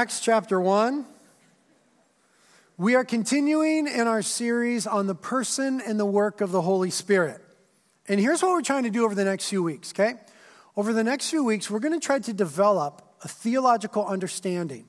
Acts 0.00 0.20
chapter 0.20 0.58
1. 0.58 1.04
We 2.78 2.94
are 2.94 3.04
continuing 3.04 3.86
in 3.86 4.08
our 4.08 4.22
series 4.22 4.86
on 4.86 5.06
the 5.06 5.14
person 5.14 5.82
and 5.86 6.00
the 6.00 6.06
work 6.06 6.40
of 6.40 6.52
the 6.52 6.62
Holy 6.62 6.88
Spirit. 6.88 7.42
And 8.08 8.18
here's 8.18 8.40
what 8.40 8.52
we're 8.52 8.62
trying 8.62 8.84
to 8.84 8.90
do 8.90 9.04
over 9.04 9.14
the 9.14 9.26
next 9.26 9.50
few 9.50 9.62
weeks, 9.62 9.92
okay? 9.92 10.14
Over 10.74 10.94
the 10.94 11.04
next 11.04 11.28
few 11.28 11.44
weeks, 11.44 11.70
we're 11.70 11.80
going 11.80 11.92
to 11.92 12.00
try 12.00 12.18
to 12.18 12.32
develop 12.32 13.02
a 13.24 13.28
theological 13.28 14.06
understanding 14.06 14.86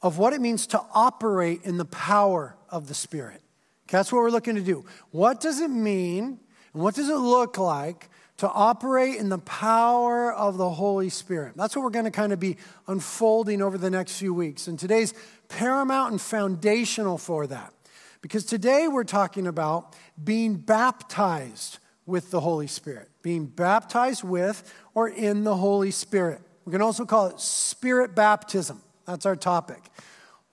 of 0.00 0.16
what 0.16 0.32
it 0.32 0.40
means 0.40 0.66
to 0.68 0.80
operate 0.94 1.60
in 1.64 1.76
the 1.76 1.84
power 1.84 2.56
of 2.70 2.88
the 2.88 2.94
Spirit. 2.94 3.42
Okay, 3.84 3.98
that's 3.98 4.10
what 4.10 4.20
we're 4.20 4.30
looking 4.30 4.54
to 4.54 4.62
do. 4.62 4.86
What 5.10 5.38
does 5.38 5.60
it 5.60 5.68
mean 5.68 6.40
and 6.72 6.82
what 6.82 6.94
does 6.94 7.10
it 7.10 7.18
look 7.18 7.58
like 7.58 8.08
to 8.38 8.48
operate 8.48 9.16
in 9.16 9.28
the 9.28 9.38
power 9.38 10.32
of 10.32 10.56
the 10.56 10.70
Holy 10.70 11.08
Spirit. 11.08 11.54
That's 11.56 11.76
what 11.76 11.82
we're 11.82 11.90
going 11.90 12.04
to 12.04 12.10
kind 12.10 12.32
of 12.32 12.40
be 12.40 12.56
unfolding 12.86 13.60
over 13.60 13.76
the 13.76 13.90
next 13.90 14.18
few 14.18 14.32
weeks. 14.32 14.68
And 14.68 14.78
today's 14.78 15.12
paramount 15.48 16.12
and 16.12 16.20
foundational 16.20 17.18
for 17.18 17.46
that. 17.48 17.74
Because 18.22 18.44
today 18.44 18.88
we're 18.88 19.04
talking 19.04 19.46
about 19.46 19.94
being 20.22 20.54
baptized 20.54 21.78
with 22.06 22.30
the 22.30 22.40
Holy 22.40 22.66
Spirit, 22.66 23.08
being 23.22 23.46
baptized 23.46 24.24
with 24.24 24.72
or 24.94 25.08
in 25.08 25.44
the 25.44 25.56
Holy 25.56 25.90
Spirit. 25.90 26.40
We 26.64 26.72
can 26.72 26.82
also 26.82 27.04
call 27.04 27.26
it 27.26 27.40
spirit 27.40 28.14
baptism. 28.14 28.82
That's 29.04 29.26
our 29.26 29.36
topic. 29.36 29.82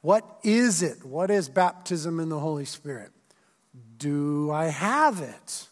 What 0.01 0.39
is 0.43 0.81
it? 0.81 1.03
What 1.05 1.29
is 1.29 1.49
baptism 1.49 2.19
in 2.19 2.29
the 2.29 2.39
Holy 2.39 2.65
Spirit? 2.65 3.11
Do 3.97 4.51
I 4.51 4.65
have 4.65 5.21
it? 5.21 5.67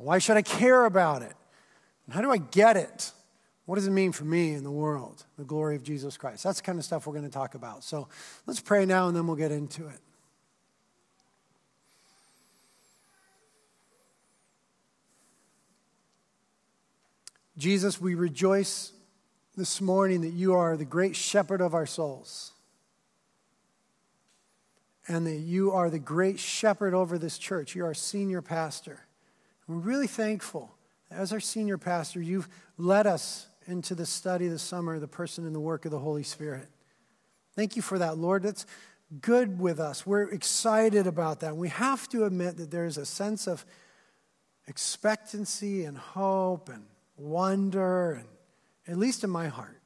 Why 0.00 0.18
should 0.18 0.36
I 0.36 0.42
care 0.42 0.84
about 0.84 1.22
it? 1.22 1.34
And 2.06 2.14
how 2.14 2.20
do 2.20 2.30
I 2.30 2.38
get 2.38 2.76
it? 2.76 3.12
What 3.66 3.74
does 3.74 3.86
it 3.86 3.90
mean 3.90 4.12
for 4.12 4.24
me 4.24 4.54
in 4.54 4.64
the 4.64 4.70
world? 4.70 5.26
The 5.36 5.44
glory 5.44 5.76
of 5.76 5.82
Jesus 5.82 6.16
Christ. 6.16 6.44
That's 6.44 6.60
the 6.60 6.64
kind 6.64 6.78
of 6.78 6.84
stuff 6.84 7.06
we're 7.06 7.12
going 7.12 7.24
to 7.24 7.30
talk 7.30 7.54
about. 7.54 7.84
So 7.84 8.08
let's 8.46 8.60
pray 8.60 8.86
now 8.86 9.08
and 9.08 9.16
then 9.16 9.26
we'll 9.26 9.36
get 9.36 9.52
into 9.52 9.86
it. 9.88 9.98
Jesus, 17.58 18.00
we 18.00 18.14
rejoice 18.14 18.92
this 19.56 19.80
morning 19.80 20.20
that 20.20 20.32
you 20.32 20.54
are 20.54 20.76
the 20.76 20.84
great 20.84 21.16
shepherd 21.16 21.60
of 21.60 21.74
our 21.74 21.86
souls 21.86 22.52
and 25.08 25.26
that 25.26 25.38
you 25.38 25.72
are 25.72 25.90
the 25.90 25.98
great 25.98 26.38
shepherd 26.38 26.94
over 26.94 27.18
this 27.18 27.36
church. 27.36 27.74
You're 27.74 27.88
our 27.88 27.94
senior 27.94 28.40
pastor. 28.40 29.07
We're 29.68 29.76
really 29.76 30.06
thankful. 30.06 30.74
As 31.10 31.32
our 31.32 31.40
senior 31.40 31.76
pastor, 31.76 32.22
you've 32.22 32.48
led 32.78 33.06
us 33.06 33.46
into 33.66 33.94
the 33.94 34.06
study 34.06 34.48
this 34.48 34.62
summer, 34.62 34.98
the 34.98 35.06
person 35.06 35.44
and 35.44 35.54
the 35.54 35.60
work 35.60 35.84
of 35.84 35.90
the 35.90 35.98
Holy 35.98 36.22
Spirit. 36.22 36.68
Thank 37.54 37.76
you 37.76 37.82
for 37.82 37.98
that, 37.98 38.16
Lord. 38.16 38.42
That's 38.42 38.64
good 39.20 39.60
with 39.60 39.78
us. 39.78 40.06
We're 40.06 40.30
excited 40.30 41.06
about 41.06 41.40
that. 41.40 41.54
We 41.54 41.68
have 41.68 42.08
to 42.10 42.24
admit 42.24 42.56
that 42.56 42.70
there 42.70 42.86
is 42.86 42.96
a 42.96 43.04
sense 43.04 43.46
of 43.46 43.66
expectancy 44.66 45.84
and 45.84 45.98
hope 45.98 46.70
and 46.70 46.84
wonder, 47.18 48.12
and 48.12 48.28
at 48.86 48.96
least 48.96 49.22
in 49.22 49.28
my 49.28 49.48
heart. 49.48 49.80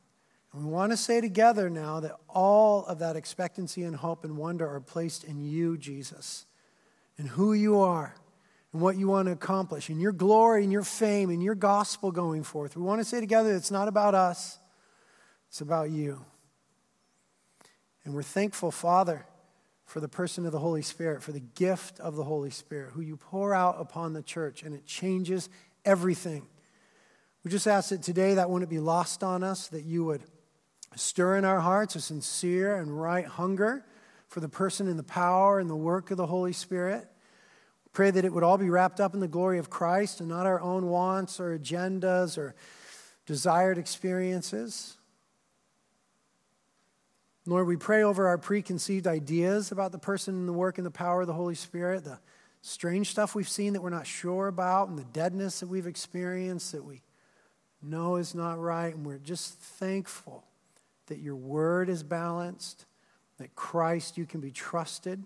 And 0.52 0.64
we 0.64 0.70
want 0.70 0.92
to 0.92 0.96
say 0.96 1.20
together 1.20 1.68
now 1.68 1.98
that 2.00 2.16
all 2.28 2.84
of 2.86 3.00
that 3.00 3.16
expectancy 3.16 3.82
and 3.82 3.96
hope 3.96 4.22
and 4.22 4.36
wonder 4.36 4.68
are 4.68 4.80
placed 4.80 5.24
in 5.24 5.40
you, 5.40 5.76
Jesus, 5.76 6.46
and 7.18 7.28
who 7.28 7.52
you 7.52 7.80
are 7.80 8.14
and 8.72 8.80
what 8.80 8.96
you 8.96 9.08
want 9.08 9.26
to 9.26 9.32
accomplish, 9.32 9.88
and 9.88 10.00
your 10.00 10.12
glory 10.12 10.62
and 10.62 10.72
your 10.72 10.82
fame 10.82 11.30
and 11.30 11.42
your 11.42 11.54
gospel 11.54 12.10
going 12.10 12.42
forth. 12.42 12.76
We 12.76 12.82
want 12.82 13.00
to 13.00 13.04
say 13.04 13.20
together 13.20 13.54
it's 13.54 13.70
not 13.70 13.88
about 13.88 14.14
us, 14.14 14.58
it's 15.48 15.60
about 15.60 15.90
you. 15.90 16.24
And 18.04 18.14
we're 18.14 18.22
thankful, 18.22 18.70
Father, 18.70 19.26
for 19.84 20.00
the 20.00 20.08
person 20.08 20.46
of 20.46 20.52
the 20.52 20.58
Holy 20.58 20.82
Spirit, 20.82 21.22
for 21.22 21.32
the 21.32 21.40
gift 21.40 22.00
of 22.00 22.16
the 22.16 22.24
Holy 22.24 22.50
Spirit, 22.50 22.92
who 22.92 23.02
you 23.02 23.16
pour 23.16 23.54
out 23.54 23.76
upon 23.78 24.14
the 24.14 24.22
church, 24.22 24.62
and 24.62 24.74
it 24.74 24.86
changes 24.86 25.48
everything. 25.84 26.46
We 27.44 27.50
just 27.50 27.66
ask 27.66 27.90
that 27.90 28.02
today 28.02 28.34
that 28.34 28.48
wouldn't 28.48 28.70
be 28.70 28.78
lost 28.78 29.22
on 29.22 29.42
us, 29.42 29.68
that 29.68 29.84
you 29.84 30.04
would 30.04 30.22
stir 30.96 31.36
in 31.36 31.44
our 31.44 31.60
hearts 31.60 31.94
a 31.94 32.00
sincere 32.00 32.76
and 32.76 33.00
right 33.00 33.26
hunger 33.26 33.84
for 34.28 34.40
the 34.40 34.48
person 34.48 34.88
and 34.88 34.98
the 34.98 35.04
power 35.04 35.58
and 35.58 35.68
the 35.68 35.76
work 35.76 36.10
of 36.10 36.16
the 36.16 36.26
Holy 36.26 36.52
Spirit. 36.52 37.06
Pray 37.92 38.10
that 38.10 38.24
it 38.24 38.32
would 38.32 38.42
all 38.42 38.56
be 38.56 38.70
wrapped 38.70 39.00
up 39.00 39.12
in 39.12 39.20
the 39.20 39.28
glory 39.28 39.58
of 39.58 39.68
Christ 39.68 40.20
and 40.20 40.28
not 40.28 40.46
our 40.46 40.60
own 40.60 40.86
wants 40.86 41.38
or 41.38 41.58
agendas 41.58 42.38
or 42.38 42.54
desired 43.26 43.76
experiences. 43.76 44.96
Lord, 47.44 47.66
we 47.66 47.76
pray 47.76 48.02
over 48.02 48.28
our 48.28 48.38
preconceived 48.38 49.06
ideas 49.06 49.72
about 49.72 49.92
the 49.92 49.98
person 49.98 50.34
and 50.34 50.48
the 50.48 50.52
work 50.52 50.78
and 50.78 50.86
the 50.86 50.90
power 50.90 51.22
of 51.22 51.26
the 51.26 51.34
Holy 51.34 51.56
Spirit, 51.56 52.04
the 52.04 52.18
strange 52.62 53.10
stuff 53.10 53.34
we've 53.34 53.48
seen 53.48 53.72
that 53.74 53.82
we're 53.82 53.90
not 53.90 54.06
sure 54.06 54.46
about, 54.46 54.88
and 54.88 54.98
the 54.98 55.04
deadness 55.04 55.60
that 55.60 55.66
we've 55.66 55.86
experienced 55.86 56.72
that 56.72 56.84
we 56.84 57.02
know 57.82 58.16
is 58.16 58.34
not 58.34 58.58
right. 58.60 58.94
And 58.94 59.04
we're 59.04 59.18
just 59.18 59.54
thankful 59.58 60.44
that 61.06 61.18
your 61.18 61.34
word 61.34 61.88
is 61.88 62.02
balanced, 62.02 62.86
that 63.38 63.54
Christ, 63.56 64.16
you 64.16 64.24
can 64.24 64.40
be 64.40 64.52
trusted 64.52 65.22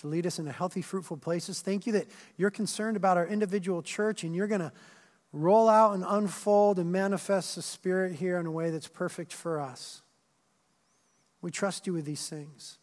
to 0.00 0.06
lead 0.06 0.26
us 0.26 0.38
into 0.38 0.52
healthy, 0.52 0.82
fruitful 0.82 1.16
places. 1.16 1.60
Thank 1.60 1.86
you 1.86 1.92
that 1.94 2.08
you're 2.36 2.50
concerned 2.50 2.96
about 2.96 3.16
our 3.16 3.26
individual 3.26 3.82
church 3.82 4.24
and 4.24 4.34
you're 4.34 4.46
going 4.46 4.60
to 4.60 4.72
roll 5.32 5.68
out 5.68 5.94
and 5.94 6.04
unfold 6.06 6.78
and 6.78 6.90
manifest 6.90 7.56
the 7.56 7.62
Spirit 7.62 8.14
here 8.14 8.38
in 8.38 8.46
a 8.46 8.50
way 8.50 8.70
that's 8.70 8.88
perfect 8.88 9.32
for 9.32 9.60
us. 9.60 10.02
We 11.42 11.50
trust 11.50 11.86
you 11.86 11.92
with 11.92 12.04
these 12.04 12.28
things. 12.28 12.78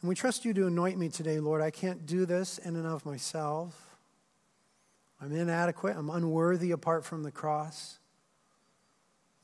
And 0.00 0.08
we 0.08 0.14
trust 0.14 0.44
you 0.44 0.52
to 0.54 0.66
anoint 0.66 0.98
me 0.98 1.08
today, 1.08 1.40
Lord. 1.40 1.62
I 1.62 1.70
can't 1.70 2.04
do 2.04 2.26
this 2.26 2.58
in 2.58 2.76
and 2.76 2.86
of 2.86 3.06
myself. 3.06 3.96
I'm 5.20 5.32
inadequate. 5.32 5.96
I'm 5.96 6.10
unworthy 6.10 6.72
apart 6.72 7.04
from 7.04 7.22
the 7.22 7.30
cross. 7.30 7.98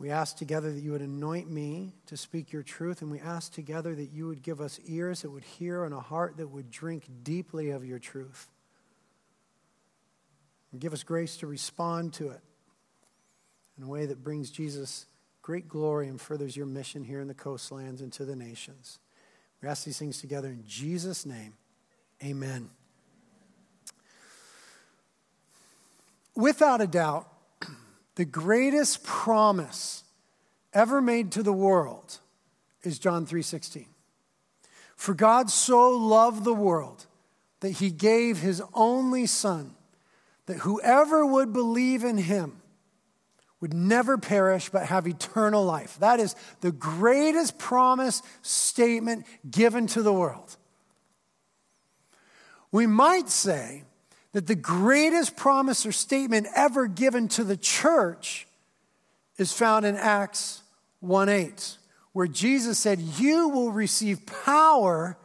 We 0.01 0.09
ask 0.09 0.39
together 0.39 0.73
that 0.73 0.81
you 0.81 0.93
would 0.93 1.03
anoint 1.03 1.51
me 1.51 1.93
to 2.07 2.17
speak 2.17 2.55
your 2.55 2.63
truth, 2.63 3.03
and 3.03 3.11
we 3.11 3.21
ask 3.21 3.53
together 3.53 3.95
that 3.95 4.11
you 4.11 4.29
would 4.29 4.43
give 4.43 4.59
us 4.59 4.81
ears 4.87 5.21
that 5.21 5.31
would 5.31 5.45
hear 5.45 5.85
and 5.85 5.93
a 5.93 6.01
heart 6.01 6.39
that 6.39 6.49
would 6.49 6.71
drink 6.71 7.05
deeply 7.23 7.69
of 7.69 7.85
your 7.85 7.99
truth. 7.99 8.49
And 10.73 10.81
give 10.81 10.95
us 10.95 11.03
grace 11.03 11.37
to 11.37 11.47
respond 11.47 12.15
to 12.15 12.31
it 12.31 12.41
in 13.77 13.85
a 13.85 13.89
way 13.89 14.07
that 14.07 14.25
brings 14.25 14.51
Jesus 14.51 15.05
great 15.43 15.69
glory 15.69 16.09
and 16.09 16.19
furthers 16.19 16.57
your 16.57 16.65
mission 16.65 17.05
here 17.05 17.21
in 17.21 17.29
the 17.29 17.35
coastlands 17.35 18.01
and 18.01 18.11
to 18.15 18.25
the 18.25 18.37
nations. 18.37 19.01
We 19.61 19.69
ask 19.69 19.85
these 19.85 19.99
things 19.99 20.19
together 20.19 20.49
in 20.49 20.65
Jesus' 20.67 21.27
name. 21.27 21.53
Amen. 22.25 22.71
Without 26.35 26.81
a 26.81 26.87
doubt, 26.87 27.31
the 28.21 28.27
greatest 28.27 29.03
promise 29.03 30.05
ever 30.75 31.01
made 31.01 31.33
to 31.33 31.43
the 31.43 31.55
world 31.55 32.19
is 32.83 32.99
John 32.99 33.25
3:16. 33.25 33.87
For 34.95 35.15
God 35.15 35.51
so 35.51 35.89
loved 35.89 36.45
the 36.45 36.53
world 36.53 37.07
that 37.61 37.71
he 37.71 37.91
gave 37.91 38.41
his 38.41 38.61
only 38.75 39.25
son 39.25 39.75
that 40.45 40.59
whoever 40.59 41.25
would 41.25 41.55
believe 41.55 42.05
in 42.05 42.19
him 42.19 42.61
would 43.59 43.73
never 43.73 44.19
perish 44.19 44.69
but 44.69 44.85
have 44.85 45.07
eternal 45.07 45.65
life. 45.65 45.97
That 45.99 46.21
is 46.21 46.37
the 46.61 46.73
greatest 46.73 47.57
promise 47.57 48.21
statement 48.43 49.25
given 49.51 49.87
to 49.87 50.03
the 50.03 50.13
world. 50.13 50.59
We 52.71 52.87
might 52.87 53.31
say 53.31 53.85
that 54.33 54.47
the 54.47 54.55
greatest 54.55 55.37
promise 55.37 55.85
or 55.85 55.93
statement 55.93 56.47
ever 56.55 56.87
given 56.87 57.29
to 57.29 57.45
the 57.45 57.57
church 57.57 58.47
is 59.39 59.53
found 59.53 59.85
in 59.85 59.97
Acts 59.97 60.63
1 61.01 61.29
8, 61.29 61.77
where 62.13 62.27
Jesus 62.27 62.79
said, 62.79 63.01
You 63.01 63.49
will 63.49 63.73
receive 63.73 64.27
power 64.45 65.17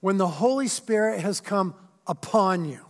when 0.00 0.18
the 0.18 0.28
Holy 0.28 0.68
Spirit 0.68 1.20
has 1.20 1.40
come 1.40 1.74
upon 2.06 2.64
you. 2.64 2.80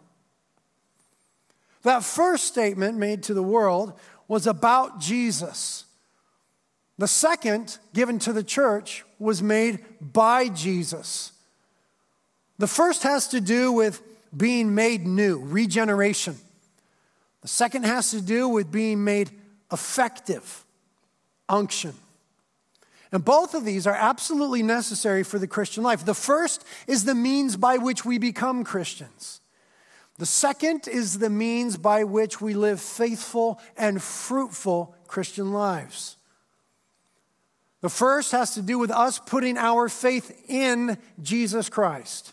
That 1.82 2.04
first 2.04 2.44
statement 2.44 2.98
made 2.98 3.24
to 3.24 3.34
the 3.34 3.42
world 3.42 3.92
was 4.28 4.46
about 4.46 5.00
Jesus. 5.00 5.84
The 6.98 7.08
second, 7.08 7.78
given 7.94 8.18
to 8.20 8.32
the 8.32 8.44
church, 8.44 9.04
was 9.18 9.42
made 9.42 9.84
by 10.00 10.48
Jesus. 10.48 11.32
The 12.58 12.66
first 12.66 13.02
has 13.02 13.28
to 13.28 13.40
do 13.40 13.72
with 13.72 14.02
being 14.36 14.74
made 14.74 15.06
new, 15.06 15.38
regeneration. 15.38 16.36
The 17.42 17.48
second 17.48 17.84
has 17.84 18.10
to 18.12 18.20
do 18.20 18.48
with 18.48 18.70
being 18.70 19.04
made 19.04 19.30
effective, 19.72 20.64
unction. 21.48 21.94
And 23.10 23.24
both 23.24 23.54
of 23.54 23.64
these 23.64 23.86
are 23.86 23.94
absolutely 23.94 24.62
necessary 24.62 25.22
for 25.22 25.38
the 25.38 25.46
Christian 25.46 25.82
life. 25.82 26.04
The 26.04 26.14
first 26.14 26.64
is 26.86 27.04
the 27.04 27.14
means 27.14 27.56
by 27.56 27.76
which 27.76 28.04
we 28.04 28.16
become 28.16 28.64
Christians. 28.64 29.40
The 30.18 30.26
second 30.26 30.88
is 30.88 31.18
the 31.18 31.30
means 31.30 31.76
by 31.76 32.04
which 32.04 32.40
we 32.40 32.54
live 32.54 32.80
faithful 32.80 33.60
and 33.76 34.02
fruitful 34.02 34.94
Christian 35.06 35.52
lives. 35.52 36.16
The 37.82 37.90
first 37.90 38.32
has 38.32 38.54
to 38.54 38.62
do 38.62 38.78
with 38.78 38.90
us 38.90 39.18
putting 39.18 39.58
our 39.58 39.88
faith 39.88 40.44
in 40.48 40.96
Jesus 41.20 41.68
Christ. 41.68 42.32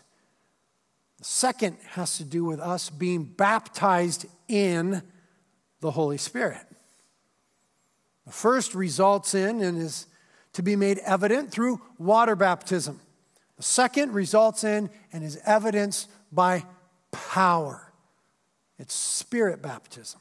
The 1.20 1.26
second 1.26 1.76
has 1.90 2.16
to 2.16 2.24
do 2.24 2.44
with 2.44 2.60
us 2.60 2.90
being 2.90 3.24
baptized 3.24 4.26
in 4.48 5.02
the 5.80 5.90
Holy 5.90 6.16
Spirit. 6.16 6.66
The 8.26 8.32
first 8.32 8.74
results 8.74 9.34
in 9.34 9.60
and 9.60 9.76
is 9.76 10.06
to 10.54 10.62
be 10.62 10.76
made 10.76 10.98
evident 10.98 11.50
through 11.50 11.80
water 11.98 12.34
baptism. 12.34 13.00
The 13.56 13.62
second 13.62 14.14
results 14.14 14.64
in 14.64 14.88
and 15.12 15.22
is 15.22 15.38
evidenced 15.44 16.10
by 16.32 16.64
power. 17.10 17.92
It's 18.78 18.94
spirit 18.94 19.60
baptism. 19.60 20.20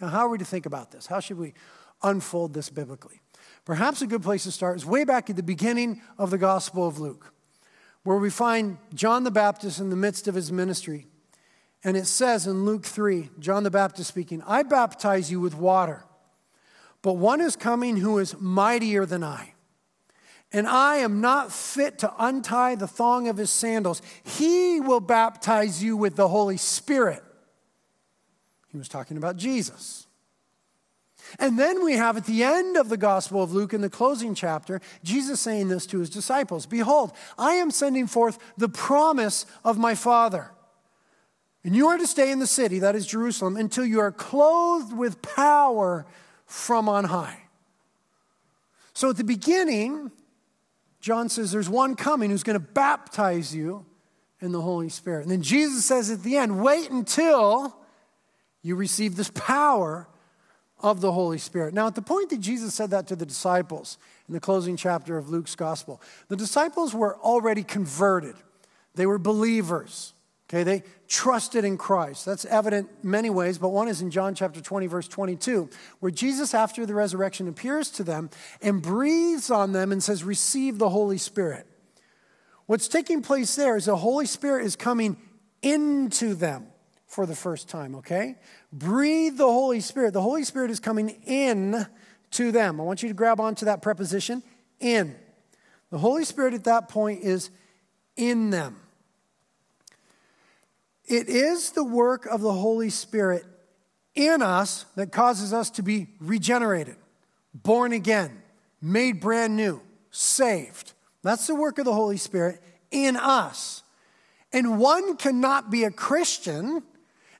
Now, 0.00 0.08
how 0.08 0.26
are 0.26 0.28
we 0.28 0.38
to 0.38 0.44
think 0.44 0.66
about 0.66 0.90
this? 0.90 1.06
How 1.06 1.20
should 1.20 1.38
we 1.38 1.54
unfold 2.02 2.54
this 2.54 2.70
biblically? 2.70 3.20
Perhaps 3.64 4.02
a 4.02 4.08
good 4.08 4.22
place 4.22 4.42
to 4.42 4.50
start 4.50 4.76
is 4.76 4.84
way 4.84 5.04
back 5.04 5.30
at 5.30 5.36
the 5.36 5.42
beginning 5.42 6.02
of 6.18 6.30
the 6.30 6.38
Gospel 6.38 6.88
of 6.88 6.98
Luke, 6.98 7.32
where 8.04 8.18
we 8.18 8.30
find 8.30 8.78
John 8.94 9.24
the 9.24 9.30
Baptist 9.30 9.80
in 9.80 9.90
the 9.90 9.96
midst 9.96 10.28
of 10.28 10.34
his 10.34 10.52
ministry. 10.52 11.06
And 11.82 11.96
it 11.96 12.06
says 12.06 12.46
in 12.46 12.64
Luke 12.64 12.84
3, 12.84 13.30
John 13.38 13.64
the 13.64 13.70
Baptist 13.70 14.08
speaking, 14.08 14.42
I 14.46 14.62
baptize 14.62 15.30
you 15.30 15.40
with 15.40 15.54
water, 15.54 16.04
but 17.02 17.14
one 17.14 17.40
is 17.40 17.56
coming 17.56 17.96
who 17.96 18.18
is 18.18 18.38
mightier 18.38 19.04
than 19.04 19.24
I. 19.24 19.54
And 20.52 20.68
I 20.68 20.98
am 20.98 21.20
not 21.20 21.50
fit 21.50 21.98
to 21.98 22.12
untie 22.18 22.76
the 22.76 22.86
thong 22.86 23.26
of 23.26 23.36
his 23.36 23.50
sandals. 23.50 24.00
He 24.22 24.80
will 24.80 25.00
baptize 25.00 25.82
you 25.82 25.96
with 25.96 26.14
the 26.14 26.28
Holy 26.28 26.56
Spirit. 26.56 27.24
He 28.68 28.78
was 28.78 28.88
talking 28.88 29.16
about 29.16 29.36
Jesus. 29.36 30.03
And 31.38 31.58
then 31.58 31.84
we 31.84 31.94
have 31.94 32.16
at 32.16 32.26
the 32.26 32.42
end 32.42 32.76
of 32.76 32.88
the 32.88 32.96
Gospel 32.96 33.42
of 33.42 33.52
Luke, 33.52 33.74
in 33.74 33.80
the 33.80 33.90
closing 33.90 34.34
chapter, 34.34 34.80
Jesus 35.02 35.40
saying 35.40 35.68
this 35.68 35.86
to 35.86 35.98
his 35.98 36.10
disciples 36.10 36.66
Behold, 36.66 37.12
I 37.38 37.54
am 37.54 37.70
sending 37.70 38.06
forth 38.06 38.38
the 38.56 38.68
promise 38.68 39.46
of 39.64 39.78
my 39.78 39.94
Father. 39.94 40.50
And 41.64 41.74
you 41.74 41.88
are 41.88 41.96
to 41.96 42.06
stay 42.06 42.30
in 42.30 42.40
the 42.40 42.46
city, 42.46 42.80
that 42.80 42.94
is 42.94 43.06
Jerusalem, 43.06 43.56
until 43.56 43.86
you 43.86 44.00
are 44.00 44.12
clothed 44.12 44.92
with 44.92 45.22
power 45.22 46.04
from 46.46 46.88
on 46.88 47.04
high. 47.04 47.38
So 48.92 49.10
at 49.10 49.16
the 49.16 49.24
beginning, 49.24 50.12
John 51.00 51.28
says 51.28 51.50
there's 51.50 51.68
one 51.68 51.96
coming 51.96 52.30
who's 52.30 52.42
going 52.42 52.58
to 52.58 52.66
baptize 52.66 53.54
you 53.54 53.86
in 54.40 54.52
the 54.52 54.60
Holy 54.60 54.88
Spirit. 54.90 55.22
And 55.22 55.30
then 55.30 55.42
Jesus 55.42 55.84
says 55.84 56.10
at 56.10 56.22
the 56.22 56.36
end, 56.36 56.62
wait 56.62 56.90
until 56.90 57.76
you 58.62 58.76
receive 58.76 59.16
this 59.16 59.30
power 59.34 60.06
of 60.84 61.00
the 61.00 61.12
Holy 61.12 61.38
Spirit. 61.38 61.72
Now, 61.72 61.86
at 61.86 61.94
the 61.94 62.02
point 62.02 62.28
that 62.28 62.40
Jesus 62.40 62.74
said 62.74 62.90
that 62.90 63.06
to 63.06 63.16
the 63.16 63.24
disciples 63.24 63.96
in 64.28 64.34
the 64.34 64.38
closing 64.38 64.76
chapter 64.76 65.16
of 65.16 65.30
Luke's 65.30 65.56
gospel, 65.56 66.00
the 66.28 66.36
disciples 66.36 66.94
were 66.94 67.16
already 67.16 67.64
converted. 67.64 68.36
They 68.94 69.06
were 69.06 69.18
believers. 69.18 70.12
Okay, 70.50 70.62
they 70.62 70.82
trusted 71.08 71.64
in 71.64 71.78
Christ. 71.78 72.26
That's 72.26 72.44
evident 72.44 73.02
many 73.02 73.30
ways, 73.30 73.56
but 73.56 73.70
one 73.70 73.88
is 73.88 74.02
in 74.02 74.10
John 74.10 74.34
chapter 74.34 74.60
20, 74.60 74.86
verse 74.86 75.08
22, 75.08 75.70
where 76.00 76.12
Jesus, 76.12 76.52
after 76.52 76.84
the 76.84 76.94
resurrection, 76.94 77.48
appears 77.48 77.88
to 77.92 78.04
them 78.04 78.28
and 78.60 78.82
breathes 78.82 79.50
on 79.50 79.72
them 79.72 79.90
and 79.90 80.02
says, 80.02 80.22
Receive 80.22 80.76
the 80.76 80.90
Holy 80.90 81.16
Spirit. 81.16 81.66
What's 82.66 82.88
taking 82.88 83.22
place 83.22 83.56
there 83.56 83.74
is 83.74 83.86
the 83.86 83.96
Holy 83.96 84.26
Spirit 84.26 84.66
is 84.66 84.76
coming 84.76 85.16
into 85.62 86.34
them 86.34 86.66
for 87.14 87.26
the 87.26 87.34
first 87.36 87.68
time, 87.68 87.94
okay? 87.94 88.34
Breathe 88.72 89.36
the 89.36 89.46
Holy 89.46 89.78
Spirit. 89.78 90.12
The 90.14 90.20
Holy 90.20 90.42
Spirit 90.42 90.72
is 90.72 90.80
coming 90.80 91.10
in 91.24 91.86
to 92.32 92.50
them. 92.50 92.80
I 92.80 92.82
want 92.82 93.04
you 93.04 93.08
to 93.08 93.14
grab 93.14 93.38
onto 93.38 93.66
that 93.66 93.82
preposition, 93.82 94.42
in. 94.80 95.14
The 95.90 95.98
Holy 95.98 96.24
Spirit 96.24 96.54
at 96.54 96.64
that 96.64 96.88
point 96.88 97.22
is 97.22 97.50
in 98.16 98.50
them. 98.50 98.80
It 101.06 101.28
is 101.28 101.70
the 101.70 101.84
work 101.84 102.26
of 102.26 102.40
the 102.40 102.52
Holy 102.52 102.90
Spirit 102.90 103.44
in 104.16 104.42
us 104.42 104.84
that 104.96 105.12
causes 105.12 105.52
us 105.52 105.70
to 105.70 105.82
be 105.82 106.08
regenerated, 106.18 106.96
born 107.52 107.92
again, 107.92 108.42
made 108.82 109.20
brand 109.20 109.56
new, 109.56 109.80
saved. 110.10 110.94
That's 111.22 111.46
the 111.46 111.54
work 111.54 111.78
of 111.78 111.84
the 111.84 111.94
Holy 111.94 112.16
Spirit 112.16 112.60
in 112.90 113.16
us. 113.16 113.84
And 114.52 114.80
one 114.80 115.16
cannot 115.16 115.70
be 115.70 115.84
a 115.84 115.92
Christian 115.92 116.82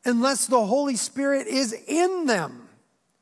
unless 0.04 0.46
the 0.46 0.64
Holy 0.64 0.96
Spirit 0.96 1.46
is 1.46 1.72
in 1.72 2.26
them. 2.26 2.68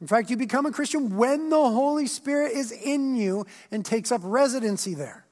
In 0.00 0.06
fact, 0.06 0.30
you 0.30 0.36
become 0.36 0.66
a 0.66 0.72
Christian 0.72 1.16
when 1.16 1.48
the 1.48 1.56
Holy 1.56 2.06
Spirit 2.06 2.52
is 2.52 2.72
in 2.72 3.14
you 3.14 3.46
and 3.70 3.84
takes 3.84 4.10
up 4.10 4.20
residency 4.24 4.94
there. 4.94 5.24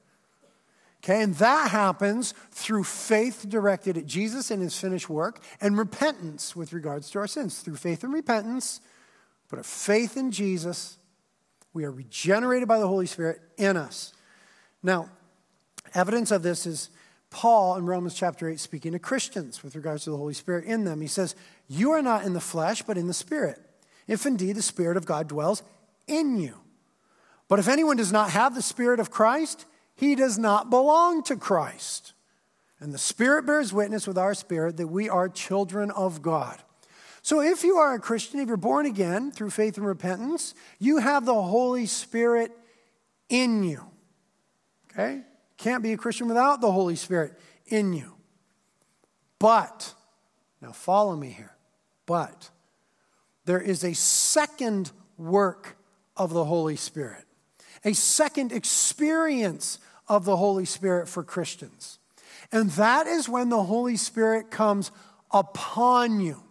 Okay, 1.03 1.23
and 1.23 1.33
that 1.35 1.71
happens 1.71 2.33
through 2.51 2.83
faith 2.83 3.45
directed 3.49 3.97
at 3.97 4.05
Jesus 4.05 4.51
and 4.51 4.61
his 4.61 4.79
finished 4.79 5.09
work 5.09 5.41
and 5.59 5.77
repentance 5.77 6.55
with 6.55 6.73
regards 6.73 7.09
to 7.09 7.19
our 7.19 7.27
sins. 7.27 7.59
Through 7.59 7.77
faith 7.77 8.03
and 8.03 8.13
repentance, 8.13 8.81
put 9.49 9.57
a 9.57 9.63
faith 9.63 10.15
in 10.15 10.31
Jesus, 10.31 10.99
we 11.73 11.85
are 11.85 11.91
regenerated 11.91 12.67
by 12.67 12.77
the 12.79 12.87
Holy 12.87 13.07
Spirit 13.07 13.41
in 13.57 13.77
us. 13.77 14.13
Now, 14.83 15.09
evidence 15.95 16.29
of 16.29 16.43
this 16.43 16.67
is 16.67 16.91
Paul 17.31 17.77
in 17.77 17.85
Romans 17.85 18.13
chapter 18.13 18.49
8 18.49 18.59
speaking 18.59 18.91
to 18.91 18.99
Christians 18.99 19.63
with 19.63 19.75
regards 19.75 20.03
to 20.03 20.11
the 20.11 20.17
Holy 20.17 20.33
Spirit 20.33 20.65
in 20.65 20.83
them. 20.83 21.01
He 21.01 21.07
says, 21.07 21.33
You 21.67 21.91
are 21.91 22.01
not 22.01 22.25
in 22.25 22.33
the 22.33 22.41
flesh, 22.41 22.83
but 22.83 22.97
in 22.97 23.07
the 23.07 23.13
Spirit, 23.13 23.57
if 24.07 24.25
indeed 24.25 24.57
the 24.57 24.61
Spirit 24.61 24.97
of 24.97 25.05
God 25.05 25.29
dwells 25.29 25.63
in 26.07 26.37
you. 26.37 26.55
But 27.47 27.59
if 27.59 27.67
anyone 27.67 27.97
does 27.97 28.11
not 28.11 28.31
have 28.31 28.53
the 28.53 28.61
Spirit 28.61 28.99
of 28.99 29.11
Christ, 29.11 29.65
he 29.95 30.13
does 30.13 30.37
not 30.37 30.69
belong 30.69 31.23
to 31.23 31.35
Christ. 31.35 32.13
And 32.79 32.93
the 32.93 32.97
Spirit 32.97 33.45
bears 33.45 33.71
witness 33.71 34.07
with 34.07 34.17
our 34.17 34.33
spirit 34.33 34.77
that 34.77 34.87
we 34.87 35.07
are 35.07 35.29
children 35.29 35.89
of 35.91 36.21
God. 36.21 36.61
So 37.21 37.39
if 37.39 37.63
you 37.63 37.77
are 37.77 37.93
a 37.93 37.99
Christian, 37.99 38.39
if 38.39 38.47
you're 38.47 38.57
born 38.57 38.85
again 38.85 39.31
through 39.31 39.51
faith 39.51 39.77
and 39.77 39.85
repentance, 39.85 40.53
you 40.79 40.97
have 40.97 41.25
the 41.25 41.41
Holy 41.41 41.85
Spirit 41.85 42.51
in 43.29 43.63
you. 43.63 43.85
Okay? 44.91 45.21
Can't 45.61 45.83
be 45.83 45.93
a 45.93 45.97
Christian 45.97 46.27
without 46.27 46.59
the 46.59 46.71
Holy 46.71 46.95
Spirit 46.95 47.33
in 47.67 47.93
you. 47.93 48.15
But, 49.37 49.93
now 50.59 50.71
follow 50.71 51.15
me 51.15 51.29
here, 51.29 51.55
but 52.07 52.49
there 53.45 53.61
is 53.61 53.83
a 53.83 53.93
second 53.93 54.91
work 55.19 55.77
of 56.17 56.33
the 56.33 56.45
Holy 56.45 56.75
Spirit, 56.75 57.25
a 57.85 57.93
second 57.93 58.51
experience 58.51 59.77
of 60.07 60.25
the 60.25 60.35
Holy 60.35 60.65
Spirit 60.65 61.07
for 61.07 61.23
Christians. 61.23 61.99
And 62.51 62.71
that 62.71 63.05
is 63.05 63.29
when 63.29 63.49
the 63.49 63.63
Holy 63.63 63.97
Spirit 63.97 64.49
comes 64.49 64.91
upon 65.29 66.21
you. 66.21 66.41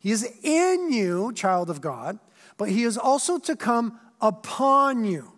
He 0.00 0.10
is 0.10 0.28
in 0.42 0.92
you, 0.92 1.32
child 1.34 1.70
of 1.70 1.80
God, 1.80 2.18
but 2.56 2.68
He 2.68 2.82
is 2.82 2.98
also 2.98 3.38
to 3.38 3.54
come 3.54 4.00
upon 4.20 5.04
you. 5.04 5.30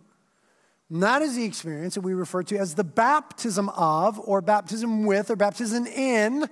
And 0.91 1.03
that 1.03 1.23
is 1.23 1.37
the 1.37 1.45
experience 1.45 1.95
that 1.95 2.01
we 2.01 2.15
refer 2.15 2.43
to 2.43 2.59
as 2.59 2.75
the 2.75 2.85
baptism 2.85 3.69
of, 3.71 4.19
or 4.21 4.41
baptism 4.41 5.07
with, 5.07 5.31
or 5.31 5.37
baptism 5.37 5.87
in 5.87 6.49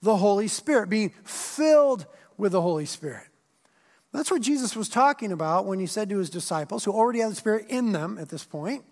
the 0.00 0.16
Holy 0.16 0.48
Spirit, 0.48 0.88
being 0.88 1.10
filled 1.24 2.06
with 2.38 2.52
the 2.52 2.62
Holy 2.62 2.86
Spirit. 2.86 3.26
That's 4.12 4.30
what 4.30 4.40
Jesus 4.40 4.74
was 4.74 4.88
talking 4.88 5.30
about 5.30 5.66
when 5.66 5.78
he 5.78 5.86
said 5.86 6.08
to 6.08 6.18
his 6.18 6.30
disciples, 6.30 6.84
who 6.84 6.92
already 6.92 7.20
had 7.20 7.32
the 7.32 7.36
Spirit 7.36 7.66
in 7.68 7.92
them 7.92 8.16
at 8.18 8.30
this 8.30 8.44
point, 8.44 8.82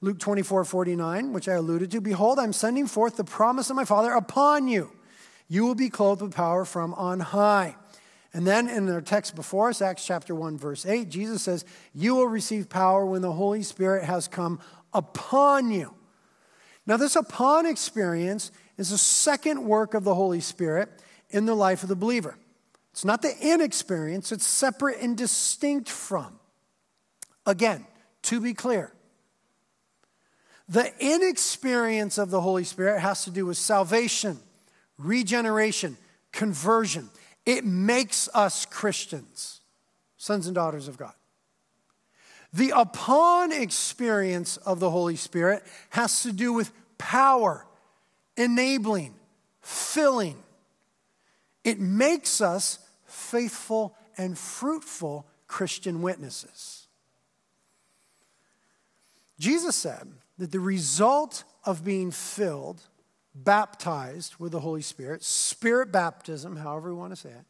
Luke 0.00 0.20
24 0.20 0.64
49, 0.64 1.32
which 1.32 1.48
I 1.48 1.54
alluded 1.54 1.90
to 1.90 2.00
Behold, 2.00 2.38
I'm 2.38 2.52
sending 2.52 2.86
forth 2.86 3.16
the 3.16 3.24
promise 3.24 3.70
of 3.70 3.76
my 3.76 3.84
Father 3.84 4.12
upon 4.12 4.68
you. 4.68 4.92
You 5.48 5.66
will 5.66 5.74
be 5.74 5.90
clothed 5.90 6.22
with 6.22 6.34
power 6.34 6.64
from 6.64 6.94
on 6.94 7.20
high. 7.20 7.76
And 8.34 8.46
then 8.46 8.68
in 8.68 8.88
our 8.88 9.02
text 9.02 9.34
before 9.34 9.68
us, 9.68 9.82
Acts 9.82 10.06
chapter 10.06 10.34
1, 10.34 10.56
verse 10.56 10.86
8, 10.86 11.08
Jesus 11.08 11.42
says, 11.42 11.64
You 11.94 12.14
will 12.14 12.28
receive 12.28 12.68
power 12.68 13.04
when 13.04 13.20
the 13.20 13.32
Holy 13.32 13.62
Spirit 13.62 14.04
has 14.04 14.26
come 14.26 14.58
upon 14.94 15.70
you. 15.70 15.94
Now, 16.86 16.96
this 16.96 17.14
upon 17.14 17.66
experience 17.66 18.50
is 18.78 18.90
a 18.90 18.98
second 18.98 19.64
work 19.64 19.94
of 19.94 20.04
the 20.04 20.14
Holy 20.14 20.40
Spirit 20.40 20.88
in 21.30 21.46
the 21.46 21.54
life 21.54 21.82
of 21.82 21.88
the 21.88 21.96
believer. 21.96 22.36
It's 22.92 23.04
not 23.04 23.22
the 23.22 23.34
in 23.40 23.60
experience, 23.60 24.32
it's 24.32 24.46
separate 24.46 25.00
and 25.00 25.16
distinct 25.16 25.88
from. 25.88 26.38
Again, 27.46 27.86
to 28.22 28.40
be 28.40 28.54
clear, 28.54 28.92
the 30.68 30.92
inexperience 31.00 32.18
of 32.18 32.30
the 32.30 32.40
Holy 32.40 32.64
Spirit 32.64 33.00
has 33.00 33.24
to 33.24 33.30
do 33.30 33.46
with 33.46 33.56
salvation, 33.56 34.38
regeneration, 34.98 35.96
conversion. 36.32 37.08
It 37.44 37.64
makes 37.64 38.28
us 38.34 38.66
Christians, 38.66 39.60
sons 40.16 40.46
and 40.46 40.54
daughters 40.54 40.88
of 40.88 40.96
God. 40.96 41.14
The 42.52 42.72
upon 42.76 43.50
experience 43.52 44.58
of 44.58 44.78
the 44.78 44.90
Holy 44.90 45.16
Spirit 45.16 45.64
has 45.90 46.22
to 46.22 46.32
do 46.32 46.52
with 46.52 46.70
power, 46.98 47.66
enabling, 48.36 49.14
filling. 49.62 50.36
It 51.64 51.80
makes 51.80 52.40
us 52.40 52.78
faithful 53.06 53.96
and 54.18 54.38
fruitful 54.38 55.26
Christian 55.46 56.02
witnesses. 56.02 56.86
Jesus 59.38 59.74
said 59.74 60.12
that 60.38 60.52
the 60.52 60.60
result 60.60 61.44
of 61.64 61.84
being 61.84 62.10
filled, 62.10 62.82
baptized 63.34 64.36
with 64.38 64.52
the 64.52 64.60
Holy 64.60 64.82
Spirit, 64.82 65.22
spirit 65.22 65.90
baptism, 65.90 66.56
however 66.56 66.90
you 66.90 66.96
want 66.96 67.12
to 67.12 67.16
say 67.16 67.30
it, 67.30 67.44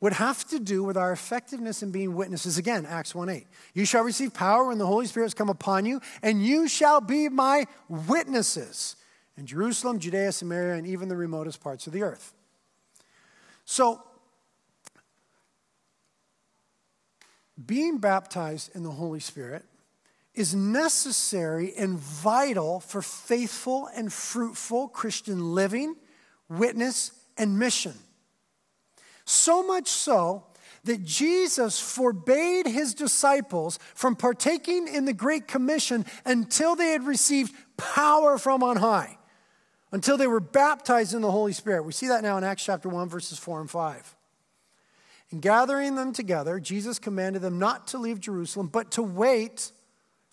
would 0.00 0.12
have 0.14 0.46
to 0.48 0.60
do 0.60 0.84
with 0.84 0.96
our 0.96 1.10
effectiveness 1.10 1.82
in 1.82 1.90
being 1.90 2.14
witnesses. 2.14 2.56
Again, 2.56 2.86
Acts 2.86 3.14
1 3.14 3.28
8. 3.28 3.46
You 3.74 3.84
shall 3.84 4.04
receive 4.04 4.32
power 4.32 4.68
when 4.68 4.78
the 4.78 4.86
Holy 4.86 5.06
Spirit 5.06 5.26
has 5.26 5.34
come 5.34 5.48
upon 5.48 5.86
you, 5.86 6.00
and 6.22 6.44
you 6.44 6.68
shall 6.68 7.00
be 7.00 7.28
my 7.28 7.66
witnesses 7.88 8.96
in 9.36 9.46
Jerusalem, 9.46 9.98
Judea, 9.98 10.32
Samaria, 10.32 10.74
and 10.74 10.86
even 10.86 11.08
the 11.08 11.16
remotest 11.16 11.60
parts 11.60 11.86
of 11.86 11.92
the 11.92 12.02
earth. 12.02 12.32
So, 13.64 14.02
being 17.66 17.98
baptized 17.98 18.74
in 18.74 18.84
the 18.84 18.90
Holy 18.90 19.20
Spirit 19.20 19.64
is 20.38 20.54
necessary 20.54 21.74
and 21.76 21.98
vital 21.98 22.78
for 22.78 23.02
faithful 23.02 23.88
and 23.96 24.12
fruitful 24.12 24.86
Christian 24.86 25.52
living, 25.52 25.96
witness, 26.48 27.10
and 27.36 27.58
mission. 27.58 27.94
So 29.24 29.64
much 29.66 29.88
so 29.88 30.44
that 30.84 31.02
Jesus 31.02 31.80
forbade 31.80 32.66
his 32.66 32.94
disciples 32.94 33.80
from 33.94 34.14
partaking 34.14 34.86
in 34.86 35.06
the 35.06 35.12
Great 35.12 35.48
Commission 35.48 36.06
until 36.24 36.76
they 36.76 36.92
had 36.92 37.04
received 37.04 37.52
power 37.76 38.38
from 38.38 38.62
on 38.62 38.76
high, 38.76 39.18
until 39.90 40.16
they 40.16 40.28
were 40.28 40.38
baptized 40.38 41.14
in 41.14 41.20
the 41.20 41.32
Holy 41.32 41.52
Spirit. 41.52 41.82
We 41.82 41.92
see 41.92 42.06
that 42.06 42.22
now 42.22 42.38
in 42.38 42.44
Acts 42.44 42.64
chapter 42.64 42.88
1, 42.88 43.08
verses 43.08 43.40
4 43.40 43.60
and 43.60 43.70
5. 43.70 44.16
In 45.30 45.40
gathering 45.40 45.96
them 45.96 46.12
together, 46.12 46.60
Jesus 46.60 47.00
commanded 47.00 47.42
them 47.42 47.58
not 47.58 47.88
to 47.88 47.98
leave 47.98 48.20
Jerusalem, 48.20 48.68
but 48.68 48.92
to 48.92 49.02
wait 49.02 49.72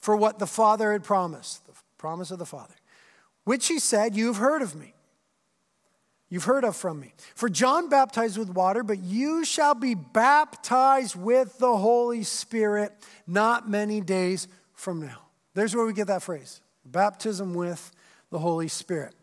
for 0.06 0.16
what 0.16 0.38
the 0.38 0.46
Father 0.46 0.92
had 0.92 1.04
promised, 1.04 1.66
the 1.66 1.74
promise 1.98 2.30
of 2.30 2.38
the 2.38 2.46
Father, 2.46 2.76
which 3.44 3.68
he 3.68 3.80
said, 3.80 4.16
You 4.16 4.28
have 4.28 4.38
heard 4.38 4.62
of 4.62 4.76
me. 4.76 4.94
You've 6.30 6.44
heard 6.44 6.64
of 6.64 6.76
from 6.76 7.00
me. 7.00 7.12
For 7.34 7.50
John 7.50 7.90
baptized 7.90 8.38
with 8.38 8.52
water, 8.52 8.84
but 8.84 9.00
you 9.00 9.44
shall 9.44 9.74
be 9.74 9.96
baptized 9.96 11.16
with 11.16 11.58
the 11.58 11.76
Holy 11.76 12.22
Spirit 12.22 12.94
not 13.26 13.68
many 13.68 14.00
days 14.00 14.48
from 14.74 15.02
now. 15.02 15.24
There's 15.56 15.76
where 15.76 15.88
we 15.88 15.94
get 15.94 16.06
that 16.06 16.22
phrase 16.22 16.62
baptism 16.86 17.56
with 17.56 17.92
the 18.30 18.38
Holy 18.38 18.68
Spirit. 18.68 19.16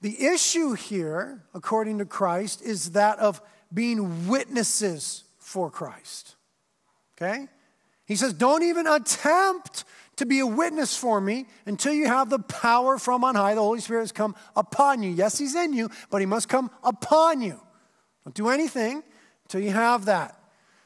The 0.00 0.26
issue 0.26 0.72
here, 0.72 1.44
according 1.54 1.98
to 1.98 2.04
Christ, 2.04 2.60
is 2.60 2.90
that 2.90 3.20
of 3.20 3.40
being 3.72 4.26
witnesses 4.26 5.22
for 5.38 5.70
Christ. 5.70 6.34
Okay? 7.16 7.46
He 8.08 8.16
says, 8.16 8.32
don't 8.32 8.62
even 8.64 8.86
attempt 8.86 9.84
to 10.18 10.26
be 10.26 10.40
a 10.40 10.46
witness 10.46 10.96
for 10.96 11.20
me 11.20 11.46
until 11.64 11.92
you 11.92 12.06
have 12.06 12.28
the 12.28 12.38
power 12.40 12.98
from 12.98 13.24
on 13.24 13.34
high. 13.34 13.54
The 13.54 13.60
Holy 13.60 13.80
Spirit 13.80 14.02
has 14.02 14.12
come 14.12 14.34
upon 14.54 15.02
you. 15.02 15.10
Yes, 15.10 15.38
He's 15.38 15.54
in 15.54 15.72
you, 15.72 15.90
but 16.10 16.20
He 16.20 16.26
must 16.26 16.48
come 16.48 16.70
upon 16.82 17.40
you. 17.40 17.60
Don't 18.24 18.34
do 18.34 18.48
anything 18.48 19.02
until 19.44 19.60
you 19.60 19.70
have 19.70 20.04
that. 20.04 20.38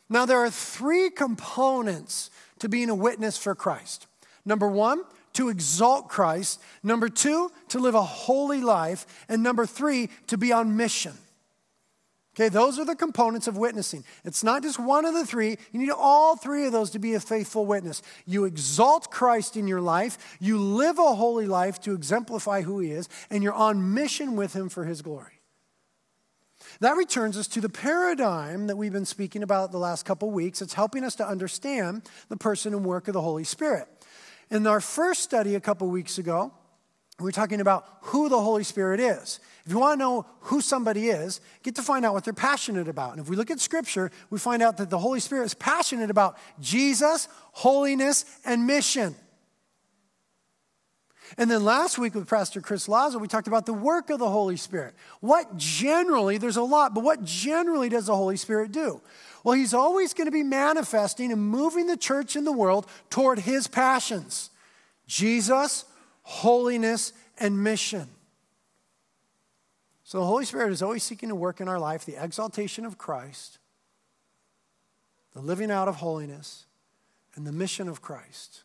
Now, 0.08 0.26
there 0.26 0.38
are 0.38 0.50
three 0.50 1.10
components 1.10 2.30
to 2.58 2.68
being 2.68 2.90
a 2.90 2.94
witness 2.94 3.38
for 3.38 3.54
Christ. 3.54 4.06
Number 4.44 4.68
one, 4.68 5.02
to 5.32 5.48
exalt 5.48 6.08
Christ. 6.08 6.60
Number 6.82 7.08
two, 7.08 7.50
to 7.68 7.78
live 7.78 7.94
a 7.94 8.02
holy 8.02 8.60
life. 8.60 9.06
And 9.28 9.42
number 9.42 9.64
three, 9.64 10.10
to 10.26 10.36
be 10.36 10.52
on 10.52 10.76
mission. 10.76 11.14
Okay, 12.34 12.48
those 12.48 12.78
are 12.78 12.84
the 12.86 12.96
components 12.96 13.46
of 13.46 13.58
witnessing. 13.58 14.04
It's 14.24 14.42
not 14.42 14.62
just 14.62 14.78
one 14.78 15.04
of 15.04 15.12
the 15.12 15.26
three. 15.26 15.58
You 15.70 15.80
need 15.80 15.90
all 15.90 16.34
three 16.34 16.64
of 16.64 16.72
those 16.72 16.90
to 16.90 16.98
be 16.98 17.12
a 17.12 17.20
faithful 17.20 17.66
witness. 17.66 18.00
You 18.24 18.46
exalt 18.46 19.10
Christ 19.10 19.54
in 19.54 19.68
your 19.68 19.82
life, 19.82 20.38
you 20.40 20.58
live 20.58 20.98
a 20.98 21.14
holy 21.14 21.46
life 21.46 21.78
to 21.82 21.92
exemplify 21.92 22.62
who 22.62 22.78
He 22.78 22.90
is, 22.92 23.08
and 23.28 23.42
you're 23.42 23.52
on 23.52 23.92
mission 23.92 24.34
with 24.34 24.54
Him 24.54 24.70
for 24.70 24.84
His 24.84 25.02
glory. 25.02 25.40
That 26.80 26.96
returns 26.96 27.36
us 27.36 27.48
to 27.48 27.60
the 27.60 27.68
paradigm 27.68 28.66
that 28.68 28.76
we've 28.76 28.92
been 28.92 29.04
speaking 29.04 29.42
about 29.42 29.70
the 29.70 29.78
last 29.78 30.06
couple 30.06 30.30
weeks. 30.30 30.62
It's 30.62 30.74
helping 30.74 31.04
us 31.04 31.14
to 31.16 31.26
understand 31.26 32.02
the 32.30 32.36
person 32.38 32.72
and 32.72 32.84
work 32.84 33.08
of 33.08 33.14
the 33.14 33.20
Holy 33.20 33.44
Spirit. 33.44 33.88
In 34.50 34.66
our 34.66 34.80
first 34.80 35.22
study 35.22 35.54
a 35.54 35.60
couple 35.60 35.88
weeks 35.88 36.16
ago, 36.16 36.52
were 37.20 37.32
talking 37.32 37.60
about 37.60 37.86
who 38.02 38.28
the 38.28 38.40
Holy 38.40 38.64
Spirit 38.64 39.00
is. 39.00 39.38
If 39.64 39.72
you 39.72 39.78
want 39.78 39.98
to 39.98 40.04
know 40.04 40.26
who 40.40 40.60
somebody 40.60 41.08
is, 41.08 41.40
get 41.62 41.76
to 41.76 41.82
find 41.82 42.04
out 42.04 42.14
what 42.14 42.24
they're 42.24 42.32
passionate 42.32 42.88
about. 42.88 43.12
And 43.12 43.20
if 43.20 43.28
we 43.28 43.36
look 43.36 43.50
at 43.50 43.60
Scripture, 43.60 44.10
we 44.30 44.38
find 44.38 44.62
out 44.62 44.78
that 44.78 44.90
the 44.90 44.98
Holy 44.98 45.20
Spirit 45.20 45.44
is 45.44 45.54
passionate 45.54 46.10
about 46.10 46.36
Jesus, 46.60 47.28
holiness, 47.52 48.24
and 48.44 48.66
mission. 48.66 49.14
And 51.38 51.50
then 51.50 51.64
last 51.64 51.98
week 51.98 52.14
with 52.14 52.28
Pastor 52.28 52.60
Chris 52.60 52.88
Lazo, 52.88 53.18
we 53.18 53.28
talked 53.28 53.46
about 53.46 53.66
the 53.66 53.72
work 53.72 54.10
of 54.10 54.18
the 54.18 54.28
Holy 54.28 54.56
Spirit. 54.56 54.94
What 55.20 55.56
generally, 55.56 56.38
there's 56.38 56.56
a 56.56 56.62
lot, 56.62 56.94
but 56.94 57.04
what 57.04 57.24
generally 57.24 57.88
does 57.88 58.06
the 58.06 58.16
Holy 58.16 58.36
Spirit 58.36 58.72
do? 58.72 59.00
Well, 59.44 59.54
he's 59.54 59.74
always 59.74 60.12
going 60.12 60.26
to 60.26 60.32
be 60.32 60.42
manifesting 60.42 61.32
and 61.32 61.40
moving 61.40 61.86
the 61.86 61.96
church 61.96 62.36
in 62.36 62.44
the 62.44 62.52
world 62.52 62.86
toward 63.10 63.38
his 63.38 63.66
passions 63.66 64.50
Jesus, 65.06 65.84
holiness, 66.22 67.12
and 67.38 67.62
mission. 67.62 68.08
So 70.04 70.20
the 70.20 70.26
Holy 70.26 70.44
Spirit 70.44 70.72
is 70.72 70.82
always 70.82 71.02
seeking 71.02 71.28
to 71.28 71.34
work 71.34 71.60
in 71.60 71.68
our 71.68 71.78
life 71.78 72.04
the 72.04 72.22
exaltation 72.22 72.84
of 72.84 72.98
Christ, 72.98 73.58
the 75.32 75.40
living 75.40 75.70
out 75.70 75.88
of 75.88 75.96
holiness, 75.96 76.66
and 77.34 77.46
the 77.46 77.52
mission 77.52 77.88
of 77.88 78.02
Christ. 78.02 78.62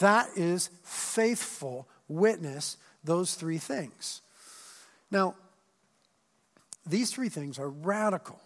That 0.00 0.28
is 0.36 0.70
faithful 0.82 1.88
witness, 2.08 2.76
those 3.02 3.34
three 3.34 3.58
things. 3.58 4.20
Now, 5.10 5.36
these 6.86 7.10
three 7.10 7.28
things 7.28 7.58
are 7.58 7.70
radical 7.70 8.38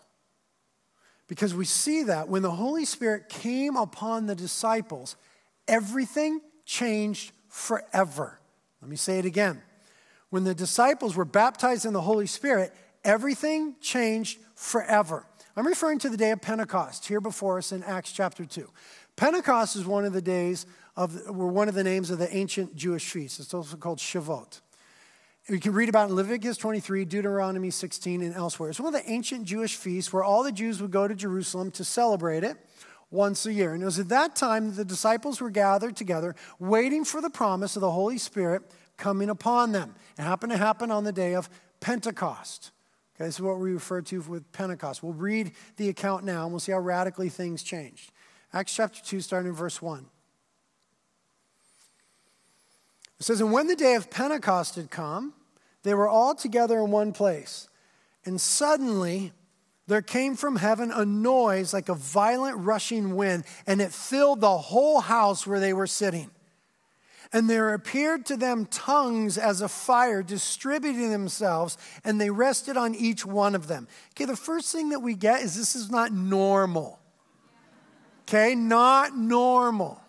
because 1.26 1.54
we 1.54 1.64
see 1.64 2.04
that 2.04 2.28
when 2.28 2.42
the 2.42 2.50
Holy 2.50 2.84
Spirit 2.84 3.28
came 3.28 3.76
upon 3.76 4.26
the 4.26 4.34
disciples, 4.34 5.16
everything 5.66 6.40
changed 6.64 7.32
forever. 7.48 8.38
Let 8.80 8.90
me 8.90 8.96
say 8.96 9.18
it 9.18 9.24
again. 9.24 9.62
When 10.30 10.44
the 10.44 10.54
disciples 10.54 11.16
were 11.16 11.24
baptized 11.24 11.86
in 11.86 11.92
the 11.92 12.00
Holy 12.00 12.26
Spirit, 12.26 12.72
everything 13.04 13.76
changed 13.80 14.38
forever. 14.54 15.24
I'm 15.56 15.66
referring 15.66 15.98
to 16.00 16.08
the 16.08 16.16
day 16.16 16.30
of 16.30 16.40
Pentecost 16.40 17.06
here 17.08 17.20
before 17.20 17.58
us 17.58 17.72
in 17.72 17.82
Acts 17.82 18.12
chapter 18.12 18.44
2. 18.44 18.70
Pentecost 19.16 19.74
is 19.74 19.84
one 19.84 20.04
of 20.04 20.12
the 20.12 20.22
days 20.22 20.66
of, 20.96 21.28
were 21.28 21.48
one 21.48 21.68
of 21.68 21.74
the 21.74 21.82
names 21.82 22.10
of 22.10 22.18
the 22.18 22.32
ancient 22.36 22.76
Jewish 22.76 23.10
feasts. 23.10 23.40
It's 23.40 23.54
also 23.54 23.76
called 23.76 23.98
Shavuot. 23.98 24.60
We 25.48 25.58
can 25.58 25.72
read 25.72 25.88
about 25.88 26.10
in 26.10 26.14
Leviticus 26.14 26.58
23, 26.58 27.06
Deuteronomy 27.06 27.70
16, 27.70 28.22
and 28.22 28.34
elsewhere. 28.34 28.68
It's 28.68 28.78
one 28.78 28.94
of 28.94 29.02
the 29.02 29.10
ancient 29.10 29.44
Jewish 29.44 29.76
feasts 29.76 30.12
where 30.12 30.22
all 30.22 30.42
the 30.42 30.52
Jews 30.52 30.82
would 30.82 30.90
go 30.90 31.08
to 31.08 31.14
Jerusalem 31.14 31.70
to 31.72 31.84
celebrate 31.84 32.44
it 32.44 32.56
once 33.10 33.46
a 33.46 33.52
year. 33.52 33.74
And 33.74 33.82
it 33.82 33.86
was 33.86 33.98
at 33.98 34.08
that 34.08 34.36
time 34.36 34.68
that 34.68 34.76
the 34.76 34.84
disciples 34.84 35.40
were 35.40 35.50
gathered 35.50 35.96
together, 35.96 36.34
waiting 36.58 37.04
for 37.04 37.20
the 37.20 37.30
promise 37.30 37.76
of 37.76 37.80
the 37.80 37.90
Holy 37.90 38.18
Spirit 38.18 38.62
coming 38.96 39.30
upon 39.30 39.72
them. 39.72 39.94
It 40.18 40.22
happened 40.22 40.52
to 40.52 40.58
happen 40.58 40.90
on 40.90 41.04
the 41.04 41.12
day 41.12 41.34
of 41.34 41.48
Pentecost. 41.80 42.72
Okay, 43.16 43.24
this 43.26 43.36
is 43.36 43.40
what 43.40 43.58
we 43.58 43.72
refer 43.72 44.00
to 44.02 44.20
with 44.22 44.50
Pentecost. 44.52 45.02
We'll 45.02 45.12
read 45.12 45.52
the 45.76 45.88
account 45.88 46.24
now 46.24 46.44
and 46.44 46.52
we'll 46.52 46.60
see 46.60 46.72
how 46.72 46.78
radically 46.78 47.28
things 47.28 47.62
changed. 47.62 48.12
Acts 48.52 48.74
chapter 48.74 49.00
2, 49.02 49.20
starting 49.20 49.50
in 49.50 49.54
verse 49.54 49.82
1. 49.82 50.06
It 53.18 53.24
says, 53.24 53.40
And 53.40 53.52
when 53.52 53.66
the 53.66 53.76
day 53.76 53.94
of 53.94 54.10
Pentecost 54.10 54.76
had 54.76 54.90
come, 54.90 55.34
they 55.82 55.94
were 55.94 56.08
all 56.08 56.34
together 56.34 56.78
in 56.78 56.90
one 56.90 57.12
place. 57.12 57.68
And 58.24 58.40
suddenly 58.40 59.32
there 59.88 60.02
came 60.02 60.36
from 60.36 60.56
heaven 60.56 60.92
a 60.92 61.04
noise 61.04 61.72
like 61.72 61.88
a 61.88 61.94
violent 61.94 62.58
rushing 62.58 63.16
wind, 63.16 63.44
and 63.66 63.80
it 63.80 63.90
filled 63.90 64.42
the 64.42 64.58
whole 64.58 65.00
house 65.00 65.46
where 65.46 65.58
they 65.58 65.72
were 65.72 65.86
sitting. 65.86 66.30
And 67.32 67.48
there 67.48 67.72
appeared 67.72 68.26
to 68.26 68.36
them 68.36 68.66
tongues 68.66 69.38
as 69.38 69.60
a 69.60 69.68
fire 69.68 70.22
distributing 70.22 71.10
themselves, 71.10 71.78
and 72.04 72.20
they 72.20 72.28
rested 72.28 72.76
on 72.76 72.94
each 72.94 73.24
one 73.24 73.54
of 73.54 73.66
them. 73.66 73.88
Okay, 74.10 74.26
the 74.26 74.36
first 74.36 74.72
thing 74.72 74.90
that 74.90 75.00
we 75.00 75.14
get 75.14 75.42
is 75.42 75.56
this 75.56 75.74
is 75.74 75.90
not 75.90 76.12
normal. 76.12 76.98
Okay, 78.22 78.54
not 78.54 79.16
normal. 79.16 80.00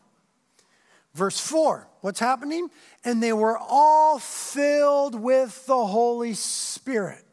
Verse 1.14 1.40
4, 1.40 1.88
what's 2.02 2.20
happening? 2.20 2.70
And 3.06 3.24
they 3.24 3.34
were 3.34 3.58
all 3.58 4.20
filled 4.20 5.16
with 5.16 5.66
the 5.66 5.86
Holy 5.86 6.34
Spirit 6.34 7.24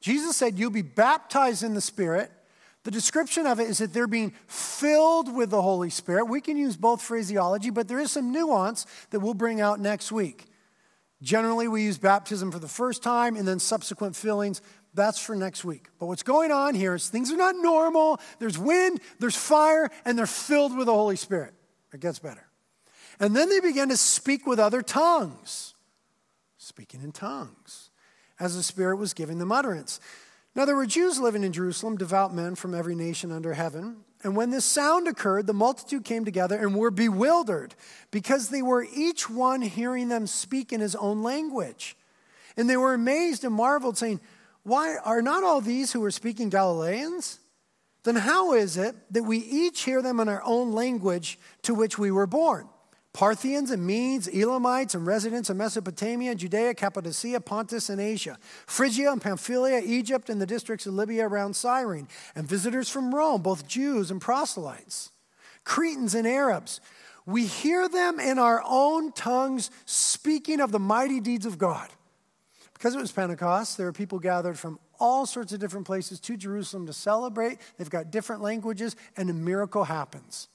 Jesus 0.00 0.36
said, 0.36 0.58
You'll 0.58 0.70
be 0.70 0.82
baptized 0.82 1.62
in 1.62 1.74
the 1.74 1.80
Spirit. 1.80 2.30
The 2.84 2.90
description 2.90 3.46
of 3.46 3.60
it 3.60 3.68
is 3.68 3.78
that 3.78 3.92
they're 3.92 4.06
being 4.06 4.32
filled 4.46 5.34
with 5.34 5.50
the 5.50 5.60
Holy 5.60 5.90
Spirit. 5.90 6.26
We 6.26 6.40
can 6.40 6.56
use 6.56 6.76
both 6.76 7.02
phraseology, 7.02 7.70
but 7.70 7.88
there 7.88 7.98
is 7.98 8.12
some 8.12 8.32
nuance 8.32 8.86
that 9.10 9.20
we'll 9.20 9.34
bring 9.34 9.60
out 9.60 9.80
next 9.80 10.10
week. 10.12 10.46
Generally, 11.20 11.68
we 11.68 11.82
use 11.82 11.98
baptism 11.98 12.52
for 12.52 12.60
the 12.60 12.68
first 12.68 13.02
time 13.02 13.36
and 13.36 13.46
then 13.46 13.58
subsequent 13.58 14.14
fillings. 14.14 14.62
That's 14.94 15.18
for 15.18 15.34
next 15.34 15.64
week. 15.64 15.88
But 15.98 16.06
what's 16.06 16.22
going 16.22 16.52
on 16.52 16.74
here 16.74 16.94
is 16.94 17.08
things 17.08 17.32
are 17.32 17.36
not 17.36 17.56
normal. 17.56 18.20
There's 18.38 18.58
wind, 18.58 19.00
there's 19.18 19.36
fire, 19.36 19.90
and 20.04 20.16
they're 20.16 20.26
filled 20.26 20.76
with 20.76 20.86
the 20.86 20.94
Holy 20.94 21.16
Spirit. 21.16 21.54
It 21.92 22.00
gets 22.00 22.20
better. 22.20 22.46
And 23.20 23.34
then 23.34 23.48
they 23.48 23.60
begin 23.60 23.88
to 23.88 23.96
speak 23.96 24.46
with 24.46 24.60
other 24.60 24.80
tongues, 24.80 25.74
speaking 26.56 27.02
in 27.02 27.10
tongues, 27.10 27.87
as 28.40 28.56
the 28.56 28.62
Spirit 28.62 28.96
was 28.96 29.14
giving 29.14 29.38
them 29.38 29.52
utterance. 29.52 30.00
Now, 30.54 30.64
there 30.64 30.76
were 30.76 30.86
Jews 30.86 31.20
living 31.20 31.44
in 31.44 31.52
Jerusalem, 31.52 31.96
devout 31.96 32.34
men 32.34 32.54
from 32.54 32.74
every 32.74 32.94
nation 32.94 33.30
under 33.30 33.54
heaven. 33.54 33.98
And 34.24 34.34
when 34.34 34.50
this 34.50 34.64
sound 34.64 35.06
occurred, 35.06 35.46
the 35.46 35.52
multitude 35.52 36.04
came 36.04 36.24
together 36.24 36.58
and 36.58 36.74
were 36.74 36.90
bewildered 36.90 37.74
because 38.10 38.48
they 38.48 38.62
were 38.62 38.86
each 38.92 39.30
one 39.30 39.62
hearing 39.62 40.08
them 40.08 40.26
speak 40.26 40.72
in 40.72 40.80
his 40.80 40.96
own 40.96 41.22
language. 41.22 41.96
And 42.56 42.68
they 42.68 42.76
were 42.76 42.94
amazed 42.94 43.44
and 43.44 43.54
marveled, 43.54 43.96
saying, 43.96 44.20
Why 44.64 44.96
are 44.96 45.22
not 45.22 45.44
all 45.44 45.60
these 45.60 45.92
who 45.92 46.04
are 46.04 46.10
speaking 46.10 46.48
Galileans? 46.48 47.38
Then 48.02 48.16
how 48.16 48.54
is 48.54 48.76
it 48.76 48.96
that 49.12 49.22
we 49.24 49.38
each 49.38 49.82
hear 49.82 50.02
them 50.02 50.18
in 50.18 50.28
our 50.28 50.42
own 50.44 50.72
language 50.72 51.38
to 51.62 51.74
which 51.74 51.98
we 51.98 52.10
were 52.10 52.26
born? 52.26 52.68
Parthians 53.18 53.72
and 53.72 53.84
Medes, 53.84 54.28
Elamites 54.28 54.94
and 54.94 55.04
residents 55.04 55.50
of 55.50 55.56
Mesopotamia, 55.56 56.36
Judea, 56.36 56.72
Cappadocia, 56.72 57.40
Pontus, 57.40 57.88
and 57.88 58.00
Asia, 58.00 58.38
Phrygia 58.68 59.10
and 59.10 59.20
Pamphylia, 59.20 59.82
Egypt, 59.84 60.30
and 60.30 60.40
the 60.40 60.46
districts 60.46 60.86
of 60.86 60.94
Libya 60.94 61.26
around 61.26 61.56
Cyrene, 61.56 62.06
and 62.36 62.46
visitors 62.46 62.88
from 62.88 63.12
Rome, 63.12 63.42
both 63.42 63.66
Jews 63.66 64.12
and 64.12 64.20
proselytes, 64.20 65.10
Cretans 65.64 66.14
and 66.14 66.28
Arabs. 66.28 66.80
We 67.26 67.46
hear 67.46 67.88
them 67.88 68.20
in 68.20 68.38
our 68.38 68.62
own 68.64 69.10
tongues 69.10 69.72
speaking 69.84 70.60
of 70.60 70.70
the 70.70 70.78
mighty 70.78 71.18
deeds 71.18 71.44
of 71.44 71.58
God. 71.58 71.88
Because 72.72 72.94
it 72.94 73.00
was 73.00 73.10
Pentecost, 73.10 73.78
there 73.78 73.86
were 73.86 73.92
people 73.92 74.20
gathered 74.20 74.56
from 74.56 74.78
all 75.00 75.26
sorts 75.26 75.52
of 75.52 75.58
different 75.58 75.88
places 75.88 76.20
to 76.20 76.36
Jerusalem 76.36 76.86
to 76.86 76.92
celebrate. 76.92 77.58
They've 77.78 77.90
got 77.90 78.12
different 78.12 78.42
languages, 78.42 78.94
and 79.16 79.28
a 79.28 79.34
miracle 79.34 79.82
happens. 79.82 80.46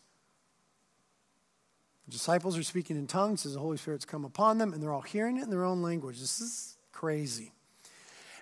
The 2.05 2.11
disciples 2.11 2.57
are 2.57 2.63
speaking 2.63 2.97
in 2.97 3.07
tongues 3.07 3.45
as 3.45 3.53
the 3.53 3.59
Holy 3.59 3.77
Spirit's 3.77 4.05
come 4.05 4.25
upon 4.25 4.57
them, 4.57 4.73
and 4.73 4.83
they're 4.83 4.93
all 4.93 5.01
hearing 5.01 5.37
it 5.37 5.43
in 5.43 5.49
their 5.49 5.63
own 5.63 5.81
language. 5.81 6.19
This 6.19 6.41
is 6.41 6.77
crazy. 6.91 7.53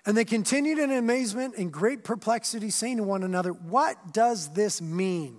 And 0.04 0.16
they 0.16 0.24
continued 0.24 0.78
in 0.78 0.90
amazement 0.90 1.54
and 1.56 1.72
great 1.72 2.02
perplexity, 2.02 2.70
saying 2.70 2.96
to 2.96 3.04
one 3.04 3.22
another, 3.22 3.52
What 3.52 4.12
does 4.12 4.52
this 4.52 4.82
mean? 4.82 5.36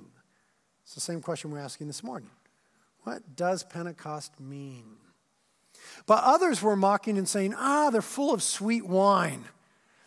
It's 0.86 0.96
the 0.96 1.02
same 1.02 1.22
question 1.22 1.52
we're 1.52 1.60
asking 1.60 1.88
this 1.88 2.04
morning. 2.04 2.30
What 3.04 3.36
does 3.36 3.64
Pentecost 3.64 4.40
mean? 4.40 4.86
But 6.06 6.24
others 6.24 6.62
were 6.62 6.78
mocking 6.78 7.18
and 7.18 7.28
saying, 7.28 7.56
Ah, 7.58 7.90
they're 7.90 8.02
full 8.02 8.34
of 8.34 8.42
sweet 8.42 8.86
wine. 8.86 9.44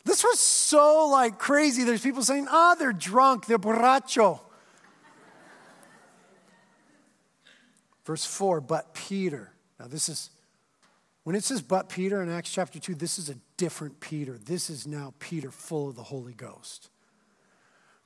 This 0.04 0.24
was 0.24 0.38
so 0.38 1.08
like 1.08 1.38
crazy. 1.38 1.84
There's 1.84 2.02
people 2.02 2.22
saying, 2.22 2.46
Ah, 2.48 2.76
they're 2.78 2.92
drunk, 2.92 3.46
they're 3.46 3.58
borracho. 3.58 4.40
Verse 8.06 8.24
4, 8.24 8.60
but 8.60 8.94
Peter. 8.94 9.50
Now, 9.80 9.88
this 9.88 10.08
is, 10.08 10.30
when 11.24 11.34
it 11.34 11.42
says 11.42 11.60
but 11.60 11.88
Peter 11.88 12.22
in 12.22 12.30
Acts 12.30 12.52
chapter 12.52 12.78
2, 12.78 12.94
this 12.94 13.18
is 13.18 13.28
a 13.28 13.34
different 13.56 13.98
Peter. 13.98 14.38
This 14.38 14.70
is 14.70 14.86
now 14.86 15.12
Peter 15.18 15.50
full 15.50 15.88
of 15.88 15.96
the 15.96 16.04
Holy 16.04 16.32
Ghost. 16.32 16.88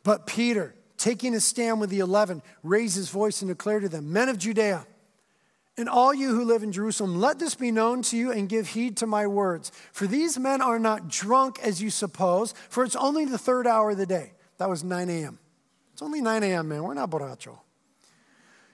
But 0.02 0.26
Peter, 0.26 0.74
taking 0.96 1.34
a 1.34 1.40
stand 1.40 1.80
with 1.80 1.90
the 1.90 1.98
eleven, 1.98 2.40
raised 2.62 2.96
his 2.96 3.10
voice 3.10 3.42
and 3.42 3.50
declared 3.50 3.82
to 3.82 3.90
them, 3.90 4.10
Men 4.10 4.30
of 4.30 4.38
Judea, 4.38 4.86
and 5.76 5.86
all 5.86 6.14
you 6.14 6.34
who 6.34 6.44
live 6.44 6.62
in 6.62 6.72
Jerusalem, 6.72 7.20
let 7.20 7.38
this 7.38 7.54
be 7.54 7.70
known 7.70 8.00
to 8.02 8.16
you 8.16 8.32
and 8.32 8.48
give 8.48 8.68
heed 8.68 8.96
to 8.98 9.06
my 9.06 9.26
words. 9.26 9.70
For 9.92 10.06
these 10.06 10.38
men 10.38 10.62
are 10.62 10.78
not 10.78 11.08
drunk 11.08 11.58
as 11.62 11.82
you 11.82 11.90
suppose, 11.90 12.54
for 12.70 12.84
it's 12.84 12.96
only 12.96 13.26
the 13.26 13.38
third 13.38 13.66
hour 13.66 13.90
of 13.90 13.98
the 13.98 14.06
day. 14.06 14.32
That 14.56 14.70
was 14.70 14.82
9 14.82 15.10
a.m. 15.10 15.38
It's 15.92 16.02
only 16.02 16.22
9 16.22 16.42
a.m., 16.42 16.68
man. 16.68 16.82
We're 16.82 16.94
not 16.94 17.10
borracho. 17.10 17.58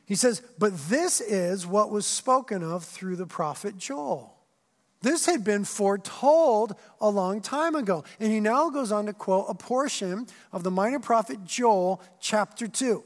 He 0.06 0.14
says, 0.14 0.40
But 0.58 0.76
this 0.88 1.20
is 1.20 1.66
what 1.66 1.90
was 1.90 2.06
spoken 2.06 2.62
of 2.62 2.84
through 2.84 3.16
the 3.16 3.26
prophet 3.26 3.76
Joel. 3.76 4.32
This 5.02 5.26
had 5.26 5.44
been 5.44 5.64
foretold 5.64 6.74
a 7.00 7.10
long 7.10 7.40
time 7.40 7.74
ago. 7.74 8.04
And 8.18 8.32
he 8.32 8.40
now 8.40 8.70
goes 8.70 8.90
on 8.90 9.06
to 9.06 9.12
quote 9.12 9.46
a 9.48 9.54
portion 9.54 10.26
of 10.52 10.62
the 10.62 10.70
minor 10.70 11.00
prophet 11.00 11.44
Joel, 11.44 12.00
chapter 12.18 12.66
2. 12.66 13.04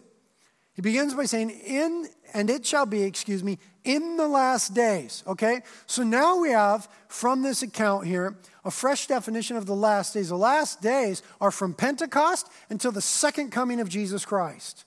He 0.74 0.82
begins 0.82 1.14
by 1.14 1.24
saying, 1.24 1.50
In, 1.50 2.06
and 2.32 2.48
it 2.48 2.64
shall 2.64 2.86
be, 2.86 3.02
excuse 3.02 3.42
me, 3.42 3.58
in 3.84 4.16
the 4.16 4.28
last 4.28 4.72
days. 4.72 5.24
Okay? 5.26 5.62
So 5.86 6.02
now 6.02 6.38
we 6.38 6.50
have 6.50 6.88
from 7.08 7.42
this 7.42 7.62
account 7.62 8.06
here 8.06 8.36
a 8.64 8.70
fresh 8.70 9.06
definition 9.06 9.56
of 9.56 9.66
the 9.66 9.74
last 9.74 10.14
days. 10.14 10.28
The 10.28 10.36
last 10.36 10.80
days 10.80 11.22
are 11.40 11.50
from 11.50 11.74
Pentecost 11.74 12.48
until 12.68 12.92
the 12.92 13.02
second 13.02 13.50
coming 13.50 13.80
of 13.80 13.88
Jesus 13.88 14.24
Christ. 14.24 14.84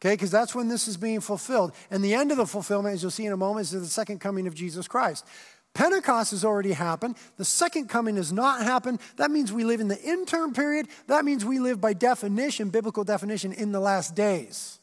Okay, 0.00 0.14
because 0.14 0.30
that's 0.30 0.54
when 0.54 0.68
this 0.68 0.88
is 0.88 0.96
being 0.96 1.20
fulfilled. 1.20 1.72
And 1.90 2.02
the 2.02 2.14
end 2.14 2.30
of 2.30 2.38
the 2.38 2.46
fulfillment, 2.46 2.94
as 2.94 3.02
you'll 3.02 3.10
see 3.10 3.26
in 3.26 3.32
a 3.32 3.36
moment, 3.36 3.66
is 3.66 3.72
the 3.72 3.84
second 3.86 4.18
coming 4.18 4.46
of 4.46 4.54
Jesus 4.54 4.88
Christ. 4.88 5.26
Pentecost 5.74 6.30
has 6.30 6.44
already 6.44 6.72
happened. 6.72 7.16
The 7.36 7.44
second 7.44 7.88
coming 7.88 8.16
has 8.16 8.32
not 8.32 8.62
happened. 8.62 8.98
That 9.16 9.30
means 9.30 9.52
we 9.52 9.64
live 9.64 9.80
in 9.80 9.88
the 9.88 10.00
interim 10.00 10.54
period. 10.54 10.88
That 11.06 11.24
means 11.24 11.44
we 11.44 11.58
live 11.58 11.80
by 11.80 11.92
definition, 11.92 12.70
biblical 12.70 13.04
definition, 13.04 13.52
in 13.52 13.72
the 13.72 13.80
last 13.80 14.14
days. 14.14 14.80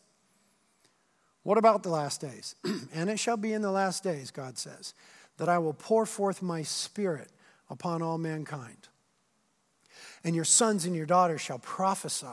What 1.42 1.58
about 1.58 1.82
the 1.82 1.90
last 1.90 2.22
days? 2.22 2.56
and 2.94 3.10
it 3.10 3.18
shall 3.18 3.38
be 3.38 3.54
in 3.54 3.64
the 3.64 3.72
last 3.72 4.04
days, 4.04 4.30
God 4.30 4.58
says, 4.58 4.94
that 5.38 5.50
I 5.50 5.58
will 5.58 5.74
pour 5.74 6.06
forth 6.06 6.44
my 6.44 6.62
spirit 6.62 7.30
upon 7.70 8.04
all 8.04 8.20
mankind. 8.20 8.88
And 10.24 10.36
your 10.36 10.46
sons 10.46 10.86
and 10.86 10.96
your 10.96 11.06
daughters 11.06 11.42
shall 11.42 11.60
prophesy 11.60 12.28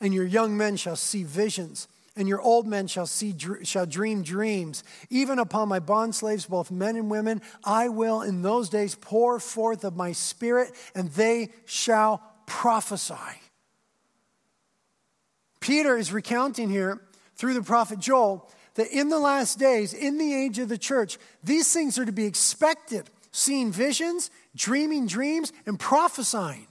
and 0.00 0.14
your 0.14 0.24
young 0.24 0.56
men 0.56 0.76
shall 0.76 0.96
see 0.96 1.24
visions, 1.24 1.88
and 2.16 2.28
your 2.28 2.40
old 2.40 2.66
men 2.66 2.86
shall 2.86 3.06
see 3.06 3.34
shall 3.62 3.86
dream 3.86 4.22
dreams. 4.22 4.82
Even 5.10 5.38
upon 5.38 5.68
my 5.68 5.80
bondslaves, 5.80 6.48
both 6.48 6.70
men 6.70 6.96
and 6.96 7.10
women, 7.10 7.40
I 7.64 7.88
will 7.88 8.22
in 8.22 8.42
those 8.42 8.68
days 8.68 8.94
pour 8.94 9.38
forth 9.38 9.84
of 9.84 9.96
my 9.96 10.12
spirit, 10.12 10.72
and 10.94 11.10
they 11.10 11.50
shall 11.66 12.22
prophesy. 12.46 13.14
Peter 15.60 15.96
is 15.96 16.12
recounting 16.12 16.70
here 16.70 17.00
through 17.36 17.54
the 17.54 17.62
prophet 17.62 17.98
Joel 17.98 18.50
that 18.74 18.90
in 18.90 19.08
the 19.08 19.18
last 19.18 19.58
days, 19.58 19.92
in 19.92 20.18
the 20.18 20.34
age 20.34 20.58
of 20.58 20.68
the 20.68 20.78
church, 20.78 21.18
these 21.44 21.72
things 21.72 21.98
are 21.98 22.04
to 22.04 22.12
be 22.12 22.24
expected 22.24 23.10
seeing 23.32 23.70
visions, 23.70 24.30
dreaming 24.56 25.06
dreams, 25.06 25.52
and 25.66 25.78
prophesying. 25.78 26.66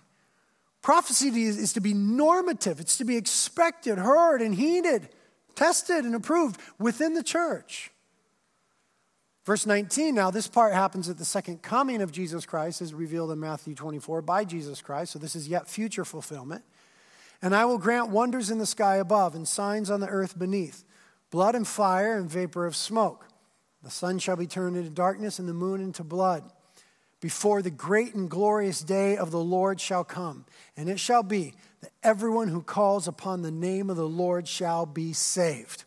Prophecy 0.82 1.28
is 1.44 1.74
to 1.74 1.82
be 1.82 1.94
normative, 1.94 2.80
it's 2.80 2.98
to 2.98 3.04
be 3.04 3.18
expected, 3.18 3.98
heard, 3.98 4.42
and 4.42 4.56
heeded, 4.56 5.10
tested, 5.56 6.06
and 6.06 6.16
approved 6.16 6.60
within 6.78 7.14
the 7.14 7.24
church. 7.24 7.92
Verse 9.46 9.66
19, 9.66 10.16
now 10.16 10.32
this 10.32 10.48
part 10.48 10.74
happens 10.74 11.10
at 11.10 11.18
the 11.18 11.26
second 11.26 11.62
coming 11.62 12.02
of 12.02 12.12
Jesus 12.12 12.46
Christ, 12.46 12.82
as 12.82 12.94
revealed 12.94 13.32
in 13.32 13.40
Matthew 13.40 13.76
24 13.76 14.22
by 14.22 14.46
Jesus 14.46 14.82
Christ. 14.82 15.12
So 15.12 15.20
this 15.20 15.36
is 15.36 15.48
yet 15.48 15.68
future 15.68 16.06
fulfillment. 16.06 16.64
And 17.42 17.56
I 17.56 17.66
will 17.66 17.78
grant 17.78 18.10
wonders 18.10 18.52
in 18.52 18.60
the 18.60 18.66
sky 18.66 18.98
above 18.98 19.34
and 19.34 19.48
signs 19.48 19.90
on 19.90 20.02
the 20.02 20.08
earth 20.08 20.38
beneath 20.38 20.84
blood 21.32 21.56
and 21.56 21.68
fire 21.68 22.18
and 22.18 22.30
vapor 22.30 22.66
of 22.66 22.76
smoke. 22.76 23.28
The 23.82 23.90
sun 23.90 24.20
shall 24.20 24.36
be 24.36 24.48
turned 24.48 24.78
into 24.78 24.90
darkness 24.90 25.40
and 25.40 25.48
the 25.48 25.54
moon 25.54 25.82
into 25.82 26.04
blood 26.04 26.44
before 27.22 27.62
the 27.62 27.72
great 27.72 28.16
and 28.16 28.30
glorious 28.30 28.82
day 28.82 29.18
of 29.18 29.32
the 29.32 29.40
Lord 29.40 29.82
shall 29.82 30.04
come. 30.04 30.46
And 30.78 30.90
it 30.90 31.00
shall 31.00 31.24
be 31.24 31.54
that 31.82 31.92
everyone 32.04 32.48
who 32.48 32.62
calls 32.62 33.08
upon 33.08 33.42
the 33.42 33.52
name 33.52 33.90
of 33.90 33.98
the 33.98 34.08
Lord 34.08 34.48
shall 34.48 34.86
be 34.86 35.14
saved. 35.14 35.84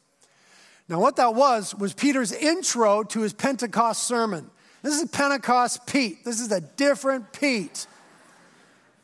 Now, 0.88 1.00
what 1.00 1.16
that 1.16 1.34
was, 1.34 1.74
was 1.74 1.94
Peter's 1.94 2.32
intro 2.32 3.02
to 3.04 3.20
his 3.20 3.32
Pentecost 3.32 4.02
sermon. 4.02 4.50
This 4.82 5.00
is 5.00 5.08
Pentecost 5.10 5.86
Pete. 5.86 6.24
This 6.24 6.40
is 6.40 6.50
a 6.52 6.60
different 6.60 7.32
Pete. 7.32 7.86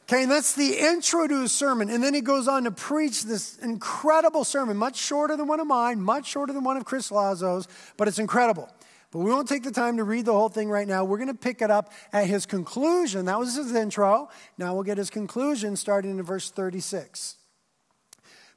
Okay, 0.04 0.22
and 0.22 0.32
that's 0.32 0.54
the 0.54 0.74
intro 0.78 1.26
to 1.26 1.42
his 1.42 1.52
sermon. 1.52 1.90
And 1.90 2.02
then 2.02 2.14
he 2.14 2.22
goes 2.22 2.48
on 2.48 2.64
to 2.64 2.70
preach 2.70 3.24
this 3.24 3.58
incredible 3.58 4.42
sermon, 4.42 4.76
much 4.76 4.96
shorter 4.96 5.36
than 5.36 5.46
one 5.46 5.60
of 5.60 5.66
mine, 5.66 6.00
much 6.00 6.26
shorter 6.26 6.52
than 6.52 6.64
one 6.64 6.78
of 6.78 6.84
Chris 6.84 7.10
Lazo's, 7.10 7.68
but 7.96 8.08
it's 8.08 8.18
incredible. 8.18 8.70
But 9.10 9.20
we 9.20 9.30
won't 9.30 9.48
take 9.48 9.62
the 9.62 9.70
time 9.70 9.96
to 9.96 10.04
read 10.04 10.26
the 10.26 10.34
whole 10.34 10.50
thing 10.50 10.68
right 10.68 10.86
now. 10.86 11.04
We're 11.04 11.16
going 11.16 11.28
to 11.28 11.34
pick 11.34 11.62
it 11.62 11.70
up 11.70 11.92
at 12.12 12.26
his 12.26 12.44
conclusion. 12.44 13.24
That 13.24 13.38
was 13.38 13.56
his 13.56 13.74
intro. 13.74 14.28
Now 14.58 14.74
we'll 14.74 14.82
get 14.82 14.98
his 14.98 15.08
conclusion 15.08 15.76
starting 15.76 16.18
in 16.18 16.22
verse 16.22 16.50
36. 16.50 17.36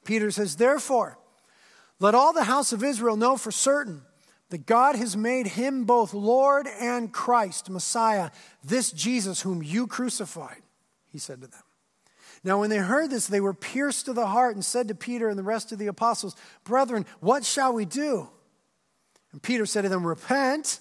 Peter 0.04 0.30
says, 0.30 0.58
Therefore, 0.58 1.18
let 2.00 2.16
all 2.16 2.34
the 2.34 2.44
house 2.44 2.74
of 2.74 2.84
Israel 2.84 3.16
know 3.16 3.38
for 3.38 3.52
certain 3.52 4.02
that 4.50 4.66
God 4.66 4.96
has 4.96 5.16
made 5.16 5.48
him 5.48 5.86
both 5.86 6.14
Lord 6.14 6.68
and 6.80 7.14
Christ, 7.14 7.70
Messiah, 7.70 8.32
this 8.64 8.92
Jesus 8.92 9.42
whom 9.42 9.64
you 9.64 9.88
crucified, 9.88 10.62
he 11.08 11.18
said 11.18 11.42
to 11.42 11.48
them. 11.48 11.64
Now, 12.44 12.60
when 12.60 12.70
they 12.70 12.78
heard 12.78 13.12
this, 13.12 13.28
they 13.28 13.40
were 13.40 13.54
pierced 13.54 14.06
to 14.06 14.14
the 14.14 14.26
heart 14.26 14.56
and 14.56 14.66
said 14.66 14.88
to 14.88 14.96
Peter 14.96 15.30
and 15.30 15.38
the 15.38 15.44
rest 15.44 15.72
of 15.72 15.78
the 15.78 15.88
apostles, 15.88 16.36
Brethren, 16.64 17.06
what 17.20 17.46
shall 17.46 17.72
we 17.72 17.86
do? 17.86 18.30
And 19.32 19.41
Peter 19.41 19.65
said 19.65 19.84
to 19.84 19.89
them, 19.89 20.06
Repent 20.06 20.80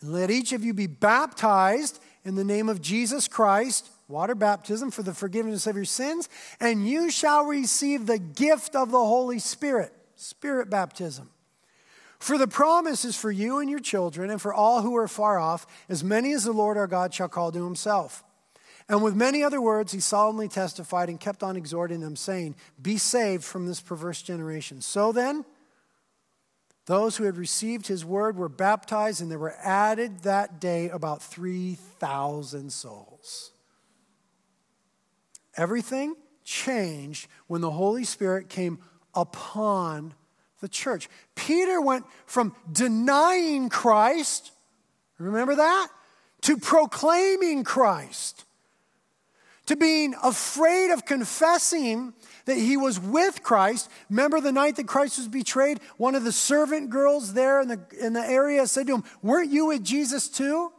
and 0.00 0.12
let 0.12 0.30
each 0.30 0.52
of 0.52 0.64
you 0.64 0.74
be 0.74 0.86
baptized 0.86 2.00
in 2.24 2.34
the 2.34 2.44
name 2.44 2.68
of 2.68 2.80
Jesus 2.80 3.28
Christ, 3.28 3.90
water 4.06 4.34
baptism 4.34 4.90
for 4.90 5.02
the 5.02 5.14
forgiveness 5.14 5.66
of 5.66 5.76
your 5.76 5.84
sins, 5.84 6.28
and 6.60 6.88
you 6.88 7.10
shall 7.10 7.44
receive 7.44 8.06
the 8.06 8.18
gift 8.18 8.76
of 8.76 8.90
the 8.90 8.98
Holy 8.98 9.38
Spirit, 9.38 9.92
spirit 10.16 10.70
baptism. 10.70 11.30
For 12.18 12.36
the 12.36 12.48
promise 12.48 13.04
is 13.04 13.16
for 13.16 13.30
you 13.30 13.58
and 13.58 13.70
your 13.70 13.78
children, 13.78 14.30
and 14.30 14.42
for 14.42 14.52
all 14.52 14.82
who 14.82 14.96
are 14.96 15.08
far 15.08 15.38
off, 15.38 15.66
as 15.88 16.02
many 16.02 16.32
as 16.32 16.44
the 16.44 16.52
Lord 16.52 16.76
our 16.76 16.88
God 16.88 17.14
shall 17.14 17.28
call 17.28 17.52
to 17.52 17.64
himself. 17.64 18.24
And 18.88 19.02
with 19.02 19.14
many 19.14 19.42
other 19.42 19.60
words, 19.60 19.92
he 19.92 20.00
solemnly 20.00 20.48
testified 20.48 21.10
and 21.10 21.20
kept 21.20 21.42
on 21.42 21.56
exhorting 21.56 22.00
them, 22.00 22.16
saying, 22.16 22.56
Be 22.80 22.96
saved 22.96 23.44
from 23.44 23.66
this 23.66 23.80
perverse 23.80 24.22
generation. 24.22 24.80
So 24.80 25.12
then, 25.12 25.44
those 26.88 27.18
who 27.18 27.24
had 27.24 27.36
received 27.36 27.86
his 27.86 28.02
word 28.02 28.38
were 28.38 28.48
baptized, 28.48 29.20
and 29.20 29.30
there 29.30 29.38
were 29.38 29.54
added 29.62 30.20
that 30.20 30.58
day 30.58 30.88
about 30.88 31.22
3,000 31.22 32.72
souls. 32.72 33.50
Everything 35.54 36.16
changed 36.44 37.28
when 37.46 37.60
the 37.60 37.70
Holy 37.70 38.04
Spirit 38.04 38.48
came 38.48 38.78
upon 39.14 40.14
the 40.62 40.68
church. 40.68 41.10
Peter 41.34 41.78
went 41.78 42.06
from 42.24 42.56
denying 42.72 43.68
Christ, 43.68 44.50
remember 45.18 45.56
that, 45.56 45.88
to 46.40 46.56
proclaiming 46.56 47.64
Christ, 47.64 48.46
to 49.66 49.76
being 49.76 50.14
afraid 50.22 50.90
of 50.90 51.04
confessing 51.04 52.14
that 52.48 52.56
he 52.56 52.78
was 52.78 52.98
with 52.98 53.42
Christ. 53.42 53.90
Remember 54.08 54.40
the 54.40 54.52
night 54.52 54.76
that 54.76 54.86
Christ 54.86 55.18
was 55.18 55.28
betrayed? 55.28 55.80
One 55.98 56.14
of 56.14 56.24
the 56.24 56.32
servant 56.32 56.88
girls 56.88 57.34
there 57.34 57.60
in 57.60 57.68
the, 57.68 57.80
in 58.00 58.14
the 58.14 58.26
area 58.26 58.66
said 58.66 58.86
to 58.86 58.94
him, 58.94 59.04
Weren't 59.22 59.52
you 59.52 59.66
with 59.66 59.84
Jesus 59.84 60.30
too? 60.30 60.72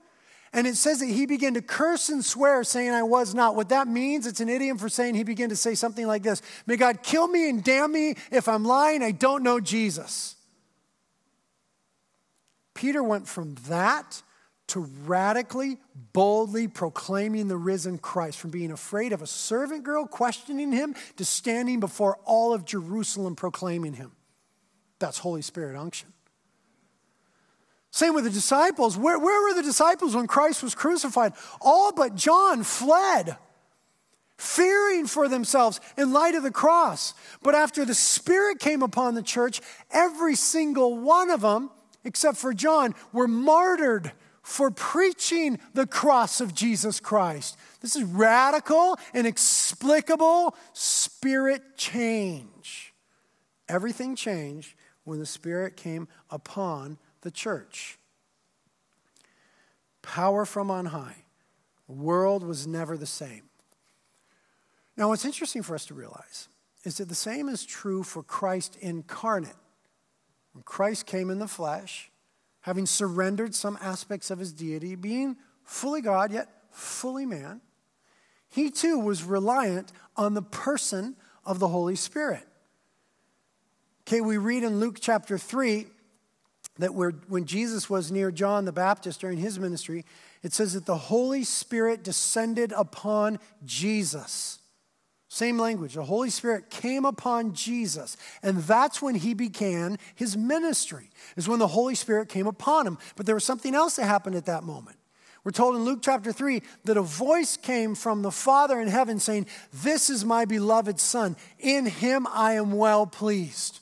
And 0.52 0.66
it 0.66 0.78
says 0.78 1.00
that 1.00 1.06
he 1.06 1.28
began 1.28 1.54
to 1.54 1.62
curse 1.62 2.10
and 2.10 2.26
swear, 2.26 2.64
saying, 2.64 2.90
I 2.90 3.04
was 3.04 3.36
not. 3.36 3.56
What 3.56 3.70
that 3.70 3.88
means, 3.88 4.26
it's 4.26 4.40
an 4.40 4.50
idiom 4.50 4.80
for 4.80 4.90
saying 4.90 5.14
he 5.14 5.24
began 5.24 5.50
to 5.50 5.56
say 5.56 5.76
something 5.76 6.08
like 6.08 6.24
this 6.24 6.42
May 6.66 6.76
God 6.76 7.04
kill 7.04 7.28
me 7.28 7.48
and 7.48 7.64
damn 7.64 7.92
me 7.92 8.16
if 8.32 8.48
I'm 8.48 8.66
lying, 8.66 9.04
I 9.04 9.12
don't 9.12 9.44
know 9.44 9.60
Jesus. 9.60 10.36
Peter 12.74 13.04
went 13.04 13.28
from 13.28 13.56
that 13.68 14.24
to 14.70 14.82
radically, 15.06 15.78
boldly 16.14 16.68
proclaiming 16.68 17.48
the 17.48 17.58
risen 17.58 17.98
Christ, 17.98 18.40
from 18.40 18.52
being 18.52 18.72
afraid 18.72 19.14
of 19.14 19.22
a 19.22 19.28
servant 19.28 19.84
girl 19.84 20.06
questioning 20.06 20.72
him 20.72 20.96
to 21.18 21.26
standing 21.26 21.80
before 21.80 22.18
all 22.26 22.54
of 22.54 22.66
Jerusalem 22.66 23.36
proclaiming 23.36 23.94
him. 23.94 24.12
That's 25.00 25.18
Holy 25.18 25.42
Spirit 25.42 25.78
unction. 25.78 26.14
Same 27.92 28.14
with 28.14 28.24
the 28.24 28.30
disciples. 28.30 28.98
Where, 28.98 29.18
where 29.18 29.42
were 29.42 29.56
the 29.56 29.68
disciples 29.68 30.16
when 30.16 30.28
Christ 30.28 30.62
was 30.62 30.76
crucified? 30.76 31.34
All 31.60 31.92
but 31.92 32.16
John 32.16 32.64
fled, 32.64 33.36
fearing 34.38 35.08
for 35.08 35.28
themselves 35.28 35.82
in 35.98 36.14
light 36.14 36.36
of 36.36 36.44
the 36.44 36.52
cross. 36.52 37.14
But 37.42 37.56
after 37.56 37.86
the 37.86 37.96
Spirit 37.96 38.60
came 38.60 38.84
upon 38.84 39.16
the 39.16 39.24
church, 39.24 39.62
every 39.92 40.36
single 40.36 40.98
one 41.00 41.30
of 41.30 41.42
them, 41.42 41.72
except 42.04 42.38
for 42.38 42.54
John, 42.54 42.94
were 43.12 43.28
martyred 43.28 44.12
for 44.50 44.72
preaching 44.72 45.60
the 45.74 45.86
cross 45.86 46.42
of 46.42 46.56
Jesus 46.56 47.00
Christ. 47.00 47.56
This 47.82 47.96
is 47.96 48.04
radical, 48.04 48.98
inexplicable 49.14 50.56
spirit 50.74 51.78
change. 51.78 52.94
Everything 53.68 54.16
changed 54.16 54.74
when 55.04 55.20
the 55.20 55.26
Spirit 55.26 55.78
came 55.78 56.08
upon 56.32 56.98
the 57.22 57.30
church. 57.30 58.00
Power 60.02 60.46
from 60.46 60.72
on 60.72 60.88
high. 60.88 61.24
The 61.88 61.94
world 61.94 62.44
was 62.44 62.66
never 62.66 62.98
the 62.98 63.06
same. 63.06 63.44
Now, 64.98 65.10
what's 65.10 65.26
interesting 65.26 65.62
for 65.62 65.76
us 65.76 65.86
to 65.86 65.94
realize 65.94 66.50
is 66.84 66.98
that 66.98 67.08
the 67.08 67.16
same 67.16 67.50
is 67.50 67.66
true 67.66 68.02
for 68.02 68.24
Christ 68.24 68.78
incarnate. 68.82 69.56
When 70.54 70.64
Christ 70.64 71.06
came 71.06 71.30
in 71.30 71.38
the 71.38 71.48
flesh, 71.48 72.10
having 72.62 72.86
surrendered 72.86 73.56
some 73.56 73.78
aspects 73.82 74.30
of 74.30 74.40
his 74.40 74.54
deity, 74.54 74.96
being 74.96 75.38
fully 75.64 76.02
God 76.02 76.32
yet 76.32 76.50
fully 76.72 77.26
man, 77.26 77.62
he 78.50 78.70
too 78.70 79.00
was 79.00 79.24
reliant 79.24 79.92
on 80.16 80.34
the 80.34 80.42
person 80.42 81.16
of 81.46 81.60
the 81.60 81.68
Holy 81.68 81.96
Spirit. 81.96 82.46
Okay, 84.08 84.22
we 84.22 84.38
read 84.38 84.64
in 84.64 84.80
Luke 84.80 84.98
chapter 85.00 85.38
3 85.38 85.86
that 86.80 86.94
when 86.94 87.46
Jesus 87.46 87.90
was 87.90 88.12
near 88.12 88.32
John 88.32 88.66
the 88.66 88.72
Baptist 88.72 89.22
during 89.22 89.38
his 89.38 89.60
ministry, 89.60 90.06
it 90.42 90.54
says 90.54 90.74
that 90.74 90.86
the 90.86 90.98
Holy 90.98 91.44
Spirit 91.44 92.04
descended 92.04 92.72
upon 92.72 93.40
Jesus. 93.66 94.59
Same 95.32 95.60
language. 95.60 95.94
The 95.94 96.04
Holy 96.04 96.32
Spirit 96.32 96.72
came 96.72 97.06
upon 97.06 97.54
Jesus. 97.54 98.18
And 98.42 98.58
that's 98.64 99.00
when 99.00 99.14
he 99.14 99.36
began 99.36 100.00
his 100.16 100.36
ministry, 100.36 101.12
is 101.38 101.48
when 101.48 101.60
the 101.60 101.68
Holy 101.68 101.94
Spirit 101.94 102.30
came 102.30 102.48
upon 102.48 102.88
him. 102.88 102.98
But 103.16 103.28
there 103.28 103.36
was 103.36 103.44
something 103.44 103.76
else 103.76 103.98
that 103.98 104.06
happened 104.06 104.36
at 104.36 104.48
that 104.48 104.64
moment. 104.64 104.98
We're 105.44 105.52
told 105.52 105.76
in 105.76 105.86
Luke 105.86 106.00
chapter 106.02 106.32
3 106.34 106.64
that 106.86 106.98
a 106.98 107.04
voice 107.04 107.58
came 107.58 107.94
from 107.94 108.24
the 108.24 108.32
Father 108.32 108.82
in 108.82 108.88
heaven 108.88 109.20
saying, 109.20 109.46
This 109.72 110.10
is 110.10 110.26
my 110.26 110.46
beloved 110.46 111.00
Son. 111.00 111.38
In 111.60 111.86
him 111.86 112.28
I 112.32 112.54
am 112.54 112.72
well 112.72 113.06
pleased. 113.06 113.80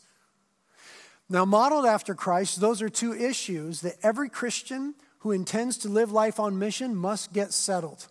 Now, 1.29 1.45
modeled 1.45 1.85
after 1.85 2.13
Christ, 2.13 2.59
those 2.59 2.81
are 2.81 2.89
two 2.89 3.13
issues 3.13 3.81
that 3.81 3.95
every 4.03 4.29
Christian 4.29 4.95
who 5.19 5.31
intends 5.31 5.77
to 5.79 5.89
live 5.89 6.11
life 6.11 6.39
on 6.39 6.59
mission 6.59 6.95
must 6.95 7.33
get 7.33 7.53
settled. 7.53 8.07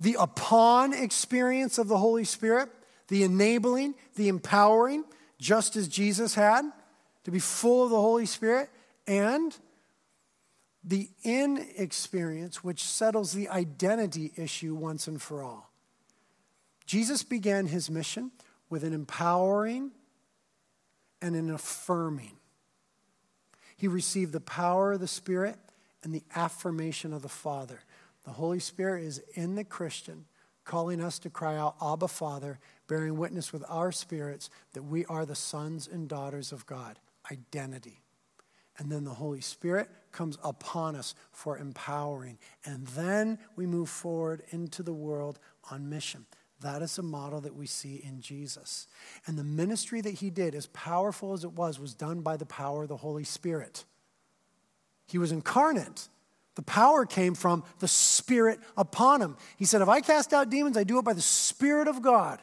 The 0.00 0.16
upon 0.18 0.92
experience 0.92 1.78
of 1.78 1.88
the 1.88 1.98
Holy 1.98 2.24
Spirit, 2.24 2.68
the 3.08 3.24
enabling, 3.24 3.94
the 4.14 4.28
empowering, 4.28 5.04
just 5.38 5.76
as 5.76 5.88
Jesus 5.88 6.34
had, 6.34 6.64
to 7.24 7.30
be 7.30 7.38
full 7.38 7.84
of 7.84 7.90
the 7.90 8.00
Holy 8.00 8.26
Spirit, 8.26 8.70
and 9.06 9.56
the 10.84 11.08
in 11.22 11.66
experience, 11.76 12.62
which 12.62 12.84
settles 12.84 13.32
the 13.32 13.48
identity 13.48 14.32
issue 14.36 14.74
once 14.74 15.08
and 15.08 15.20
for 15.20 15.42
all. 15.42 15.70
Jesus 16.86 17.22
began 17.22 17.66
his 17.66 17.90
mission 17.90 18.30
with 18.70 18.84
an 18.84 18.92
empowering, 18.92 19.90
and 21.20 21.34
an 21.34 21.50
affirming. 21.50 22.36
He 23.76 23.88
received 23.88 24.32
the 24.32 24.40
power 24.40 24.92
of 24.92 25.00
the 25.00 25.08
Spirit 25.08 25.56
and 26.02 26.12
the 26.12 26.22
affirmation 26.34 27.12
of 27.12 27.22
the 27.22 27.28
Father. 27.28 27.80
The 28.28 28.34
Holy 28.34 28.58
Spirit 28.58 29.04
is 29.04 29.22
in 29.32 29.54
the 29.54 29.64
Christian, 29.64 30.26
calling 30.66 31.00
us 31.00 31.18
to 31.20 31.30
cry 31.30 31.56
out, 31.56 31.76
Abba, 31.80 32.08
Father, 32.08 32.58
bearing 32.86 33.16
witness 33.16 33.54
with 33.54 33.64
our 33.70 33.90
spirits 33.90 34.50
that 34.74 34.82
we 34.82 35.06
are 35.06 35.24
the 35.24 35.34
sons 35.34 35.88
and 35.90 36.06
daughters 36.06 36.52
of 36.52 36.66
God. 36.66 36.98
Identity. 37.32 38.02
And 38.76 38.92
then 38.92 39.04
the 39.04 39.14
Holy 39.14 39.40
Spirit 39.40 39.88
comes 40.12 40.36
upon 40.44 40.94
us 40.94 41.14
for 41.32 41.56
empowering. 41.56 42.36
And 42.66 42.86
then 42.88 43.38
we 43.56 43.64
move 43.64 43.88
forward 43.88 44.42
into 44.50 44.82
the 44.82 44.92
world 44.92 45.38
on 45.70 45.88
mission. 45.88 46.26
That 46.60 46.82
is 46.82 46.98
a 46.98 47.02
model 47.02 47.40
that 47.40 47.56
we 47.56 47.66
see 47.66 48.02
in 48.04 48.20
Jesus. 48.20 48.88
And 49.26 49.38
the 49.38 49.42
ministry 49.42 50.02
that 50.02 50.16
he 50.16 50.28
did, 50.28 50.54
as 50.54 50.66
powerful 50.66 51.32
as 51.32 51.44
it 51.44 51.52
was, 51.52 51.80
was 51.80 51.94
done 51.94 52.20
by 52.20 52.36
the 52.36 52.44
power 52.44 52.82
of 52.82 52.90
the 52.90 52.98
Holy 52.98 53.24
Spirit. 53.24 53.86
He 55.06 55.16
was 55.16 55.32
incarnate. 55.32 56.08
The 56.58 56.62
power 56.62 57.06
came 57.06 57.36
from 57.36 57.62
the 57.78 57.86
Spirit 57.86 58.58
upon 58.76 59.22
him. 59.22 59.36
He 59.58 59.64
said, 59.64 59.80
If 59.80 59.88
I 59.88 60.00
cast 60.00 60.32
out 60.32 60.50
demons, 60.50 60.76
I 60.76 60.82
do 60.82 60.98
it 60.98 61.04
by 61.04 61.12
the 61.12 61.20
Spirit 61.20 61.86
of 61.86 62.02
God. 62.02 62.40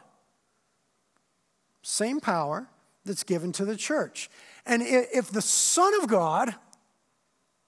Same 1.81 2.21
power 2.21 2.69
that's 3.03 3.25
given 3.25 3.51
to 3.51 3.65
the 3.65 3.75
church. 3.75 4.29
And 4.65 4.81
if 4.81 5.31
the 5.31 5.41
Son 5.41 5.91
of 6.01 6.07
God, 6.07 6.55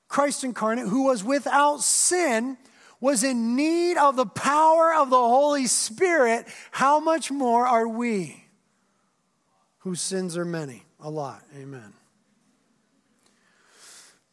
Christ 0.07 0.45
incarnate, 0.45 0.87
who 0.87 1.03
was 1.07 1.21
without 1.21 1.81
sin, 1.81 2.55
was 3.01 3.25
in 3.25 3.57
need 3.57 3.97
of 3.97 4.15
the 4.15 4.25
power 4.25 4.93
of 4.93 5.09
the 5.09 5.17
Holy 5.17 5.67
Spirit, 5.67 6.47
how 6.71 7.01
much 7.01 7.29
more 7.29 7.67
are 7.67 7.89
we, 7.89 8.45
whose 9.79 9.99
sins 9.99 10.37
are 10.37 10.45
many? 10.45 10.85
A 11.01 11.09
lot. 11.09 11.43
Amen. 11.59 11.96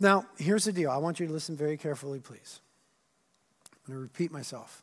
Now, 0.04 0.26
here's 0.36 0.66
the 0.66 0.72
deal. 0.72 0.90
I 0.90 0.98
want 0.98 1.18
you 1.18 1.26
to 1.26 1.32
listen 1.32 1.56
very 1.56 1.78
carefully, 1.78 2.20
please. 2.20 2.60
I'm 3.72 3.94
going 3.94 3.96
to 3.96 4.02
repeat 4.02 4.30
myself. 4.30 4.82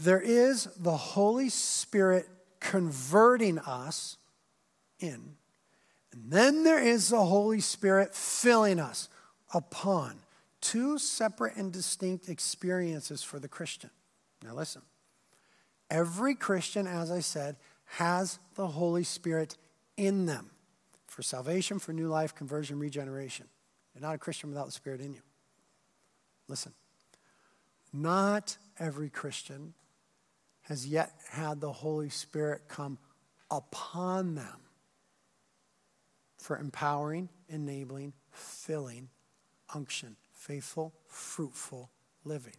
There 0.00 0.22
is 0.22 0.64
the 0.78 0.96
Holy 0.96 1.50
Spirit 1.50 2.26
converting 2.58 3.58
us 3.58 4.16
in, 5.00 5.36
and 6.10 6.30
then 6.30 6.64
there 6.64 6.82
is 6.82 7.10
the 7.10 7.26
Holy 7.26 7.60
Spirit 7.60 8.14
filling 8.14 8.80
us 8.80 9.10
upon 9.52 10.20
two 10.62 10.96
separate 10.96 11.56
and 11.56 11.70
distinct 11.70 12.30
experiences 12.30 13.22
for 13.22 13.38
the 13.38 13.48
Christian. 13.48 13.90
Now, 14.42 14.54
listen. 14.54 14.80
Every 15.90 16.34
Christian, 16.34 16.86
as 16.86 17.10
I 17.10 17.20
said, 17.20 17.56
has 17.84 18.38
the 18.54 18.68
Holy 18.68 19.04
Spirit 19.04 19.58
in 19.98 20.24
them 20.24 20.52
for 21.16 21.22
salvation, 21.22 21.78
for 21.78 21.94
new 21.94 22.08
life, 22.08 22.34
conversion, 22.34 22.78
regeneration. 22.78 23.46
You're 23.94 24.02
not 24.02 24.14
a 24.14 24.18
Christian 24.18 24.50
without 24.50 24.66
the 24.66 24.72
Spirit 24.72 25.00
in 25.00 25.14
you. 25.14 25.22
Listen. 26.46 26.74
Not 27.90 28.58
every 28.78 29.08
Christian 29.08 29.72
has 30.64 30.86
yet 30.86 31.14
had 31.30 31.62
the 31.62 31.72
Holy 31.72 32.10
Spirit 32.10 32.68
come 32.68 32.98
upon 33.50 34.34
them 34.34 34.60
for 36.36 36.58
empowering, 36.58 37.30
enabling, 37.48 38.12
filling, 38.30 39.08
unction, 39.74 40.16
faithful, 40.34 40.92
fruitful 41.06 41.90
living. 42.24 42.56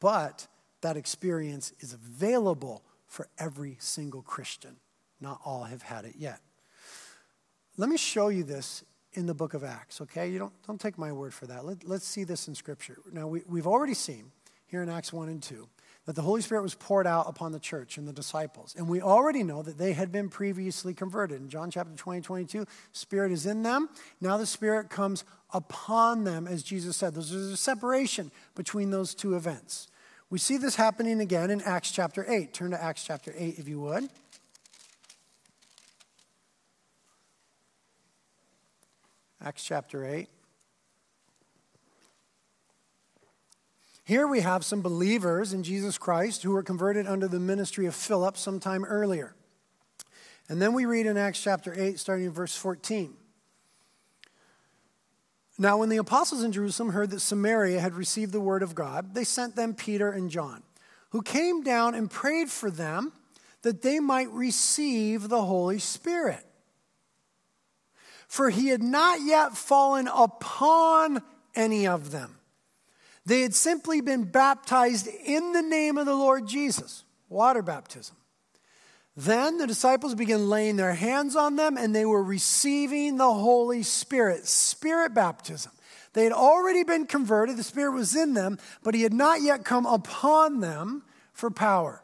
But 0.00 0.46
that 0.80 0.96
experience 0.96 1.74
is 1.80 1.92
available 1.92 2.84
for 3.06 3.28
every 3.38 3.76
single 3.80 4.22
Christian. 4.22 4.76
Not 5.20 5.42
all 5.44 5.64
have 5.64 5.82
had 5.82 6.06
it 6.06 6.14
yet. 6.16 6.40
Let 7.76 7.88
me 7.88 7.96
show 7.96 8.28
you 8.28 8.44
this 8.44 8.84
in 9.14 9.26
the 9.26 9.34
book 9.34 9.54
of 9.54 9.64
Acts, 9.64 10.00
okay? 10.00 10.28
You 10.28 10.38
don't, 10.38 10.52
don't 10.66 10.80
take 10.80 10.98
my 10.98 11.12
word 11.12 11.34
for 11.34 11.46
that. 11.46 11.64
Let, 11.64 11.84
let's 11.84 12.06
see 12.06 12.24
this 12.24 12.48
in 12.48 12.54
Scripture. 12.54 12.98
Now, 13.12 13.26
we, 13.26 13.42
we've 13.48 13.66
already 13.66 13.94
seen 13.94 14.30
here 14.66 14.82
in 14.82 14.88
Acts 14.88 15.12
1 15.12 15.28
and 15.28 15.42
2 15.42 15.68
that 16.06 16.14
the 16.14 16.22
Holy 16.22 16.42
Spirit 16.42 16.62
was 16.62 16.74
poured 16.74 17.06
out 17.06 17.28
upon 17.28 17.52
the 17.52 17.58
church 17.58 17.96
and 17.96 18.06
the 18.06 18.12
disciples. 18.12 18.74
And 18.76 18.88
we 18.88 19.00
already 19.00 19.42
know 19.42 19.62
that 19.62 19.78
they 19.78 19.92
had 19.94 20.12
been 20.12 20.28
previously 20.28 20.92
converted. 20.92 21.40
In 21.40 21.48
John 21.48 21.70
chapter 21.70 21.94
20, 21.96 22.20
22, 22.20 22.66
Spirit 22.92 23.32
is 23.32 23.46
in 23.46 23.62
them. 23.62 23.88
Now 24.20 24.36
the 24.36 24.46
Spirit 24.46 24.90
comes 24.90 25.24
upon 25.52 26.24
them, 26.24 26.46
as 26.46 26.62
Jesus 26.62 26.96
said. 26.96 27.14
There's 27.14 27.32
a 27.32 27.56
separation 27.56 28.30
between 28.54 28.90
those 28.90 29.14
two 29.14 29.34
events. 29.34 29.88
We 30.28 30.38
see 30.38 30.58
this 30.58 30.76
happening 30.76 31.20
again 31.20 31.50
in 31.50 31.62
Acts 31.62 31.90
chapter 31.90 32.24
8. 32.28 32.52
Turn 32.52 32.72
to 32.72 32.82
Acts 32.82 33.04
chapter 33.04 33.32
8, 33.36 33.58
if 33.58 33.68
you 33.68 33.80
would. 33.80 34.08
Acts 39.42 39.64
chapter 39.64 40.04
8. 40.04 40.28
Here 44.04 44.26
we 44.26 44.40
have 44.40 44.64
some 44.64 44.82
believers 44.82 45.54
in 45.54 45.62
Jesus 45.62 45.96
Christ 45.96 46.42
who 46.42 46.52
were 46.52 46.62
converted 46.62 47.06
under 47.06 47.26
the 47.26 47.40
ministry 47.40 47.86
of 47.86 47.94
Philip 47.94 48.36
sometime 48.36 48.84
earlier. 48.84 49.34
And 50.48 50.60
then 50.60 50.74
we 50.74 50.84
read 50.84 51.06
in 51.06 51.16
Acts 51.16 51.42
chapter 51.42 51.74
8, 51.74 51.98
starting 51.98 52.26
in 52.26 52.32
verse 52.32 52.54
14. 52.54 53.14
Now, 55.58 55.78
when 55.78 55.88
the 55.88 55.96
apostles 55.96 56.42
in 56.42 56.52
Jerusalem 56.52 56.90
heard 56.90 57.10
that 57.10 57.20
Samaria 57.20 57.80
had 57.80 57.94
received 57.94 58.32
the 58.32 58.40
word 58.40 58.62
of 58.62 58.74
God, 58.74 59.14
they 59.14 59.24
sent 59.24 59.56
them 59.56 59.72
Peter 59.72 60.10
and 60.10 60.30
John, 60.30 60.62
who 61.10 61.22
came 61.22 61.62
down 61.62 61.94
and 61.94 62.10
prayed 62.10 62.50
for 62.50 62.70
them 62.70 63.12
that 63.62 63.80
they 63.80 64.00
might 64.00 64.30
receive 64.30 65.28
the 65.28 65.42
Holy 65.42 65.78
Spirit. 65.78 66.43
For 68.28 68.50
he 68.50 68.68
had 68.68 68.82
not 68.82 69.20
yet 69.22 69.56
fallen 69.56 70.08
upon 70.08 71.22
any 71.54 71.86
of 71.86 72.10
them 72.10 72.38
they 73.26 73.40
had 73.40 73.54
simply 73.54 74.00
been 74.00 74.24
baptized 74.24 75.08
in 75.24 75.52
the 75.52 75.62
name 75.62 75.96
of 75.96 76.06
the 76.06 76.14
Lord 76.14 76.46
Jesus, 76.46 77.04
water 77.28 77.62
baptism. 77.62 78.16
Then 79.16 79.58
the 79.58 79.66
disciples 79.66 80.14
began 80.14 80.50
laying 80.50 80.76
their 80.76 80.94
hands 80.94 81.36
on 81.36 81.56
them 81.56 81.76
and 81.76 81.94
they 81.94 82.04
were 82.04 82.22
receiving 82.22 83.16
the 83.16 83.32
Holy 83.32 83.82
Spirit, 83.82 84.46
spirit 84.46 85.14
baptism. 85.14 85.72
They 86.12 86.24
had 86.24 86.32
already 86.32 86.84
been 86.84 87.06
converted, 87.06 87.56
the 87.56 87.64
Spirit 87.64 87.92
was 87.92 88.14
in 88.14 88.34
them, 88.34 88.58
but 88.82 88.94
He 88.94 89.02
had 89.02 89.12
not 89.12 89.40
yet 89.40 89.64
come 89.64 89.86
upon 89.86 90.60
them 90.60 91.02
for 91.32 91.50
power. 91.50 92.02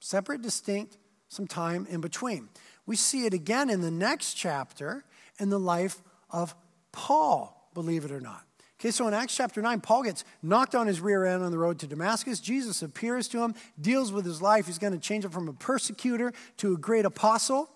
Separate, 0.00 0.42
distinct, 0.42 0.96
some 1.28 1.46
time 1.46 1.86
in 1.88 2.00
between. 2.00 2.48
We 2.86 2.96
see 2.96 3.26
it 3.26 3.34
again 3.34 3.70
in 3.70 3.80
the 3.80 3.90
next 3.92 4.34
chapter 4.34 5.04
in 5.38 5.48
the 5.50 5.58
life 5.58 6.02
of 6.30 6.54
Paul, 6.92 7.70
believe 7.74 8.04
it 8.04 8.10
or 8.10 8.20
not. 8.20 8.44
Okay, 8.80 8.90
so 8.90 9.08
in 9.08 9.14
Acts 9.14 9.34
chapter 9.34 9.62
9, 9.62 9.80
Paul 9.80 10.02
gets 10.02 10.24
knocked 10.42 10.74
on 10.74 10.86
his 10.86 11.00
rear 11.00 11.24
end 11.24 11.42
on 11.42 11.50
the 11.50 11.58
road 11.58 11.78
to 11.78 11.86
Damascus. 11.86 12.38
Jesus 12.38 12.82
appears 12.82 13.28
to 13.28 13.42
him, 13.42 13.54
deals 13.80 14.12
with 14.12 14.24
his 14.24 14.42
life. 14.42 14.66
He's 14.66 14.78
going 14.78 14.92
to 14.92 14.98
change 14.98 15.24
him 15.24 15.30
from 15.30 15.48
a 15.48 15.52
persecutor 15.52 16.32
to 16.58 16.74
a 16.74 16.76
great 16.76 17.06
apostle. 17.06 17.70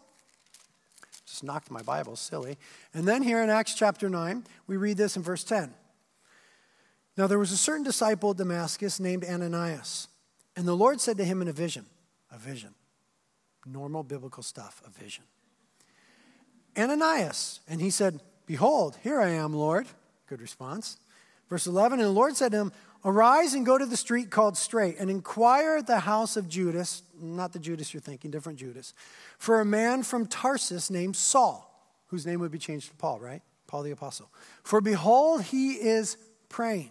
Just 1.24 1.44
knocked 1.44 1.70
my 1.70 1.82
Bible, 1.82 2.16
silly. 2.16 2.58
And 2.92 3.06
then 3.06 3.22
here 3.22 3.42
in 3.42 3.48
Acts 3.48 3.74
chapter 3.74 4.08
9, 4.08 4.44
we 4.66 4.76
read 4.76 4.96
this 4.96 5.16
in 5.16 5.22
verse 5.22 5.44
10. 5.44 5.72
Now 7.16 7.26
there 7.26 7.38
was 7.38 7.52
a 7.52 7.56
certain 7.56 7.84
disciple 7.84 8.30
at 8.30 8.36
Damascus 8.36 9.00
named 9.00 9.24
Ananias, 9.24 10.08
and 10.56 10.66
the 10.66 10.76
Lord 10.76 11.00
said 11.00 11.16
to 11.18 11.24
him 11.24 11.42
in 11.42 11.48
a 11.48 11.52
vision, 11.52 11.86
a 12.30 12.38
vision, 12.38 12.74
normal 13.66 14.02
biblical 14.02 14.42
stuff, 14.42 14.80
a 14.86 14.90
vision. 14.90 15.24
Ananias, 16.78 17.60
and 17.68 17.80
he 17.80 17.90
said, 17.90 18.20
Behold, 18.46 18.96
here 19.02 19.20
I 19.20 19.30
am, 19.30 19.52
Lord. 19.52 19.86
Good 20.28 20.40
response. 20.40 20.98
Verse 21.48 21.66
11 21.66 21.98
And 21.98 22.08
the 22.08 22.12
Lord 22.12 22.36
said 22.36 22.52
to 22.52 22.58
him, 22.58 22.72
Arise 23.04 23.54
and 23.54 23.64
go 23.64 23.78
to 23.78 23.86
the 23.86 23.96
street 23.96 24.30
called 24.30 24.56
Straight, 24.56 24.96
and 24.98 25.08
inquire 25.10 25.76
at 25.76 25.86
the 25.86 26.00
house 26.00 26.36
of 26.36 26.48
Judas, 26.48 27.02
not 27.20 27.52
the 27.52 27.58
Judas 27.58 27.94
you're 27.94 28.00
thinking, 28.00 28.30
different 28.30 28.58
Judas, 28.58 28.92
for 29.38 29.60
a 29.60 29.64
man 29.64 30.02
from 30.02 30.26
Tarsus 30.26 30.90
named 30.90 31.14
Saul, 31.14 31.64
whose 32.08 32.26
name 32.26 32.40
would 32.40 32.50
be 32.50 32.58
changed 32.58 32.90
to 32.90 32.96
Paul, 32.96 33.20
right? 33.20 33.42
Paul 33.66 33.82
the 33.82 33.92
Apostle. 33.92 34.30
For 34.64 34.80
behold, 34.80 35.42
he 35.42 35.72
is 35.72 36.16
praying. 36.48 36.90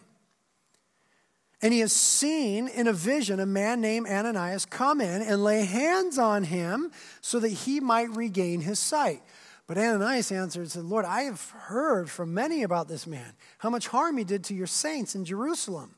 And 1.61 1.73
he 1.73 1.79
has 1.79 1.91
seen 1.91 2.67
in 2.67 2.87
a 2.87 2.93
vision 2.93 3.39
a 3.39 3.45
man 3.45 3.81
named 3.81 4.07
Ananias 4.07 4.65
come 4.65 5.01
in 5.01 5.23
and 5.23 5.43
lay 5.43 5.65
hands 5.65 6.19
on 6.19 6.43
him 6.43 6.91
so 7.19 7.39
that 7.39 7.49
he 7.49 7.79
might 7.79 8.09
regain 8.11 8.61
his 8.61 8.79
sight. 8.79 9.23
But 9.67 9.77
Ananias 9.77 10.31
answered 10.31 10.61
and 10.61 10.71
said, 10.71 10.85
Lord, 10.85 11.03
I 11.03 11.23
have 11.23 11.49
heard 11.51 12.09
from 12.09 12.33
many 12.33 12.63
about 12.63 12.87
this 12.87 13.05
man, 13.05 13.33
how 13.59 13.69
much 13.69 13.87
harm 13.87 14.17
he 14.17 14.23
did 14.23 14.45
to 14.45 14.55
your 14.55 14.67
saints 14.67 15.13
in 15.13 15.25
Jerusalem. 15.25 15.95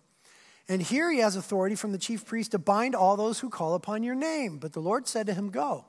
And 0.67 0.81
here 0.81 1.11
he 1.11 1.19
has 1.19 1.35
authority 1.35 1.75
from 1.75 1.91
the 1.91 1.97
chief 1.99 2.25
priest 2.25 2.51
to 2.51 2.59
bind 2.59 2.95
all 2.95 3.15
those 3.15 3.39
who 3.39 3.49
call 3.49 3.75
upon 3.75 4.03
your 4.03 4.15
name. 4.15 4.57
But 4.57 4.73
the 4.73 4.81
Lord 4.81 5.07
said 5.07 5.27
to 5.27 5.33
him, 5.33 5.49
Go, 5.49 5.85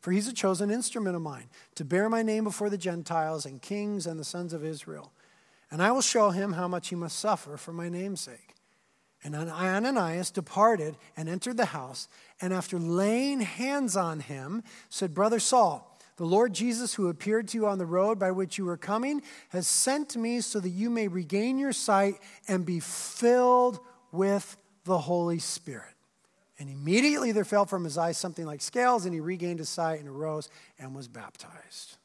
for 0.00 0.10
he's 0.10 0.28
a 0.28 0.32
chosen 0.32 0.70
instrument 0.70 1.14
of 1.14 1.22
mine 1.22 1.48
to 1.76 1.84
bear 1.84 2.08
my 2.08 2.22
name 2.22 2.44
before 2.44 2.68
the 2.68 2.78
Gentiles 2.78 3.46
and 3.46 3.62
kings 3.62 4.06
and 4.06 4.18
the 4.18 4.24
sons 4.24 4.52
of 4.52 4.64
Israel. 4.64 5.12
And 5.70 5.82
I 5.82 5.92
will 5.92 6.02
show 6.02 6.30
him 6.30 6.52
how 6.52 6.68
much 6.68 6.88
he 6.88 6.96
must 6.96 7.18
suffer 7.18 7.56
for 7.56 7.72
my 7.72 7.88
name's 7.88 8.20
sake. 8.20 8.54
And 9.24 9.34
Ananias 9.34 10.30
departed 10.30 10.96
and 11.16 11.28
entered 11.28 11.56
the 11.56 11.64
house, 11.66 12.08
and 12.40 12.52
after 12.52 12.78
laying 12.78 13.40
hands 13.40 13.96
on 13.96 14.20
him, 14.20 14.62
said, 14.90 15.14
Brother 15.14 15.40
Saul, 15.40 15.93
the 16.16 16.24
Lord 16.24 16.52
Jesus, 16.52 16.94
who 16.94 17.08
appeared 17.08 17.48
to 17.48 17.58
you 17.58 17.66
on 17.66 17.78
the 17.78 17.86
road 17.86 18.18
by 18.18 18.30
which 18.30 18.56
you 18.56 18.64
were 18.64 18.76
coming, 18.76 19.22
has 19.48 19.66
sent 19.66 20.16
me 20.16 20.40
so 20.40 20.60
that 20.60 20.68
you 20.68 20.88
may 20.88 21.08
regain 21.08 21.58
your 21.58 21.72
sight 21.72 22.20
and 22.46 22.64
be 22.64 22.78
filled 22.80 23.80
with 24.12 24.56
the 24.84 24.98
Holy 24.98 25.40
Spirit. 25.40 25.94
And 26.58 26.70
immediately 26.70 27.32
there 27.32 27.44
fell 27.44 27.66
from 27.66 27.82
his 27.82 27.98
eyes 27.98 28.16
something 28.16 28.46
like 28.46 28.60
scales, 28.60 29.04
and 29.06 29.12
he 29.12 29.20
regained 29.20 29.58
his 29.58 29.68
sight 29.68 29.98
and 29.98 30.08
arose 30.08 30.48
and 30.78 30.94
was 30.94 31.08
baptized. 31.08 31.96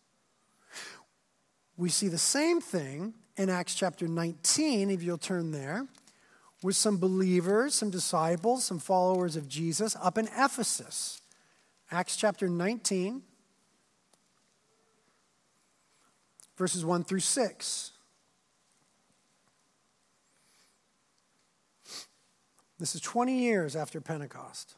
We 1.77 1.89
see 1.89 2.07
the 2.07 2.17
same 2.17 2.59
thing 2.59 3.13
in 3.37 3.49
Acts 3.49 3.75
chapter 3.75 4.07
19, 4.07 4.89
if 4.89 5.03
you'll 5.03 5.19
turn 5.19 5.51
there, 5.51 5.85
with 6.63 6.75
some 6.75 6.97
believers, 6.97 7.75
some 7.75 7.89
disciples, 7.89 8.65
some 8.65 8.79
followers 8.79 9.35
of 9.35 9.47
Jesus 9.47 9.95
up 10.01 10.17
in 10.17 10.27
Ephesus. 10.35 11.21
Acts 11.91 12.15
chapter 12.15 12.49
19. 12.49 13.21
Verses 16.59 16.83
1 16.83 17.05
through 17.05 17.21
6. 17.21 17.91
This 22.77 22.95
is 22.95 23.01
20 23.01 23.39
years 23.39 23.77
after 23.77 24.01
Pentecost. 24.01 24.75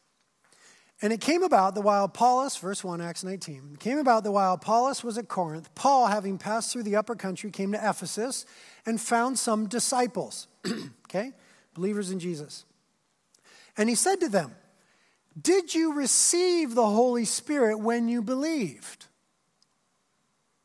And 1.01 1.11
it 1.11 1.19
came 1.19 1.41
about 1.41 1.73
that 1.73 1.81
while 1.81 2.05
Apollos, 2.05 2.55
verse 2.57 2.83
1, 2.83 3.01
Acts 3.01 3.23
19, 3.23 3.77
came 3.79 3.97
about 3.97 4.23
that 4.23 4.31
while 4.31 4.53
Apollos 4.53 5.03
was 5.03 5.17
at 5.17 5.27
Corinth, 5.27 5.73
Paul, 5.73 6.05
having 6.05 6.37
passed 6.37 6.71
through 6.71 6.83
the 6.83 6.95
upper 6.95 7.15
country, 7.15 7.49
came 7.49 7.71
to 7.71 7.89
Ephesus 7.89 8.45
and 8.85 9.01
found 9.01 9.39
some 9.39 9.67
disciples, 9.67 10.47
okay, 11.07 11.31
believers 11.73 12.11
in 12.11 12.19
Jesus. 12.19 12.65
And 13.75 13.89
he 13.89 13.95
said 13.95 14.19
to 14.19 14.29
them, 14.29 14.53
Did 15.39 15.73
you 15.73 15.93
receive 15.93 16.75
the 16.75 16.85
Holy 16.85 17.25
Spirit 17.25 17.79
when 17.79 18.07
you 18.07 18.21
believed? 18.21 19.07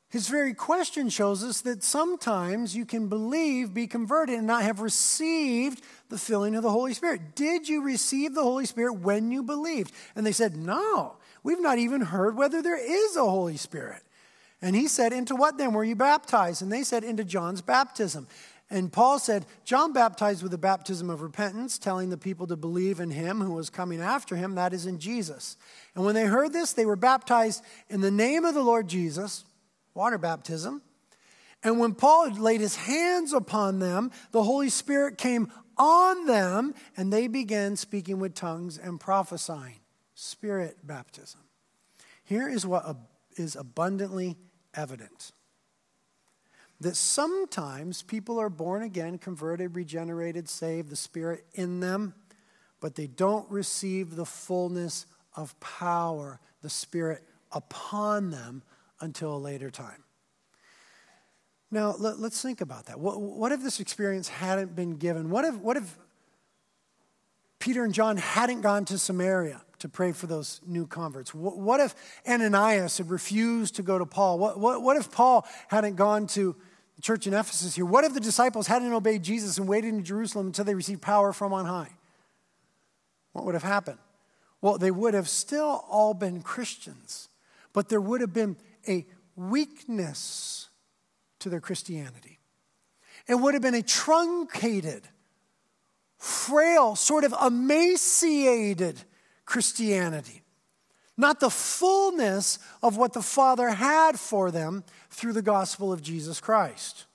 His 0.09 0.29
very 0.29 0.55
question 0.55 1.09
shows 1.09 1.43
us 1.43 1.63
that 1.63 1.83
sometimes 1.83 2.77
you 2.77 2.87
can 2.87 3.09
believe, 3.09 3.75
be 3.75 3.89
converted, 3.89 4.37
and 4.37 4.47
not 4.47 4.63
have 4.63 4.81
received 4.81 5.83
the 6.09 6.19
filling 6.19 6.55
of 6.55 6.63
the 6.63 6.71
Holy 6.71 6.95
Spirit. 6.95 7.35
Did 7.35 7.69
you 7.69 7.83
receive 7.83 8.35
the 8.35 8.43
Holy 8.43 8.67
Spirit 8.67 8.95
when 8.95 9.33
you 9.33 9.43
believed? 9.43 9.93
And 10.15 10.25
they 10.25 10.33
said, 10.33 10.57
No, 10.57 11.17
we've 11.43 11.61
not 11.61 11.79
even 11.79 12.03
heard 12.03 12.37
whether 12.37 12.63
there 12.63 12.79
is 12.79 13.17
a 13.17 13.25
Holy 13.25 13.57
Spirit. 13.57 14.03
And 14.63 14.77
he 14.77 14.87
said, 14.87 15.13
Into 15.13 15.35
what 15.35 15.59
then 15.59 15.73
were 15.73 15.85
you 15.85 15.97
baptized? 15.97 16.63
And 16.63 16.71
they 16.71 16.85
said, 16.85 17.03
Into 17.03 17.25
John's 17.25 17.61
baptism. 17.61 18.29
And 18.71 18.93
Paul 18.93 19.19
said, 19.19 19.45
John 19.65 19.93
baptized 19.93 20.43
with 20.43 20.51
the 20.51 20.59
baptism 20.59 21.09
of 21.11 21.21
repentance, 21.23 21.79
telling 21.79 22.11
the 22.11 22.17
people 22.17 22.47
to 22.49 22.57
believe 22.57 23.01
in 23.01 23.11
him 23.11 23.41
who 23.41 23.53
was 23.53 23.71
coming 23.71 24.01
after 24.01 24.35
him, 24.35 24.57
that 24.57 24.73
is 24.73 24.87
in 24.87 24.99
Jesus. 24.99 25.57
And 25.95 26.05
when 26.05 26.17
they 26.17 26.25
heard 26.25 26.53
this, 26.53 26.73
they 26.73 26.87
were 26.87 26.97
baptized 26.97 27.63
in 27.89 28.01
the 28.01 28.11
name 28.11 28.45
of 28.45 28.55
the 28.55 28.63
Lord 28.63 28.89
Jesus 28.89 29.45
water 29.97 30.19
baptism. 30.19 30.83
And 31.63 31.81
when 31.81 31.95
Paul 31.95 32.29
had 32.29 32.39
laid 32.39 32.61
his 32.61 32.77
hands 32.77 33.33
upon 33.33 33.79
them, 33.79 34.13
the 34.31 34.43
Holy 34.43 34.69
Spirit 34.69 35.19
came 35.19 35.51
on 35.77 36.27
them, 36.27 36.75
and 36.97 37.13
they 37.13 37.27
began 37.27 37.77
speaking 37.77 38.19
with 38.19 38.35
tongues 38.35 38.79
and 38.79 39.01
prophesying. 39.01 39.81
Spirit 40.15 40.79
baptism. 40.85 41.41
Here 42.25 42.49
is 42.49 42.67
what 42.67 42.97
is 43.37 43.57
abundantly 43.57 44.37
evident. 44.75 45.33
That 46.81 46.97
sometimes 46.97 48.03
people 48.03 48.39
are 48.39 48.51
born 48.51 48.83
again, 48.83 49.19
converted, 49.19 49.77
regenerated, 49.77 50.49
saved, 50.49 50.91
the 50.91 50.97
Spirit 50.97 51.45
in 51.55 51.81
them, 51.81 52.15
but 52.81 52.95
they 52.95 53.07
don't 53.07 53.51
receive 53.51 54.15
the 54.15 54.27
fullness 54.27 55.07
of 55.35 55.59
power, 55.61 56.41
the 56.63 56.71
Spirit 56.71 57.23
upon 57.53 58.31
them 58.31 58.63
until 59.01 59.37
a 59.37 59.39
later 59.39 59.71
time. 59.71 60.05
Now, 61.71 61.95
let, 61.99 62.19
us 62.19 62.41
think 62.41 62.61
about 62.61 62.87
that. 62.87 63.01
What, 63.01 63.21
what, 63.21 63.53
if 63.53 63.63
this 63.63 63.81
experience 63.81 64.29
hadn't 64.29 64.77
been 64.77 64.97
given? 64.97 65.31
What 65.31 65.45
if, 65.45 65.57
what 65.57 65.77
if 65.77 65.99
Peter 67.59 67.85
and 67.85 67.93
John 67.93 68.17
hadn't 68.17 68.61
gone 68.61 68.85
to 68.87 68.99
Samaria 68.99 69.63
to 69.81 69.89
pray 69.89 70.13
for 70.13 70.27
those 70.27 70.61
new 70.65 70.87
converts? 70.87 71.35
What, 71.35 71.59
what 71.59 71.81
if 71.81 71.95
Ananias 72.27 72.99
had 72.99 73.11
refused 73.11 73.77
to 73.77 73.83
go 73.83 73.99
to 73.99 74.07
Paul? 74.07 74.39
What, 74.39 74.61
what, 74.61 74.81
what 74.81 74.97
if 74.97 75.11
Paul 75.11 75.47
hadn't 75.69 75.97
gone 75.97 76.29
to 76.29 76.55
the 76.95 77.03
church 77.03 77.27
in 77.27 77.35
Ephesus 77.35 77.75
here? 77.75 77.85
What 77.85 78.05
if 78.05 78.15
the 78.15 78.21
disciples 78.21 78.69
hadn't 78.69 78.93
obeyed 78.93 79.25
Jesus 79.25 79.59
and 79.59 79.69
waited 79.69 79.89
in 79.89 80.05
Jerusalem 80.05 80.47
until 80.47 80.65
they 80.65 80.75
received 80.75 81.03
power 81.03 81.33
from 81.33 81.53
on 81.53 81.67
high? 81.67 81.91
What 83.33 83.45
would 83.45 83.55
have 83.55 83.65
happened? 83.65 83.99
Well, 84.63 84.79
they 84.79 84.91
would 84.91 85.15
have 85.15 85.29
still 85.29 85.85
all 85.91 86.15
been 86.15 86.43
Christians, 86.43 87.29
but 87.73 87.89
there 87.89 88.01
would 88.01 88.21
have 88.21 88.33
been 88.33 88.57
a 88.89 89.07
weakness 89.35 90.69
to 91.41 91.49
their 91.49 91.61
Christianity. 91.61 92.39
It 93.29 93.35
would 93.35 93.55
have 93.55 93.63
been 93.63 93.75
a 93.75 93.83
truncated, 93.83 95.09
frail, 96.19 96.97
sort 96.97 97.25
of 97.25 97.35
emaciated 97.45 99.03
Christianity, 99.45 100.43
not 101.17 101.41
the 101.41 101.51
fullness 101.51 102.59
of 102.83 102.97
what 102.97 103.13
the 103.13 103.23
Father 103.23 103.71
had 103.71 104.19
for 104.19 104.51
them 104.51 104.85
through 105.11 105.33
the 105.33 105.43
gospel 105.43 105.93
of 105.93 106.03
Jesus 106.03 106.41
Christ. 106.41 107.07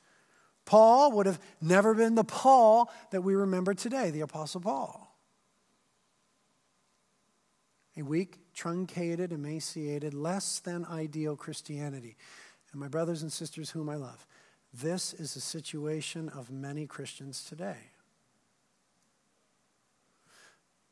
Paul 0.65 1.11
would 1.13 1.25
have 1.25 1.39
never 1.61 1.93
been 1.93 2.15
the 2.15 2.23
Paul 2.23 2.91
that 3.11 3.21
we 3.21 3.35
remember 3.35 3.73
today, 3.73 4.11
the 4.11 4.21
Apostle 4.21 4.61
Paul. 4.61 5.15
A 7.97 8.03
weak, 8.03 8.39
truncated, 8.61 9.31
emaciated, 9.31 10.13
less 10.13 10.59
than 10.59 10.85
ideal 10.85 11.35
Christianity. 11.35 12.15
And 12.71 12.79
my 12.79 12.87
brothers 12.87 13.23
and 13.23 13.33
sisters, 13.33 13.71
whom 13.71 13.89
I 13.89 13.95
love, 13.95 14.27
this 14.71 15.15
is 15.15 15.33
the 15.33 15.41
situation 15.41 16.29
of 16.29 16.51
many 16.51 16.85
Christians 16.85 17.43
today. 17.43 17.89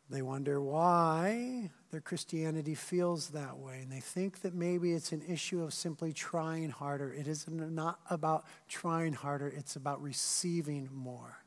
They 0.09 0.23
wonder 0.23 0.59
why 0.59 1.69
their 1.91 2.01
Christianity 2.01 2.73
feels 2.73 3.29
that 3.29 3.59
way, 3.59 3.81
and 3.83 3.91
they 3.91 3.99
think 3.99 4.41
that 4.41 4.55
maybe 4.55 4.93
it's 4.93 5.11
an 5.11 5.21
issue 5.27 5.61
of 5.61 5.71
simply 5.71 6.11
trying 6.11 6.71
harder. 6.71 7.13
It 7.13 7.27
is 7.27 7.45
not 7.47 7.99
about 8.09 8.45
trying 8.67 9.13
harder, 9.13 9.47
it's 9.47 9.75
about 9.75 10.01
receiving 10.01 10.89
more 10.91 11.37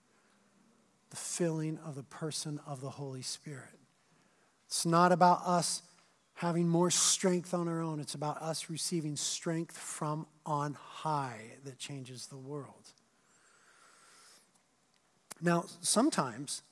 the 1.11 1.17
filling 1.17 1.81
of 1.85 1.97
the 1.97 2.05
person 2.05 2.61
of 2.65 2.81
the 2.81 2.91
Holy 2.91 3.23
Spirit. 3.23 3.81
It's 4.69 4.87
not 4.87 5.11
about 5.11 5.43
us 5.45 5.83
having 6.35 6.69
more 6.69 6.91
strength 6.91 7.55
on 7.55 7.69
our 7.69 7.81
own, 7.81 8.01
it's 8.01 8.15
about 8.15 8.41
us 8.43 8.69
receiving 8.69 9.17
strength 9.17 9.77
from 9.77 10.27
on 10.45 10.75
high 10.75 11.53
that 11.65 11.79
changes 11.79 12.27
the 12.27 12.37
world. 12.37 12.93
Now, 15.41 15.65
sometimes 15.81 16.63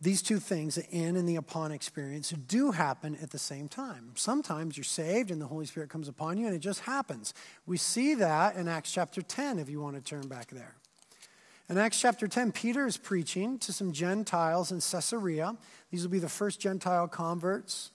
these 0.00 0.20
two 0.20 0.38
things, 0.38 0.74
the 0.74 0.86
in 0.90 1.16
and 1.16 1.26
the 1.26 1.36
upon 1.36 1.72
experience, 1.72 2.30
do 2.30 2.72
happen 2.72 3.16
at 3.22 3.30
the 3.30 3.38
same 3.38 3.68
time. 3.68 4.12
Sometimes 4.16 4.76
you're 4.76 4.84
saved 4.84 5.30
and 5.30 5.40
the 5.40 5.46
Holy 5.46 5.64
Spirit 5.64 5.88
comes 5.88 6.08
upon 6.08 6.36
you 6.36 6.46
and 6.46 6.54
it 6.54 6.58
just 6.58 6.80
happens. 6.80 7.32
We 7.66 7.78
see 7.78 8.14
that 8.16 8.56
in 8.56 8.68
Acts 8.68 8.92
chapter 8.92 9.22
10, 9.22 9.58
if 9.58 9.70
you 9.70 9.80
want 9.80 9.96
to 9.96 10.02
turn 10.02 10.28
back 10.28 10.50
there. 10.50 10.74
In 11.70 11.78
Acts 11.78 11.98
chapter 11.98 12.28
10, 12.28 12.52
Peter 12.52 12.86
is 12.86 12.98
preaching 12.98 13.58
to 13.60 13.72
some 13.72 13.92
Gentiles 13.92 14.70
in 14.70 14.80
Caesarea. 14.80 15.56
These 15.90 16.02
will 16.02 16.10
be 16.10 16.18
the 16.18 16.28
first 16.28 16.60
Gentile 16.60 17.08
converts. 17.08 17.90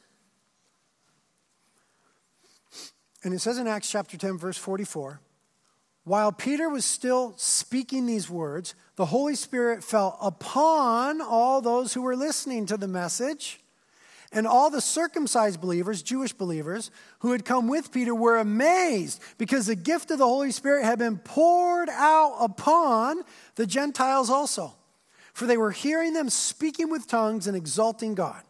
And 3.23 3.33
it 3.33 3.39
says 3.39 3.57
in 3.57 3.67
Acts 3.67 3.89
chapter 3.89 4.17
10, 4.17 4.37
verse 4.37 4.57
44 4.57 5.19
While 6.03 6.31
Peter 6.31 6.69
was 6.69 6.85
still 6.85 7.33
speaking 7.37 8.05
these 8.05 8.29
words, 8.29 8.75
the 8.95 9.05
Holy 9.05 9.35
Spirit 9.35 9.83
fell 9.83 10.17
upon 10.21 11.21
all 11.21 11.61
those 11.61 11.93
who 11.93 12.01
were 12.01 12.15
listening 12.15 12.65
to 12.67 12.77
the 12.77 12.87
message. 12.87 13.59
And 14.31 14.45
all 14.45 14.69
the 14.69 14.81
circumcised 14.81 15.59
believers, 15.59 16.03
Jewish 16.03 16.33
believers, 16.33 16.91
who 17.19 17.31
had 17.31 17.45
come 17.45 17.67
with 17.67 17.91
Peter 17.91 18.13
were 18.13 18.37
amazed 18.37 19.23
because 19.39 19.65
the 19.65 19.75
gift 19.75 20.11
of 20.11 20.19
the 20.19 20.27
Holy 20.27 20.51
Spirit 20.51 20.85
had 20.85 20.99
been 20.99 21.17
poured 21.17 21.89
out 21.89 22.37
upon 22.39 23.23
the 23.55 23.65
Gentiles 23.65 24.29
also. 24.29 24.75
For 25.33 25.47
they 25.47 25.57
were 25.57 25.71
hearing 25.71 26.13
them 26.13 26.29
speaking 26.29 26.91
with 26.91 27.07
tongues 27.07 27.47
and 27.47 27.57
exalting 27.57 28.13
God. 28.13 28.43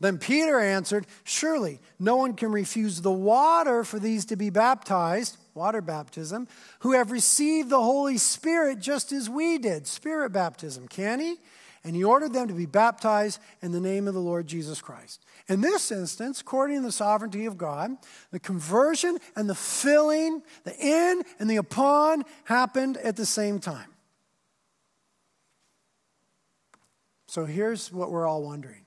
Then 0.00 0.18
Peter 0.18 0.60
answered, 0.60 1.06
Surely 1.24 1.80
no 1.98 2.16
one 2.16 2.34
can 2.34 2.52
refuse 2.52 3.00
the 3.00 3.10
water 3.10 3.82
for 3.82 3.98
these 3.98 4.24
to 4.26 4.36
be 4.36 4.50
baptized, 4.50 5.36
water 5.54 5.80
baptism, 5.80 6.46
who 6.80 6.92
have 6.92 7.10
received 7.10 7.68
the 7.68 7.82
Holy 7.82 8.16
Spirit 8.16 8.78
just 8.78 9.10
as 9.10 9.28
we 9.28 9.58
did, 9.58 9.86
spirit 9.86 10.30
baptism, 10.30 10.86
can 10.86 11.20
he? 11.20 11.36
and 11.84 11.96
he 11.96 12.04
ordered 12.04 12.32
them 12.32 12.48
to 12.48 12.54
be 12.54 12.66
baptized 12.66 13.40
in 13.62 13.72
the 13.72 13.80
name 13.80 14.08
of 14.08 14.14
the 14.14 14.20
Lord 14.20 14.46
Jesus 14.46 14.80
Christ. 14.82 15.24
In 15.48 15.60
this 15.60 15.90
instance, 15.90 16.40
according 16.40 16.76
to 16.76 16.82
the 16.82 16.92
sovereignty 16.92 17.46
of 17.46 17.56
God, 17.56 17.96
the 18.30 18.40
conversion 18.40 19.18
and 19.36 19.48
the 19.48 19.54
filling, 19.54 20.42
the 20.64 20.76
in 20.78 21.22
and 21.38 21.48
the 21.48 21.56
upon, 21.56 22.24
happened 22.44 22.96
at 22.98 23.16
the 23.16 23.24
same 23.24 23.58
time. 23.58 23.88
So 27.26 27.44
here's 27.44 27.92
what 27.92 28.10
we're 28.10 28.26
all 28.26 28.42
wondering 28.42 28.84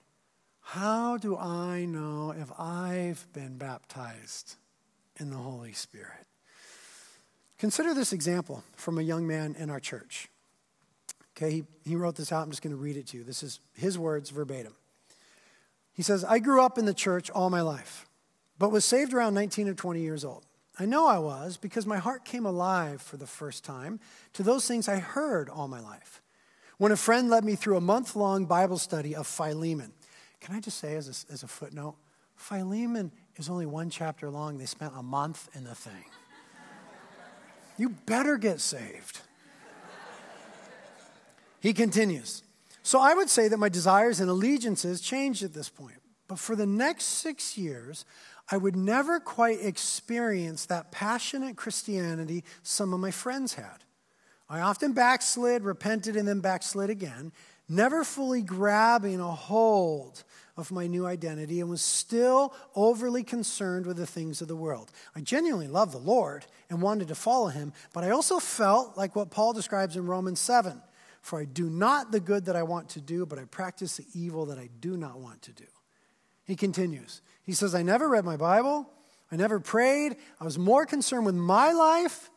How 0.71 1.17
do 1.17 1.35
I 1.35 1.83
know 1.83 2.31
if 2.31 2.49
I've 2.57 3.27
been 3.33 3.57
baptized 3.57 4.55
in 5.19 5.29
the 5.29 5.35
Holy 5.35 5.73
Spirit? 5.73 6.25
Consider 7.59 7.93
this 7.93 8.13
example 8.13 8.63
from 8.77 8.97
a 8.97 9.01
young 9.01 9.27
man 9.27 9.53
in 9.59 9.69
our 9.69 9.81
church. 9.81 10.29
Okay, 11.35 11.51
he, 11.51 11.63
he 11.83 11.97
wrote 11.97 12.15
this 12.15 12.31
out. 12.31 12.43
I'm 12.43 12.51
just 12.51 12.61
going 12.61 12.73
to 12.73 12.81
read 12.81 12.95
it 12.95 13.07
to 13.07 13.17
you. 13.17 13.25
This 13.25 13.43
is 13.43 13.59
his 13.73 13.99
words 13.99 14.29
verbatim. 14.29 14.73
He 15.91 16.03
says, 16.03 16.23
I 16.23 16.39
grew 16.39 16.61
up 16.61 16.77
in 16.77 16.85
the 16.85 16.93
church 16.93 17.29
all 17.29 17.49
my 17.49 17.61
life, 17.61 18.07
but 18.57 18.71
was 18.71 18.85
saved 18.85 19.13
around 19.13 19.33
19 19.33 19.67
or 19.67 19.73
20 19.73 19.99
years 19.99 20.23
old. 20.23 20.45
I 20.79 20.85
know 20.85 21.05
I 21.05 21.17
was 21.17 21.57
because 21.57 21.85
my 21.85 21.97
heart 21.97 22.23
came 22.23 22.45
alive 22.45 23.01
for 23.01 23.17
the 23.17 23.27
first 23.27 23.65
time 23.65 23.99
to 24.31 24.41
those 24.41 24.69
things 24.69 24.87
I 24.87 24.99
heard 24.99 25.49
all 25.49 25.67
my 25.67 25.81
life. 25.81 26.21
When 26.77 26.93
a 26.93 26.97
friend 26.97 27.29
led 27.29 27.43
me 27.43 27.55
through 27.55 27.75
a 27.75 27.81
month 27.81 28.15
long 28.15 28.45
Bible 28.45 28.77
study 28.77 29.13
of 29.13 29.27
Philemon, 29.27 29.91
can 30.41 30.55
I 30.55 30.59
just 30.59 30.79
say 30.79 30.95
as 30.95 31.07
a, 31.07 31.33
as 31.33 31.43
a 31.43 31.47
footnote, 31.47 31.95
Philemon 32.35 33.11
is 33.35 33.49
only 33.49 33.67
one 33.67 33.89
chapter 33.89 34.29
long. 34.29 34.57
They 34.57 34.65
spent 34.65 34.93
a 34.97 35.03
month 35.03 35.47
in 35.55 35.63
the 35.63 35.75
thing. 35.75 36.05
you 37.77 37.89
better 37.89 38.37
get 38.37 38.59
saved. 38.59 39.21
He 41.59 41.73
continues. 41.73 42.41
So 42.81 42.99
I 42.99 43.13
would 43.13 43.29
say 43.29 43.47
that 43.47 43.57
my 43.57 43.69
desires 43.69 44.19
and 44.19 44.29
allegiances 44.29 44.99
changed 44.99 45.43
at 45.43 45.53
this 45.53 45.69
point. 45.69 46.01
But 46.27 46.39
for 46.39 46.55
the 46.55 46.65
next 46.65 47.05
six 47.05 47.57
years, 47.57 48.03
I 48.49 48.57
would 48.57 48.75
never 48.75 49.19
quite 49.19 49.63
experience 49.63 50.65
that 50.65 50.91
passionate 50.91 51.55
Christianity 51.55 52.43
some 52.63 52.93
of 52.93 52.99
my 52.99 53.11
friends 53.11 53.53
had. 53.53 53.83
I 54.49 54.59
often 54.59 54.93
backslid, 54.93 55.63
repented, 55.63 56.15
and 56.17 56.27
then 56.27 56.39
backslid 56.41 56.89
again, 56.89 57.31
never 57.71 58.03
fully 58.03 58.41
grabbing 58.41 59.19
a 59.19 59.31
hold 59.31 60.23
of 60.57 60.71
my 60.71 60.85
new 60.85 61.05
identity 61.05 61.59
and 61.61 61.69
was 61.69 61.81
still 61.81 62.53
overly 62.75 63.23
concerned 63.23 63.85
with 63.85 63.97
the 63.97 64.05
things 64.05 64.41
of 64.41 64.47
the 64.47 64.55
world. 64.55 64.91
I 65.15 65.21
genuinely 65.21 65.67
loved 65.67 65.93
the 65.93 65.97
Lord 65.97 66.45
and 66.69 66.81
wanted 66.81 67.07
to 67.07 67.15
follow 67.15 67.47
him, 67.47 67.73
but 67.93 68.03
I 68.03 68.11
also 68.11 68.39
felt 68.39 68.97
like 68.97 69.15
what 69.15 69.31
Paul 69.31 69.53
describes 69.53 69.95
in 69.95 70.05
Romans 70.05 70.39
7 70.39 70.81
for 71.21 71.39
I 71.39 71.45
do 71.45 71.69
not 71.69 72.11
the 72.11 72.19
good 72.19 72.45
that 72.45 72.55
I 72.55 72.63
want 72.63 72.89
to 72.89 73.01
do, 73.01 73.25
but 73.25 73.39
I 73.39 73.45
practice 73.45 73.97
the 73.97 74.05
evil 74.13 74.47
that 74.47 74.57
I 74.57 74.69
do 74.79 74.97
not 74.97 75.19
want 75.19 75.43
to 75.43 75.51
do. 75.51 75.65
He 76.43 76.55
continues. 76.55 77.21
He 77.43 77.53
says, 77.53 77.75
I 77.75 77.83
never 77.83 78.09
read 78.09 78.25
my 78.25 78.37
Bible. 78.37 78.89
I 79.31 79.35
never 79.35 79.59
prayed. 79.59 80.17
I 80.39 80.43
was 80.43 80.57
more 80.57 80.85
concerned 80.85 81.25
with 81.25 81.35
my 81.35 81.71
life 81.71 82.29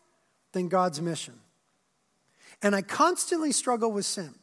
than 0.52 0.68
God's 0.68 1.00
mission. 1.00 1.40
And 2.62 2.76
I 2.76 2.82
constantly 2.82 3.52
struggle 3.52 3.90
with 3.90 4.04
sin. 4.04 4.34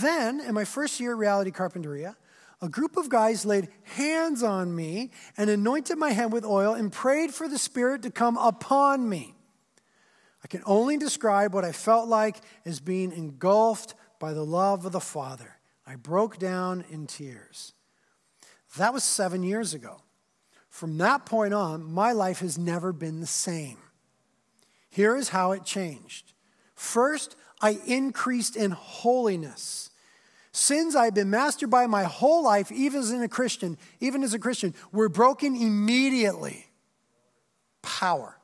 Then, 0.00 0.40
in 0.40 0.54
my 0.54 0.64
first 0.64 1.00
year 1.00 1.12
at 1.12 1.18
Reality 1.18 1.50
Carpinteria, 1.50 2.16
a 2.62 2.68
group 2.68 2.96
of 2.96 3.08
guys 3.08 3.44
laid 3.44 3.68
hands 3.82 4.42
on 4.42 4.74
me 4.74 5.10
and 5.36 5.50
anointed 5.50 5.98
my 5.98 6.10
head 6.10 6.32
with 6.32 6.44
oil 6.44 6.74
and 6.74 6.90
prayed 6.90 7.34
for 7.34 7.48
the 7.48 7.58
Spirit 7.58 8.02
to 8.02 8.10
come 8.10 8.38
upon 8.38 9.08
me. 9.08 9.34
I 10.42 10.46
can 10.46 10.62
only 10.64 10.96
describe 10.96 11.52
what 11.52 11.64
I 11.64 11.72
felt 11.72 12.08
like 12.08 12.36
as 12.64 12.80
being 12.80 13.12
engulfed 13.12 13.94
by 14.18 14.32
the 14.32 14.44
love 14.44 14.86
of 14.86 14.92
the 14.92 15.00
Father. 15.00 15.58
I 15.86 15.96
broke 15.96 16.38
down 16.38 16.84
in 16.90 17.06
tears. 17.06 17.74
That 18.76 18.92
was 18.92 19.04
seven 19.04 19.42
years 19.42 19.74
ago. 19.74 20.00
From 20.70 20.98
that 20.98 21.26
point 21.26 21.54
on, 21.54 21.84
my 21.84 22.12
life 22.12 22.40
has 22.40 22.58
never 22.58 22.92
been 22.92 23.20
the 23.20 23.26
same. 23.26 23.78
Here 24.90 25.16
is 25.16 25.28
how 25.28 25.52
it 25.52 25.64
changed. 25.64 26.32
First, 26.74 27.36
I 27.60 27.78
increased 27.86 28.56
in 28.56 28.72
holiness. 28.72 29.90
Sins 30.52 30.94
I've 30.94 31.14
been 31.14 31.30
mastered 31.30 31.70
by 31.70 31.86
my 31.86 32.04
whole 32.04 32.44
life, 32.44 32.70
even 32.70 33.00
as 33.00 33.10
a 33.10 33.28
Christian, 33.28 33.76
even 34.00 34.22
as 34.22 34.34
a 34.34 34.38
Christian, 34.38 34.74
were 34.92 35.08
broken 35.08 35.56
immediately. 35.56 36.66
Power. 37.82 38.38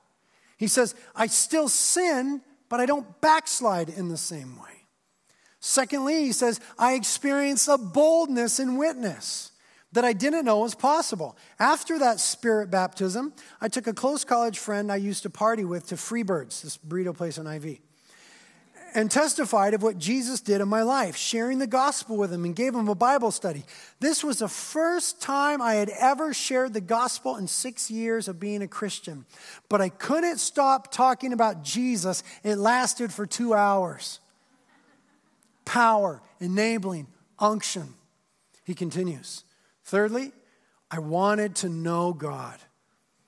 He 0.56 0.66
says, 0.66 0.94
I 1.14 1.28
still 1.28 1.68
sin, 1.68 2.42
but 2.68 2.80
I 2.80 2.86
don't 2.86 3.20
backslide 3.20 3.88
in 3.88 4.08
the 4.08 4.16
same 4.16 4.56
way. 4.60 4.86
Secondly, 5.60 6.24
he 6.24 6.32
says, 6.32 6.58
I 6.78 6.94
experience 6.94 7.68
a 7.68 7.78
boldness 7.78 8.58
in 8.58 8.76
witness 8.76 9.52
that 9.92 10.04
I 10.04 10.12
didn't 10.12 10.44
know 10.44 10.58
was 10.58 10.74
possible. 10.74 11.36
After 11.58 11.98
that 11.98 12.20
spirit 12.20 12.70
baptism, 12.70 13.34
I 13.60 13.68
took 13.68 13.86
a 13.86 13.92
close 13.92 14.24
college 14.24 14.58
friend 14.58 14.90
I 14.90 14.96
used 14.96 15.22
to 15.24 15.30
party 15.30 15.64
with 15.64 15.88
to 15.88 15.96
Freebirds, 15.96 16.62
this 16.62 16.78
burrito 16.78 17.14
place 17.16 17.38
on 17.38 17.46
IV 17.46 17.78
and 18.94 19.10
testified 19.10 19.74
of 19.74 19.82
what 19.82 19.98
Jesus 19.98 20.40
did 20.40 20.60
in 20.60 20.68
my 20.68 20.82
life, 20.82 21.16
sharing 21.16 21.58
the 21.58 21.66
gospel 21.66 22.16
with 22.16 22.32
him 22.32 22.44
and 22.44 22.56
gave 22.56 22.74
him 22.74 22.88
a 22.88 22.94
Bible 22.94 23.30
study. 23.30 23.64
This 24.00 24.24
was 24.24 24.38
the 24.38 24.48
first 24.48 25.20
time 25.20 25.60
I 25.60 25.74
had 25.74 25.90
ever 25.90 26.32
shared 26.32 26.72
the 26.72 26.80
gospel 26.80 27.36
in 27.36 27.46
six 27.46 27.90
years 27.90 28.28
of 28.28 28.40
being 28.40 28.62
a 28.62 28.68
Christian. 28.68 29.24
But 29.68 29.80
I 29.80 29.88
couldn't 29.88 30.38
stop 30.38 30.92
talking 30.92 31.32
about 31.32 31.62
Jesus. 31.62 32.22
It 32.42 32.56
lasted 32.56 33.12
for 33.12 33.26
two 33.26 33.54
hours. 33.54 34.20
Power, 35.64 36.22
enabling, 36.40 37.06
unction. 37.38 37.94
He 38.64 38.74
continues. 38.74 39.44
Thirdly, 39.84 40.32
I 40.90 40.98
wanted 40.98 41.54
to 41.56 41.68
know 41.68 42.12
God. 42.12 42.58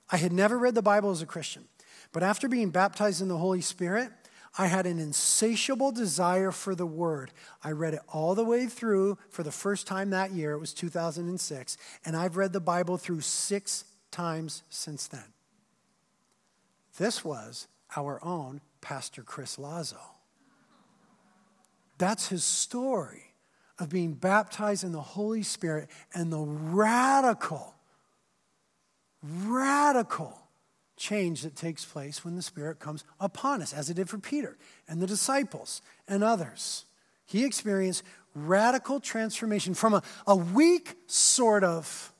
I 0.09 0.17
had 0.17 0.31
never 0.31 0.57
read 0.57 0.75
the 0.75 0.81
Bible 0.81 1.11
as 1.11 1.21
a 1.21 1.25
Christian, 1.25 1.63
but 2.11 2.23
after 2.23 2.47
being 2.47 2.69
baptized 2.69 3.21
in 3.21 3.27
the 3.27 3.37
Holy 3.37 3.61
Spirit, 3.61 4.11
I 4.57 4.67
had 4.67 4.85
an 4.85 4.99
insatiable 4.99 5.91
desire 5.91 6.51
for 6.51 6.75
the 6.75 6.85
word. 6.85 7.31
I 7.63 7.71
read 7.71 7.95
it 7.95 8.01
all 8.07 8.35
the 8.35 8.43
way 8.43 8.67
through 8.67 9.17
for 9.29 9.41
the 9.41 9.51
first 9.51 9.87
time 9.87 10.11
that 10.11 10.31
year. 10.31 10.51
It 10.51 10.59
was 10.59 10.73
2006. 10.73 11.77
And 12.05 12.15
I've 12.15 12.37
read 12.37 12.53
the 12.53 12.59
Bible 12.59 12.97
through 12.97 13.21
six 13.21 13.85
times 14.11 14.61
since 14.69 15.07
then. 15.07 15.33
This 16.97 17.25
was 17.25 17.67
our 17.95 18.23
own 18.23 18.61
Pastor 18.79 19.23
Chris 19.23 19.57
Lazo. 19.57 19.97
That's 21.97 22.27
his 22.27 22.43
story 22.43 23.33
of 23.79 23.89
being 23.89 24.13
baptized 24.13 24.83
in 24.83 24.91
the 24.91 25.01
Holy 25.01 25.41
Spirit 25.41 25.89
and 26.13 26.31
the 26.31 26.39
radical, 26.39 27.73
radical 29.23 30.42
change 31.03 31.41
that 31.41 31.55
takes 31.55 31.83
place 31.83 32.23
when 32.23 32.37
the 32.37 32.41
Spirit 32.41 32.79
comes 32.79 33.03
upon 33.19 33.61
us, 33.61 33.73
as 33.73 33.89
it 33.89 33.95
did 33.95 34.09
for 34.09 34.17
Peter 34.17 34.57
and 34.87 35.01
the 35.01 35.07
disciples 35.07 35.81
and 36.07 36.23
others. 36.23 36.85
He 37.25 37.43
experienced 37.43 38.03
radical 38.33 39.01
transformation 39.01 39.73
from 39.73 39.95
a, 39.95 40.03
a 40.25 40.35
weak 40.35 40.95
sort 41.07 41.65
of 41.65 42.13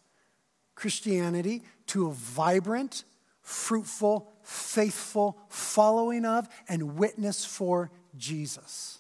Christianity 0.76 1.64
to 1.88 2.08
a 2.08 2.12
vibrant, 2.12 3.06
fruitful, 3.42 4.30
faithful 4.42 5.38
following 5.48 6.26
of 6.26 6.50
and 6.68 6.98
witness 6.98 7.46
for 7.46 7.90
Jesus. 8.18 9.00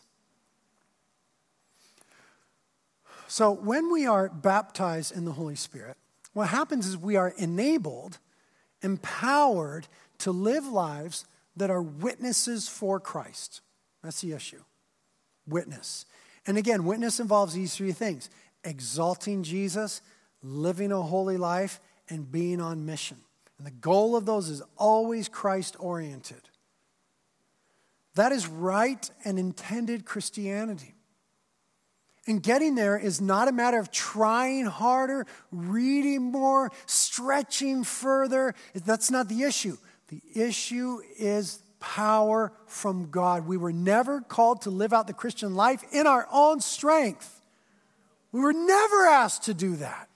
So, 3.27 3.51
when 3.51 3.91
we 3.91 4.05
are 4.05 4.29
baptized 4.29 5.15
in 5.15 5.25
the 5.25 5.33
Holy 5.33 5.55
Spirit, 5.55 5.97
what 6.33 6.49
happens 6.49 6.87
is 6.87 6.95
we 6.95 7.15
are 7.15 7.33
enabled 7.37 8.19
empowered 8.83 9.87
to 10.19 10.31
live 10.31 10.65
lives 10.65 11.25
that 11.55 11.69
are 11.69 11.81
witnesses 11.81 12.67
for 12.67 12.99
Christ. 12.99 13.61
That's 14.03 14.21
the 14.21 14.33
issue. 14.33 14.63
Witness. 15.47 16.05
And 16.45 16.57
again, 16.57 16.85
witness 16.85 17.19
involves 17.19 17.53
these 17.53 17.75
three 17.75 17.91
things 17.91 18.29
exalting 18.63 19.43
Jesus, 19.43 20.01
living 20.41 20.91
a 20.91 21.01
holy 21.01 21.37
life, 21.37 21.79
and 22.09 22.31
being 22.31 22.61
on 22.61 22.85
mission. 22.85 23.17
And 23.57 23.67
the 23.67 23.71
goal 23.71 24.15
of 24.15 24.25
those 24.25 24.49
is 24.49 24.61
always 24.77 25.29
Christ 25.29 25.75
oriented. 25.79 26.49
That 28.15 28.31
is 28.31 28.47
right 28.47 29.09
and 29.25 29.39
intended 29.39 30.05
Christianity. 30.05 30.95
And 32.25 32.41
getting 32.41 32.75
there 32.75 32.97
is 32.97 33.19
not 33.19 33.49
a 33.49 33.51
matter 33.51 33.79
of 33.79 33.91
trying 33.91 34.65
harder, 34.65 35.25
reading 35.51 36.21
more, 36.21 36.71
stretching 36.85 37.83
further. 37.83 38.55
That's 38.73 39.11
not 39.11 39.27
the 39.27 39.43
issue. 39.43 39.77
The 40.07 40.21
issue 40.33 40.99
is 41.19 41.59
power 41.81 42.53
from 42.65 43.11
God. 43.11 43.45
We 43.45 43.57
were 43.57 43.73
never 43.73 44.21
called 44.21 44.61
to 44.61 44.69
live 44.69 44.93
out 44.93 45.07
the 45.07 45.13
Christian 45.13 45.55
life 45.55 45.83
in 45.91 46.07
our 46.07 46.27
own 46.31 46.61
strength. 46.61 47.41
We 48.31 48.39
were 48.39 48.53
never 48.53 49.05
asked 49.05 49.43
to 49.43 49.53
do 49.53 49.75
that. 49.75 50.07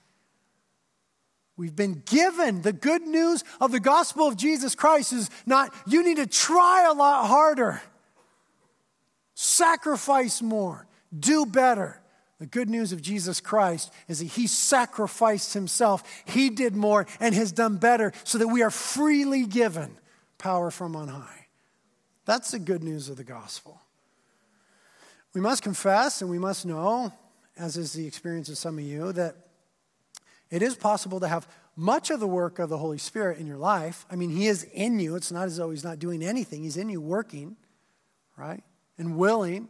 We've 1.58 1.76
been 1.76 2.02
given 2.06 2.62
the 2.62 2.72
good 2.72 3.02
news 3.02 3.44
of 3.60 3.70
the 3.70 3.80
gospel 3.80 4.26
of 4.26 4.36
Jesus 4.36 4.74
Christ 4.74 5.12
is 5.12 5.28
not, 5.44 5.74
you 5.86 6.02
need 6.02 6.16
to 6.16 6.26
try 6.26 6.86
a 6.88 6.94
lot 6.94 7.26
harder, 7.26 7.82
sacrifice 9.34 10.40
more, 10.40 10.86
do 11.16 11.46
better. 11.46 12.00
The 12.38 12.46
good 12.46 12.70
news 12.70 12.92
of 12.92 13.02
Jesus 13.02 13.40
Christ 13.40 13.92
is 14.06 14.20
that 14.20 14.26
he 14.26 14.46
sacrificed 14.46 15.54
himself. 15.54 16.04
He 16.24 16.50
did 16.50 16.76
more 16.76 17.06
and 17.18 17.34
has 17.34 17.50
done 17.50 17.78
better 17.78 18.12
so 18.24 18.38
that 18.38 18.48
we 18.48 18.62
are 18.62 18.70
freely 18.70 19.44
given 19.44 19.96
power 20.38 20.70
from 20.70 20.94
on 20.94 21.08
high. 21.08 21.46
That's 22.24 22.52
the 22.52 22.58
good 22.58 22.84
news 22.84 23.08
of 23.08 23.16
the 23.16 23.24
gospel. 23.24 23.80
We 25.34 25.40
must 25.40 25.62
confess 25.62 26.22
and 26.22 26.30
we 26.30 26.38
must 26.38 26.64
know, 26.64 27.12
as 27.56 27.76
is 27.76 27.92
the 27.92 28.06
experience 28.06 28.48
of 28.48 28.58
some 28.58 28.78
of 28.78 28.84
you, 28.84 29.12
that 29.12 29.34
it 30.50 30.62
is 30.62 30.76
possible 30.76 31.20
to 31.20 31.28
have 31.28 31.48
much 31.74 32.10
of 32.10 32.20
the 32.20 32.26
work 32.26 32.58
of 32.58 32.68
the 32.68 32.78
Holy 32.78 32.98
Spirit 32.98 33.38
in 33.38 33.46
your 33.46 33.56
life. 33.56 34.06
I 34.10 34.16
mean, 34.16 34.30
He 34.30 34.46
is 34.46 34.64
in 34.64 34.98
you. 35.00 35.16
It's 35.16 35.32
not 35.32 35.46
as 35.46 35.56
though 35.56 35.70
He's 35.70 35.84
not 35.84 35.98
doing 35.98 36.22
anything, 36.22 36.62
He's 36.62 36.76
in 36.76 36.88
you 36.88 37.00
working, 37.00 37.56
right? 38.36 38.62
And 38.96 39.16
willing 39.16 39.68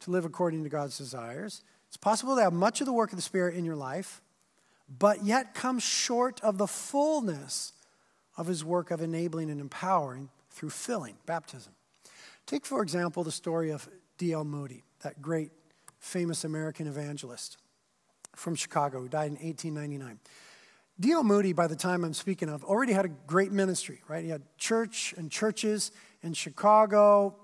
to 0.00 0.10
live 0.10 0.24
according 0.24 0.64
to 0.64 0.68
God's 0.68 0.98
desires. 0.98 1.62
It's 1.88 1.96
possible 1.96 2.36
to 2.36 2.42
have 2.42 2.52
much 2.52 2.80
of 2.80 2.86
the 2.86 2.92
work 2.92 3.10
of 3.10 3.16
the 3.16 3.22
Spirit 3.22 3.54
in 3.54 3.64
your 3.64 3.76
life, 3.76 4.22
but 4.88 5.24
yet 5.24 5.54
come 5.54 5.78
short 5.78 6.40
of 6.42 6.58
the 6.58 6.66
fullness 6.66 7.72
of 8.36 8.46
His 8.46 8.64
work 8.64 8.90
of 8.90 9.00
enabling 9.00 9.50
and 9.50 9.60
empowering 9.60 10.28
through 10.50 10.70
filling, 10.70 11.16
baptism. 11.26 11.72
Take, 12.46 12.66
for 12.66 12.82
example, 12.82 13.22
the 13.22 13.32
story 13.32 13.70
of 13.70 13.88
D.L. 14.18 14.44
Moody, 14.44 14.84
that 15.02 15.22
great 15.22 15.50
famous 15.98 16.44
American 16.44 16.86
evangelist 16.86 17.58
from 18.34 18.54
Chicago 18.54 19.00
who 19.00 19.08
died 19.08 19.28
in 19.28 19.36
1899. 19.36 20.18
D.L. 20.98 21.24
Moody, 21.24 21.52
by 21.52 21.66
the 21.66 21.76
time 21.76 22.04
I'm 22.04 22.14
speaking 22.14 22.48
of, 22.48 22.64
already 22.64 22.92
had 22.92 23.04
a 23.04 23.08
great 23.08 23.52
ministry, 23.52 24.02
right? 24.08 24.22
He 24.22 24.30
had 24.30 24.42
church 24.58 25.14
and 25.16 25.30
churches 25.30 25.92
in 26.22 26.34
Chicago, 26.34 27.36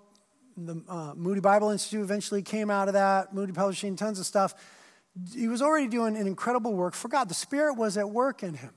the 0.57 0.83
uh, 0.89 1.13
Moody 1.15 1.41
Bible 1.41 1.71
Institute 1.71 2.03
eventually 2.03 2.43
came 2.43 2.71
out 2.71 2.89
of 2.89 2.95
that, 2.95 3.35
Moody 3.35 3.53
Publishing, 3.53 3.97
tons 3.97 4.19
of 4.19 4.27
stuff. 4.27 4.55
He 5.35 5.49
was 5.49 5.63
already 5.63 5.89
doing 5.89 6.17
an 6.17 6.27
incredible 6.27 6.75
work 6.75 6.95
for 6.95 7.09
God. 7.09 7.29
The 7.29 7.35
Spirit 7.35 7.75
was 7.75 7.97
at 7.97 8.11
work 8.11 8.43
in 8.43 8.55
him. 8.55 8.73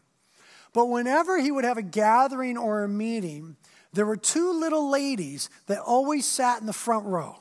But 0.74 0.88
whenever 0.88 1.40
he 1.40 1.52
would 1.52 1.66
have 1.66 1.78
a 1.78 1.84
gathering 1.84 2.58
or 2.58 2.84
a 2.84 2.90
meeting, 2.90 3.58
there 3.94 4.06
were 4.06 4.18
two 4.18 4.52
little 4.60 4.90
ladies 4.90 5.50
that 5.66 5.80
always 5.80 6.26
sat 6.26 6.60
in 6.60 6.68
the 6.68 6.74
front 6.74 7.06
row. 7.06 7.38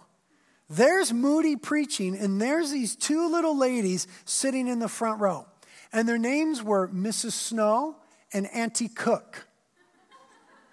There's 0.70 1.12
Moody 1.12 1.56
preaching, 1.56 2.16
and 2.16 2.40
there's 2.40 2.70
these 2.70 2.94
two 2.96 3.30
little 3.30 3.56
ladies 3.56 4.06
sitting 4.24 4.68
in 4.68 4.78
the 4.78 4.88
front 4.88 5.20
row. 5.20 5.46
And 5.92 6.08
their 6.08 6.18
names 6.18 6.62
were 6.62 6.88
Mrs. 6.88 7.32
Snow 7.32 7.96
and 8.32 8.46
Auntie 8.48 8.88
Cook. 8.88 9.46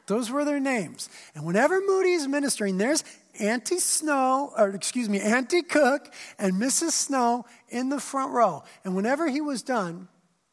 Those 0.07 0.29
were 0.29 0.45
their 0.45 0.59
names. 0.59 1.09
And 1.33 1.45
whenever 1.45 1.81
Moody 1.81 2.11
is 2.11 2.27
ministering, 2.27 2.77
there's 2.77 3.03
Auntie 3.39 3.79
Snow, 3.79 4.53
or 4.57 4.69
excuse 4.69 5.09
me, 5.09 5.19
Auntie 5.19 5.61
Cook 5.61 6.13
and 6.37 6.53
Mrs. 6.53 6.91
Snow 6.91 7.45
in 7.69 7.89
the 7.89 7.99
front 7.99 8.31
row. 8.31 8.63
And 8.83 8.95
whenever 8.95 9.27
he 9.27 9.41
was 9.41 9.61
done, 9.61 10.07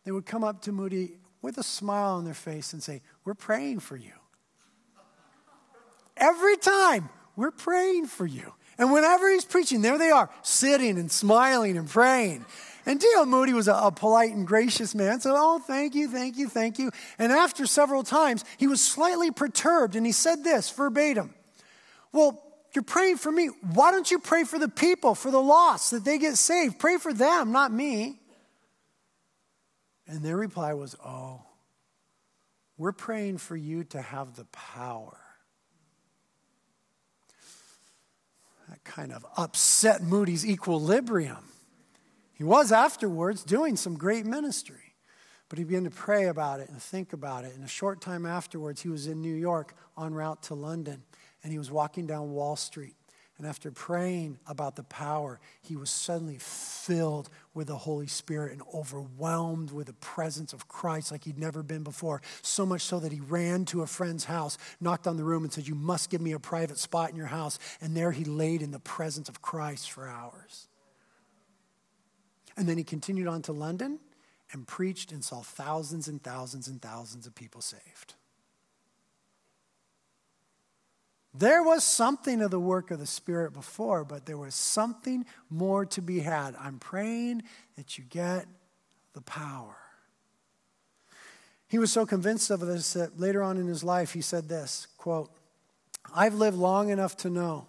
they 0.04 0.12
would 0.12 0.26
come 0.26 0.44
up 0.44 0.62
to 0.62 0.72
Moody 0.72 1.18
with 1.40 1.58
a 1.58 1.62
smile 1.62 2.14
on 2.14 2.24
their 2.24 2.34
face 2.34 2.72
and 2.72 2.82
say, 2.82 3.02
We're 3.24 3.34
praying 3.34 3.80
for 3.80 3.96
you. 3.96 4.12
Every 6.16 6.56
time, 6.56 7.08
we're 7.36 7.50
praying 7.50 8.06
for 8.06 8.26
you. 8.26 8.52
And 8.78 8.92
whenever 8.92 9.30
he's 9.30 9.44
preaching, 9.44 9.82
there 9.82 9.98
they 9.98 10.10
are, 10.10 10.30
sitting 10.42 10.98
and 10.98 11.10
smiling 11.10 11.76
and 11.76 11.88
praying. 11.88 12.44
And 12.84 12.98
D.L. 12.98 13.26
Moody 13.26 13.52
was 13.52 13.68
a, 13.68 13.74
a, 13.74 13.92
polite 13.92 14.32
and 14.32 14.46
gracious 14.46 14.94
man, 14.94 15.20
so, 15.20 15.34
oh, 15.36 15.58
thank 15.60 15.94
you, 15.94 16.08
thank 16.08 16.36
you, 16.36 16.48
thank 16.48 16.78
you. 16.78 16.90
And 17.18 17.30
after 17.30 17.64
several 17.66 18.02
times, 18.02 18.44
he 18.56 18.66
was 18.66 18.80
slightly 18.80 19.30
perturbed 19.30 19.94
and 19.94 20.04
he 20.04 20.12
said 20.12 20.42
this 20.42 20.70
verbatim 20.70 21.34
Well, 22.12 22.42
you're 22.74 22.82
praying 22.82 23.16
for 23.16 23.30
me. 23.30 23.48
Why 23.74 23.90
don't 23.90 24.10
you 24.10 24.18
pray 24.18 24.44
for 24.44 24.58
the 24.58 24.68
people, 24.68 25.14
for 25.14 25.30
the 25.30 25.40
lost, 25.40 25.90
that 25.90 26.04
they 26.04 26.18
get 26.18 26.36
saved? 26.36 26.78
Pray 26.78 26.96
for 26.96 27.12
them, 27.12 27.52
not 27.52 27.72
me. 27.72 28.18
And 30.06 30.22
their 30.22 30.36
reply 30.36 30.74
was, 30.74 30.96
Oh, 31.04 31.42
we're 32.76 32.92
praying 32.92 33.38
for 33.38 33.56
you 33.56 33.84
to 33.84 34.00
have 34.00 34.36
the 34.36 34.44
power 34.46 35.22
That 38.72 38.84
kind 38.84 39.12
of 39.12 39.26
upset 39.36 40.02
Moody's 40.02 40.46
equilibrium. 40.46 41.44
He 42.32 42.42
was 42.42 42.72
afterwards 42.72 43.44
doing 43.44 43.76
some 43.76 43.98
great 43.98 44.24
ministry, 44.24 44.94
but 45.50 45.58
he 45.58 45.64
began 45.64 45.84
to 45.84 45.90
pray 45.90 46.28
about 46.28 46.60
it 46.60 46.70
and 46.70 46.80
think 46.80 47.12
about 47.12 47.44
it. 47.44 47.54
And 47.54 47.62
a 47.62 47.68
short 47.68 48.00
time 48.00 48.24
afterwards, 48.24 48.80
he 48.80 48.88
was 48.88 49.06
in 49.06 49.20
New 49.20 49.34
York 49.34 49.74
en 50.02 50.14
route 50.14 50.42
to 50.44 50.54
London, 50.54 51.02
and 51.42 51.52
he 51.52 51.58
was 51.58 51.70
walking 51.70 52.06
down 52.06 52.32
Wall 52.32 52.56
Street. 52.56 52.94
And 53.38 53.46
after 53.46 53.72
praying 53.72 54.38
about 54.46 54.76
the 54.76 54.84
power, 54.84 55.40
he 55.62 55.74
was 55.74 55.90
suddenly 55.90 56.36
filled 56.38 57.28
with 57.54 57.66
the 57.66 57.76
Holy 57.76 58.06
Spirit 58.06 58.52
and 58.52 58.62
overwhelmed 58.72 59.72
with 59.72 59.88
the 59.88 59.94
presence 59.94 60.52
of 60.52 60.68
Christ 60.68 61.10
like 61.10 61.24
he'd 61.24 61.38
never 61.38 61.62
been 61.62 61.82
before. 61.82 62.22
So 62.42 62.64
much 62.64 62.82
so 62.82 63.00
that 63.00 63.10
he 63.10 63.20
ran 63.20 63.64
to 63.66 63.82
a 63.82 63.86
friend's 63.86 64.26
house, 64.26 64.58
knocked 64.80 65.06
on 65.06 65.16
the 65.16 65.24
room, 65.24 65.42
and 65.42 65.52
said, 65.52 65.66
You 65.66 65.74
must 65.74 66.10
give 66.10 66.20
me 66.20 66.32
a 66.32 66.38
private 66.38 66.78
spot 66.78 67.10
in 67.10 67.16
your 67.16 67.26
house. 67.26 67.58
And 67.80 67.96
there 67.96 68.12
he 68.12 68.24
laid 68.24 68.62
in 68.62 68.70
the 68.70 68.78
presence 68.78 69.28
of 69.28 69.42
Christ 69.42 69.90
for 69.90 70.06
hours. 70.06 70.68
And 72.56 72.68
then 72.68 72.78
he 72.78 72.84
continued 72.84 73.28
on 73.28 73.42
to 73.42 73.52
London 73.52 73.98
and 74.52 74.66
preached 74.66 75.10
and 75.10 75.24
saw 75.24 75.40
thousands 75.40 76.06
and 76.06 76.22
thousands 76.22 76.68
and 76.68 76.80
thousands 76.80 77.26
of 77.26 77.34
people 77.34 77.62
saved. 77.62 78.14
There 81.34 81.62
was 81.62 81.82
something 81.82 82.42
of 82.42 82.50
the 82.50 82.60
work 82.60 82.90
of 82.90 82.98
the 82.98 83.06
Spirit 83.06 83.54
before, 83.54 84.04
but 84.04 84.26
there 84.26 84.36
was 84.36 84.54
something 84.54 85.24
more 85.48 85.86
to 85.86 86.02
be 86.02 86.20
had. 86.20 86.54
I'm 86.60 86.78
praying 86.78 87.42
that 87.76 87.96
you 87.96 88.04
get 88.04 88.46
the 89.14 89.22
power. 89.22 89.76
He 91.68 91.78
was 91.78 91.90
so 91.90 92.04
convinced 92.04 92.50
of 92.50 92.60
this 92.60 92.92
that 92.92 93.18
later 93.18 93.42
on 93.42 93.56
in 93.56 93.66
his 93.66 93.82
life 93.82 94.12
he 94.12 94.20
said 94.20 94.48
this 94.48 94.86
quote, 94.98 95.30
I've 96.14 96.34
lived 96.34 96.56
long 96.56 96.90
enough 96.90 97.16
to 97.18 97.30
know 97.30 97.66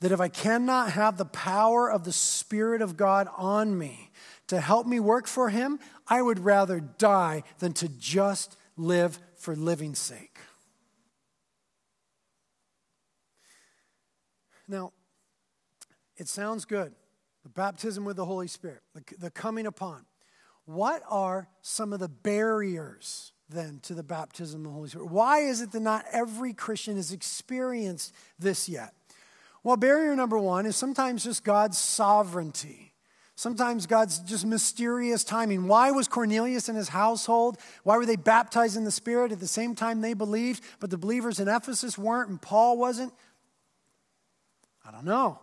that 0.00 0.12
if 0.12 0.20
I 0.20 0.28
cannot 0.28 0.92
have 0.92 1.16
the 1.16 1.24
power 1.24 1.90
of 1.90 2.04
the 2.04 2.12
Spirit 2.12 2.82
of 2.82 2.96
God 2.96 3.28
on 3.36 3.76
me 3.76 4.10
to 4.46 4.60
help 4.60 4.86
me 4.86 5.00
work 5.00 5.26
for 5.26 5.50
Him, 5.50 5.78
I 6.06 6.22
would 6.22 6.40
rather 6.40 6.80
die 6.80 7.42
than 7.58 7.72
to 7.74 7.88
just 7.88 8.56
live 8.76 9.18
for 9.36 9.56
living's 9.56 9.98
sake. 9.98 10.38
Now, 14.68 14.92
it 16.16 16.28
sounds 16.28 16.64
good. 16.64 16.92
The 17.42 17.48
baptism 17.48 18.04
with 18.04 18.16
the 18.16 18.26
Holy 18.26 18.48
Spirit, 18.48 18.82
the, 18.94 19.02
the 19.18 19.30
coming 19.30 19.66
upon. 19.66 20.04
What 20.66 21.02
are 21.08 21.48
some 21.62 21.92
of 21.92 22.00
the 22.00 22.08
barriers 22.08 23.32
then 23.48 23.80
to 23.84 23.94
the 23.94 24.02
baptism 24.02 24.60
of 24.60 24.70
the 24.70 24.74
Holy 24.74 24.88
Spirit? 24.90 25.10
Why 25.10 25.40
is 25.40 25.62
it 25.62 25.72
that 25.72 25.80
not 25.80 26.04
every 26.12 26.52
Christian 26.52 26.96
has 26.96 27.12
experienced 27.12 28.14
this 28.38 28.68
yet? 28.68 28.92
Well, 29.62 29.76
barrier 29.76 30.14
number 30.14 30.38
one 30.38 30.66
is 30.66 30.76
sometimes 30.76 31.24
just 31.24 31.44
God's 31.44 31.78
sovereignty. 31.78 32.92
Sometimes 33.34 33.86
God's 33.86 34.18
just 34.18 34.44
mysterious 34.44 35.22
timing. 35.22 35.68
Why 35.68 35.92
was 35.92 36.08
Cornelius 36.08 36.68
and 36.68 36.76
his 36.76 36.88
household? 36.88 37.56
Why 37.84 37.96
were 37.96 38.04
they 38.04 38.16
baptized 38.16 38.76
in 38.76 38.82
the 38.82 38.90
Spirit 38.90 39.30
at 39.30 39.38
the 39.38 39.46
same 39.46 39.76
time 39.76 40.00
they 40.00 40.14
believed, 40.14 40.64
but 40.80 40.90
the 40.90 40.98
believers 40.98 41.38
in 41.38 41.46
Ephesus 41.46 41.96
weren't 41.96 42.30
and 42.30 42.42
Paul 42.42 42.76
wasn't? 42.76 43.12
I 44.88 44.90
don't 44.90 45.04
know. 45.04 45.38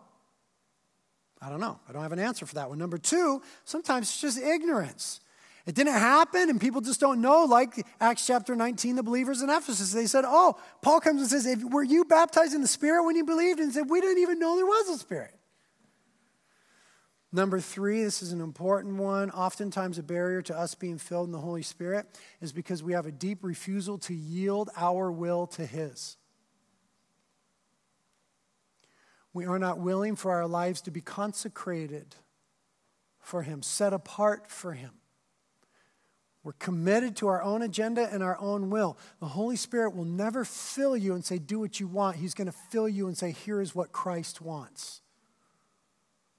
I 1.39 1.50
don't 1.50 1.60
know. 1.60 1.80
I 1.88 1.91
don't 1.91 2.02
have 2.02 2.12
an 2.12 2.20
answer 2.20 2.48
for 2.48 2.56
that 2.56 2.68
one. 2.70 2.80
Number 2.80 2.98
two, 2.98 3.43
sometimes 3.64 4.08
it's 4.08 4.20
just 4.20 4.39
ignorance. 4.39 5.20
It 5.68 5.76
didn't 5.76 5.93
happen, 5.93 6.50
and 6.50 6.60
people 6.60 6.82
just 6.82 7.00
don't 7.00 7.22
know. 7.22 7.43
Like 7.43 7.86
Acts 8.00 8.26
chapter 8.26 8.56
19, 8.56 8.96
the 8.96 9.04
believers 9.04 9.43
in 9.43 9.50
Ephesus, 9.50 9.91
they 9.93 10.08
said, 10.08 10.24
Oh, 10.26 10.60
Paul 10.82 11.00
comes 11.00 11.22
and 11.22 11.30
says, 11.30 11.64
Were 11.64 11.84
you 11.84 12.06
baptized 12.06 12.56
in 12.56 12.62
the 12.62 12.68
Spirit 12.68 13.06
when 13.06 13.16
you 13.16 13.24
believed? 13.24 13.60
And 13.60 13.72
said, 13.72 13.89
We 13.89 14.02
didn't 14.02 14.22
even 14.24 14.39
know 14.39 14.56
there 14.56 14.66
was 14.66 14.89
a 14.89 14.98
Spirit. 14.98 15.36
Number 17.32 17.60
three, 17.60 18.04
this 18.04 18.24
is 18.24 18.32
an 18.32 18.41
important 18.41 18.96
one. 18.96 19.30
Oftentimes, 19.32 20.00
a 20.00 20.04
barrier 20.04 20.41
to 20.43 20.58
us 20.58 20.74
being 20.74 20.98
filled 20.98 21.28
in 21.28 21.32
the 21.32 21.39
Holy 21.39 21.64
Spirit 21.64 22.08
is 22.41 22.52
because 22.52 22.82
we 22.82 22.93
have 22.93 23.06
a 23.06 23.12
deep 23.12 23.43
refusal 23.43 23.98
to 24.00 24.14
yield 24.14 24.70
our 24.76 25.12
will 25.12 25.46
to 25.48 25.66
His. 25.66 26.18
We 29.36 29.45
are 29.45 29.59
not 29.59 29.79
willing 29.79 30.15
for 30.15 30.31
our 30.31 30.47
lives 30.47 30.79
to 30.83 30.91
be 30.91 31.01
consecrated 31.01 32.15
for 33.19 33.41
Him, 33.41 33.61
set 33.61 33.91
apart 33.91 34.49
for 34.49 34.71
Him. 34.71 34.91
We're 36.41 36.53
committed 36.53 37.17
to 37.17 37.27
our 37.27 37.43
own 37.43 37.61
agenda 37.61 38.07
and 38.09 38.23
our 38.23 38.39
own 38.39 38.69
will. 38.69 38.97
The 39.19 39.25
Holy 39.25 39.57
Spirit 39.57 39.93
will 39.93 40.05
never 40.05 40.45
fill 40.45 40.95
you 40.95 41.15
and 41.15 41.25
say, 41.25 41.38
Do 41.38 41.59
what 41.59 41.81
you 41.81 41.88
want. 41.88 42.15
He's 42.15 42.33
going 42.33 42.47
to 42.47 42.55
fill 42.71 42.88
you 42.88 43.07
and 43.07 43.17
say, 43.17 43.31
Here 43.31 43.59
is 43.59 43.75
what 43.75 43.91
Christ 43.91 44.39
wants. 44.39 45.01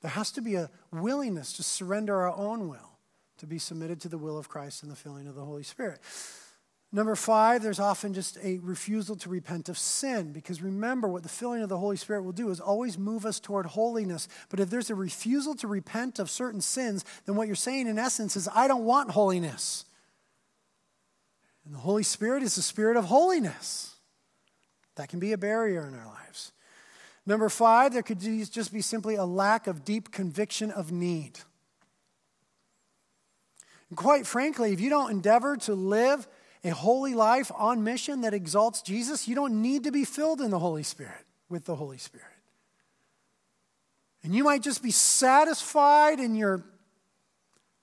There 0.01 0.12
has 0.12 0.32
to 0.32 0.40
be 0.40 0.55
a 0.55 0.70
willingness 0.90 1.53
to 1.59 1.62
surrender 1.62 2.16
our 2.16 2.34
own 2.34 2.66
will 2.66 2.99
to 3.36 3.47
be 3.47 3.59
submitted 3.59 4.01
to 4.01 4.09
the 4.09 4.16
will 4.16 4.38
of 4.38 4.49
Christ 4.49 4.82
and 4.82 4.90
the 4.90 4.97
filling 4.97 5.26
of 5.26 5.34
the 5.34 5.44
Holy 5.44 5.64
Spirit. 5.64 6.01
Number 6.97 7.14
five, 7.14 7.62
there's 7.62 7.78
often 7.78 8.14
just 8.14 8.38
a 8.42 8.57
refusal 8.62 9.16
to 9.16 9.28
repent 9.28 9.68
of 9.68 9.76
sin 9.76 10.32
because 10.32 10.62
remember 10.62 11.07
what 11.07 11.22
the 11.22 11.28
filling 11.28 11.61
of 11.61 11.68
the 11.68 11.76
Holy 11.76 11.99
Spirit 11.99 12.22
will 12.22 12.32
do 12.32 12.49
is 12.49 12.59
always 12.59 12.97
move 12.97 13.26
us 13.26 13.38
toward 13.38 13.66
holiness. 13.66 14.28
But 14.49 14.61
if 14.61 14.70
there's 14.70 14.88
a 14.88 14.94
refusal 14.94 15.55
to 15.57 15.68
repent 15.68 16.18
of 16.18 16.30
certain 16.30 16.62
sins, 16.62 17.05
then 17.26 17.36
what 17.36 17.49
you're 17.49 17.55
saying 17.55 17.86
in 17.86 17.99
essence 17.99 18.34
is, 18.34 18.49
I 18.49 18.66
don't 18.66 18.84
want 18.84 19.11
holiness. 19.11 19.84
And 21.66 21.74
the 21.74 21.80
Holy 21.80 22.03
Spirit 22.03 22.42
is 22.42 22.55
the 22.55 22.62
spirit 22.62 22.97
of 22.97 23.05
holiness. 23.05 23.97
That 24.94 25.11
can 25.11 25.18
be 25.18 25.32
a 25.32 25.38
barrier 25.38 25.86
in 25.86 25.94
our 25.94 26.07
lives. 26.07 26.53
Number 27.26 27.51
five, 27.51 27.92
there 27.92 28.03
could 28.03 28.20
just 28.20 28.72
be 28.72 28.80
simply 28.80 29.16
a 29.16 29.26
lack 29.26 29.66
of 29.66 29.84
deep 29.84 30.12
conviction 30.12 30.70
of 30.70 30.92
need. 30.92 31.40
And 33.90 33.99
quite 33.99 34.26
frankly, 34.26 34.72
if 34.72 34.80
you 34.80 34.88
don't 34.88 35.11
endeavor 35.11 35.59
to 35.59 35.74
live 35.74 36.26
a 36.65 36.71
holy 36.71 37.15
life 37.15 37.51
on 37.55 37.85
mission 37.85 38.23
that 38.23 38.35
exalts 38.35 38.83
Jesus, 38.83 39.29
you 39.29 39.35
don't 39.35 39.63
need 39.63 39.85
to 39.85 39.93
be 39.93 40.05
filled 40.05 40.41
in 40.41 40.51
the 40.51 40.59
Holy 40.59 40.83
Spirit 40.83 41.25
with 41.49 41.65
the 41.65 41.77
Holy 41.77 41.99
Spirit. 41.99 42.27
And 44.23 44.35
you 44.35 44.43
might 44.43 44.63
just 44.63 44.83
be 44.83 44.91
satisfied 44.91 46.19
in 46.19 46.35
your 46.35 46.65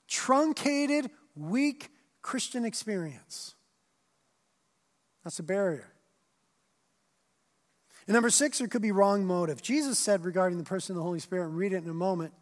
truncated, 0.08 1.10
weak 1.36 1.90
Christian 2.22 2.66
experience. 2.66 3.56
That's 5.24 5.40
a 5.40 5.44
barrier. 5.44 5.94
And 8.08 8.14
number 8.14 8.30
six, 8.30 8.58
there 8.58 8.68
could 8.68 8.82
be 8.82 8.92
wrong 8.92 9.26
motive. 9.26 9.62
Jesus 9.62 9.98
said 9.98 10.26
regarding 10.26 10.58
the 10.58 10.66
person 10.66 10.94
of 10.94 10.98
the 10.98 11.04
Holy 11.04 11.20
Spirit, 11.20 11.46
and 11.46 11.56
read 11.56 11.72
it 11.72 11.84
in 11.84 11.90
a 11.90 11.94
moment 11.94 12.34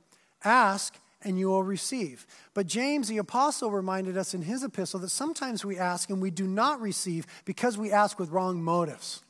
ask 0.43 0.97
and 1.23 1.37
you 1.37 1.47
will 1.47 1.63
receive. 1.63 2.25
But 2.53 2.67
James, 2.67 3.07
the 3.07 3.17
apostle, 3.17 3.71
reminded 3.71 4.17
us 4.17 4.33
in 4.33 4.41
his 4.41 4.63
epistle 4.63 4.99
that 5.01 5.09
sometimes 5.09 5.63
we 5.63 5.77
ask 5.77 6.09
and 6.09 6.21
we 6.21 6.31
do 6.31 6.47
not 6.47 6.81
receive 6.81 7.25
because 7.45 7.77
we 7.77 7.91
ask 7.91 8.19
with 8.19 8.29
wrong 8.29 8.61
motives. 8.61 9.23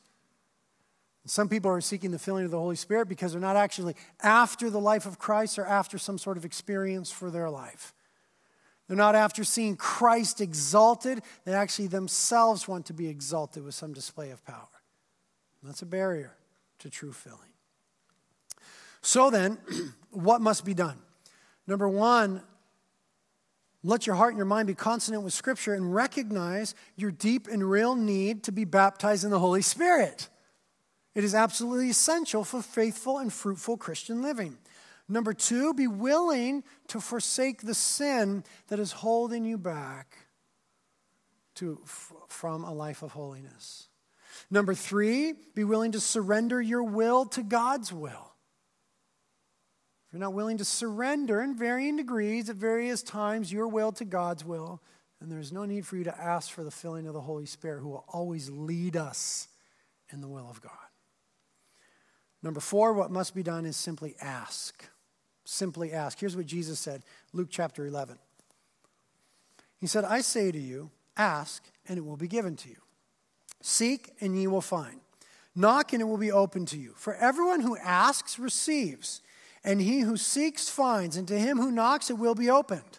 Some 1.24 1.48
people 1.48 1.70
are 1.70 1.80
seeking 1.80 2.10
the 2.10 2.18
filling 2.18 2.44
of 2.44 2.50
the 2.50 2.58
Holy 2.58 2.74
Spirit 2.74 3.08
because 3.08 3.32
they're 3.32 3.40
not 3.40 3.56
actually 3.56 3.94
after 4.22 4.70
the 4.70 4.80
life 4.80 5.06
of 5.06 5.18
Christ 5.18 5.58
or 5.58 5.64
after 5.64 5.96
some 5.96 6.18
sort 6.18 6.36
of 6.36 6.44
experience 6.44 7.12
for 7.12 7.30
their 7.30 7.48
life. 7.48 7.94
They're 8.88 8.96
not 8.96 9.14
after 9.14 9.44
seeing 9.44 9.76
Christ 9.76 10.40
exalted, 10.40 11.22
they 11.44 11.54
actually 11.54 11.86
themselves 11.86 12.66
want 12.66 12.86
to 12.86 12.92
be 12.92 13.08
exalted 13.08 13.62
with 13.62 13.74
some 13.74 13.92
display 13.92 14.30
of 14.30 14.44
power. 14.44 14.68
And 15.60 15.70
that's 15.70 15.82
a 15.82 15.86
barrier 15.86 16.36
to 16.80 16.90
true 16.90 17.12
filling. 17.12 17.38
So 19.00 19.30
then, 19.30 19.58
what 20.10 20.40
must 20.40 20.64
be 20.64 20.74
done? 20.74 20.98
Number 21.66 21.88
one, 21.88 22.42
let 23.84 24.06
your 24.06 24.16
heart 24.16 24.30
and 24.30 24.38
your 24.38 24.46
mind 24.46 24.68
be 24.68 24.74
consonant 24.74 25.24
with 25.24 25.32
Scripture 25.32 25.74
and 25.74 25.94
recognize 25.94 26.74
your 26.96 27.10
deep 27.10 27.48
and 27.48 27.68
real 27.68 27.96
need 27.96 28.44
to 28.44 28.52
be 28.52 28.64
baptized 28.64 29.24
in 29.24 29.30
the 29.30 29.38
Holy 29.38 29.62
Spirit. 29.62 30.28
It 31.14 31.24
is 31.24 31.34
absolutely 31.34 31.90
essential 31.90 32.44
for 32.44 32.62
faithful 32.62 33.18
and 33.18 33.32
fruitful 33.32 33.76
Christian 33.76 34.22
living. 34.22 34.56
Number 35.08 35.34
two, 35.34 35.74
be 35.74 35.88
willing 35.88 36.62
to 36.88 37.00
forsake 37.00 37.62
the 37.62 37.74
sin 37.74 38.44
that 38.68 38.78
is 38.78 38.92
holding 38.92 39.44
you 39.44 39.58
back 39.58 40.16
to, 41.56 41.80
from 42.28 42.64
a 42.64 42.72
life 42.72 43.02
of 43.02 43.12
holiness. 43.12 43.88
Number 44.50 44.74
three, 44.74 45.34
be 45.54 45.64
willing 45.64 45.92
to 45.92 46.00
surrender 46.00 46.62
your 46.62 46.82
will 46.82 47.26
to 47.26 47.42
God's 47.42 47.92
will. 47.92 48.31
You're 50.12 50.20
not 50.20 50.34
willing 50.34 50.58
to 50.58 50.64
surrender 50.64 51.40
in 51.40 51.56
varying 51.56 51.96
degrees 51.96 52.50
at 52.50 52.56
various 52.56 53.02
times 53.02 53.52
your 53.52 53.66
will 53.66 53.92
to 53.92 54.04
God's 54.04 54.44
will, 54.44 54.82
then 55.20 55.30
there's 55.30 55.52
no 55.52 55.64
need 55.64 55.86
for 55.86 55.96
you 55.96 56.04
to 56.04 56.20
ask 56.20 56.50
for 56.50 56.64
the 56.64 56.70
filling 56.70 57.06
of 57.06 57.14
the 57.14 57.20
Holy 57.20 57.46
Spirit 57.46 57.80
who 57.80 57.88
will 57.88 58.04
always 58.08 58.50
lead 58.50 58.96
us 58.96 59.48
in 60.12 60.20
the 60.20 60.28
will 60.28 60.48
of 60.50 60.60
God. 60.60 60.72
Number 62.42 62.60
four, 62.60 62.92
what 62.92 63.10
must 63.10 63.34
be 63.34 63.42
done 63.42 63.64
is 63.64 63.76
simply 63.76 64.16
ask. 64.20 64.84
Simply 65.44 65.92
ask. 65.92 66.18
Here's 66.18 66.36
what 66.36 66.46
Jesus 66.46 66.78
said 66.78 67.02
Luke 67.32 67.48
chapter 67.50 67.86
11. 67.86 68.18
He 69.78 69.86
said, 69.86 70.04
I 70.04 70.20
say 70.20 70.52
to 70.52 70.58
you, 70.58 70.90
ask, 71.16 71.64
and 71.88 71.98
it 71.98 72.04
will 72.04 72.16
be 72.16 72.28
given 72.28 72.56
to 72.56 72.68
you. 72.68 72.76
Seek, 73.60 74.10
and 74.20 74.36
ye 74.36 74.46
will 74.46 74.60
find. 74.60 75.00
Knock 75.54 75.92
and 75.92 76.00
it 76.00 76.06
will 76.06 76.18
be 76.18 76.32
open 76.32 76.66
to 76.66 76.78
you. 76.78 76.94
For 76.96 77.14
everyone 77.14 77.60
who 77.60 77.76
asks 77.76 78.38
receives, 78.38 79.22
and 79.64 79.80
he 79.80 80.00
who 80.00 80.16
seeks 80.16 80.68
finds, 80.68 81.16
and 81.16 81.28
to 81.28 81.38
him 81.38 81.58
who 81.58 81.70
knocks 81.70 82.10
it 82.10 82.18
will 82.18 82.34
be 82.34 82.50
opened. 82.50 82.98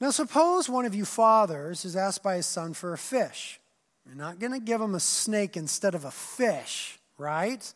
Now, 0.00 0.10
suppose 0.10 0.68
one 0.68 0.86
of 0.86 0.94
you 0.94 1.04
fathers 1.04 1.84
is 1.84 1.94
asked 1.94 2.22
by 2.22 2.36
his 2.36 2.46
son 2.46 2.72
for 2.72 2.92
a 2.92 2.98
fish. 2.98 3.60
You're 4.06 4.16
not 4.16 4.38
going 4.38 4.52
to 4.52 4.60
give 4.60 4.80
him 4.80 4.94
a 4.94 5.00
snake 5.00 5.56
instead 5.56 5.94
of 5.94 6.04
a 6.04 6.10
fish, 6.10 6.98
right? 7.18 7.72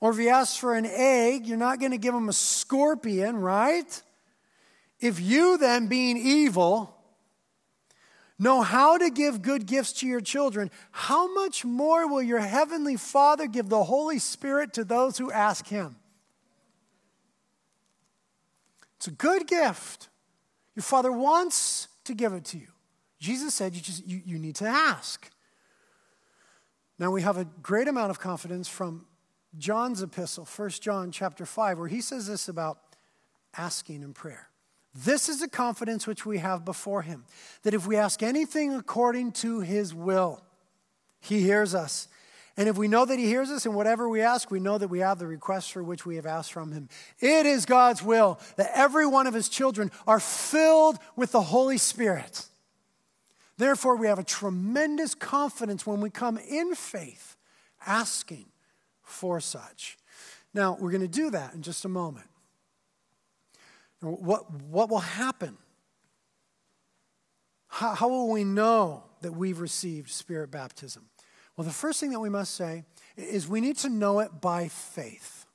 Or 0.00 0.10
if 0.10 0.18
he 0.18 0.28
asks 0.28 0.56
for 0.56 0.74
an 0.74 0.86
egg, 0.86 1.46
you're 1.46 1.58
not 1.58 1.78
going 1.78 1.92
to 1.92 1.98
give 1.98 2.14
him 2.14 2.28
a 2.28 2.32
scorpion, 2.32 3.36
right? 3.36 4.02
If 4.98 5.20
you 5.20 5.58
then, 5.58 5.88
being 5.88 6.16
evil, 6.16 6.96
know 8.38 8.62
how 8.62 8.98
to 8.98 9.10
give 9.10 9.42
good 9.42 9.66
gifts 9.66 9.92
to 9.94 10.06
your 10.06 10.20
children, 10.20 10.70
how 10.90 11.32
much 11.32 11.64
more 11.64 12.08
will 12.08 12.22
your 12.22 12.40
heavenly 12.40 12.96
Father 12.96 13.46
give 13.46 13.68
the 13.68 13.84
Holy 13.84 14.18
Spirit 14.18 14.72
to 14.72 14.84
those 14.84 15.18
who 15.18 15.30
ask 15.30 15.68
him? 15.68 15.96
It's 19.02 19.08
a 19.08 19.10
good 19.10 19.48
gift. 19.48 20.10
Your 20.76 20.84
Father 20.84 21.10
wants 21.10 21.88
to 22.04 22.14
give 22.14 22.34
it 22.34 22.44
to 22.44 22.56
you. 22.56 22.68
Jesus 23.18 23.52
said 23.52 23.74
you 23.74 23.80
just 23.80 24.06
you, 24.06 24.22
you 24.24 24.38
need 24.38 24.54
to 24.56 24.64
ask. 24.64 25.28
Now 27.00 27.10
we 27.10 27.22
have 27.22 27.36
a 27.36 27.44
great 27.44 27.88
amount 27.88 28.10
of 28.10 28.20
confidence 28.20 28.68
from 28.68 29.06
John's 29.58 30.02
epistle, 30.04 30.44
1 30.44 30.70
John 30.70 31.10
chapter 31.10 31.44
5, 31.44 31.80
where 31.80 31.88
he 31.88 32.00
says 32.00 32.28
this 32.28 32.48
about 32.48 32.78
asking 33.56 34.04
in 34.04 34.12
prayer. 34.12 34.50
This 34.94 35.28
is 35.28 35.40
the 35.40 35.48
confidence 35.48 36.06
which 36.06 36.24
we 36.24 36.38
have 36.38 36.64
before 36.64 37.02
him, 37.02 37.24
that 37.64 37.74
if 37.74 37.88
we 37.88 37.96
ask 37.96 38.22
anything 38.22 38.72
according 38.72 39.32
to 39.32 39.62
his 39.62 39.92
will, 39.92 40.44
he 41.18 41.40
hears 41.40 41.74
us. 41.74 42.06
And 42.56 42.68
if 42.68 42.76
we 42.76 42.86
know 42.86 43.04
that 43.06 43.18
he 43.18 43.26
hears 43.26 43.50
us 43.50 43.64
in 43.64 43.72
whatever 43.72 44.08
we 44.08 44.20
ask, 44.20 44.50
we 44.50 44.60
know 44.60 44.76
that 44.76 44.88
we 44.88 44.98
have 44.98 45.18
the 45.18 45.26
request 45.26 45.72
for 45.72 45.82
which 45.82 46.04
we 46.04 46.16
have 46.16 46.26
asked 46.26 46.52
from 46.52 46.72
him. 46.72 46.88
It 47.18 47.46
is 47.46 47.64
God's 47.64 48.02
will 48.02 48.38
that 48.56 48.70
every 48.74 49.06
one 49.06 49.26
of 49.26 49.32
his 49.32 49.48
children 49.48 49.90
are 50.06 50.20
filled 50.20 50.98
with 51.16 51.32
the 51.32 51.40
Holy 51.40 51.78
Spirit. 51.78 52.46
Therefore, 53.56 53.96
we 53.96 54.06
have 54.06 54.18
a 54.18 54.24
tremendous 54.24 55.14
confidence 55.14 55.86
when 55.86 56.00
we 56.00 56.10
come 56.10 56.36
in 56.36 56.74
faith, 56.74 57.36
asking 57.86 58.46
for 59.02 59.40
such. 59.40 59.96
Now, 60.52 60.76
we're 60.78 60.90
going 60.90 61.02
to 61.02 61.08
do 61.08 61.30
that 61.30 61.54
in 61.54 61.62
just 61.62 61.84
a 61.84 61.88
moment. 61.88 62.26
What, 64.00 64.50
what 64.50 64.90
will 64.90 64.98
happen? 64.98 65.56
How, 67.68 67.94
how 67.94 68.08
will 68.08 68.30
we 68.30 68.44
know 68.44 69.04
that 69.22 69.32
we've 69.32 69.60
received 69.60 70.10
spirit 70.10 70.50
baptism? 70.50 71.04
Well, 71.56 71.66
the 71.66 71.72
first 71.72 72.00
thing 72.00 72.10
that 72.10 72.20
we 72.20 72.30
must 72.30 72.54
say 72.54 72.84
is 73.16 73.46
we 73.46 73.60
need 73.60 73.76
to 73.78 73.88
know 73.88 74.20
it 74.20 74.40
by 74.40 74.68
faith. 74.68 75.46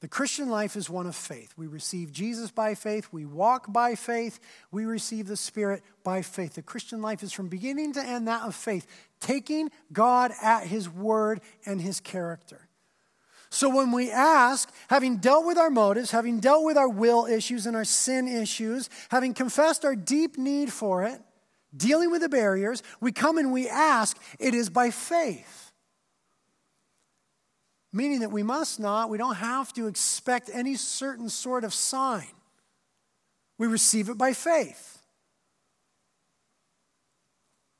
The 0.00 0.08
Christian 0.08 0.48
life 0.48 0.76
is 0.76 0.88
one 0.88 1.08
of 1.08 1.16
faith. 1.16 1.52
We 1.56 1.66
receive 1.66 2.12
Jesus 2.12 2.52
by 2.52 2.76
faith, 2.76 3.08
we 3.10 3.24
walk 3.24 3.72
by 3.72 3.96
faith, 3.96 4.38
we 4.70 4.84
receive 4.84 5.26
the 5.26 5.36
Spirit 5.36 5.82
by 6.04 6.22
faith. 6.22 6.54
The 6.54 6.62
Christian 6.62 7.02
life 7.02 7.24
is 7.24 7.32
from 7.32 7.48
beginning 7.48 7.94
to 7.94 8.00
end 8.00 8.28
that 8.28 8.42
of 8.42 8.54
faith, 8.54 8.86
taking 9.20 9.70
God 9.92 10.30
at 10.40 10.64
His 10.66 10.88
word 10.88 11.40
and 11.66 11.80
His 11.80 11.98
character. 11.98 12.68
So 13.50 13.74
when 13.74 13.92
we 13.92 14.10
ask, 14.10 14.70
having 14.88 15.16
dealt 15.16 15.46
with 15.46 15.58
our 15.58 15.70
motives, 15.70 16.10
having 16.10 16.38
dealt 16.38 16.64
with 16.64 16.76
our 16.76 16.88
will 16.88 17.26
issues 17.26 17.66
and 17.66 17.74
our 17.74 17.84
sin 17.84 18.28
issues, 18.28 18.90
having 19.08 19.34
confessed 19.34 19.84
our 19.84 19.96
deep 19.96 20.36
need 20.36 20.72
for 20.72 21.02
it, 21.02 21.20
dealing 21.76 22.10
with 22.10 22.22
the 22.22 22.28
barriers, 22.28 22.82
we 23.00 23.12
come 23.12 23.38
and 23.38 23.52
we 23.52 23.68
ask, 23.68 24.20
it 24.38 24.54
is 24.54 24.70
by 24.70 24.90
faith. 24.90 25.72
Meaning 27.92 28.20
that 28.20 28.30
we 28.30 28.42
must 28.42 28.78
not, 28.78 29.08
we 29.08 29.18
don't 29.18 29.36
have 29.36 29.72
to 29.74 29.86
expect 29.86 30.50
any 30.52 30.76
certain 30.76 31.28
sort 31.28 31.64
of 31.64 31.72
sign. 31.72 32.28
We 33.56 33.66
receive 33.66 34.08
it 34.08 34.18
by 34.18 34.34
faith. 34.34 35.02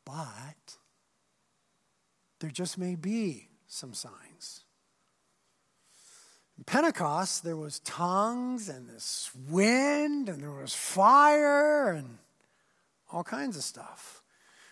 But 0.05 0.77
there 2.41 2.51
just 2.51 2.79
may 2.79 2.95
be 2.95 3.49
some 3.67 3.93
signs. 3.93 4.65
In 6.57 6.65
Pentecost, 6.65 7.45
there 7.45 7.57
was 7.57 7.79
tongues 7.81 8.69
and 8.69 8.89
this 8.89 9.31
wind 9.49 10.29
and 10.29 10.43
there 10.43 10.51
was 10.51 10.75
fire 10.75 11.93
and 11.93 12.19
all 13.11 13.25
kinds 13.25 13.57
of 13.57 13.63
stuff. 13.63 14.23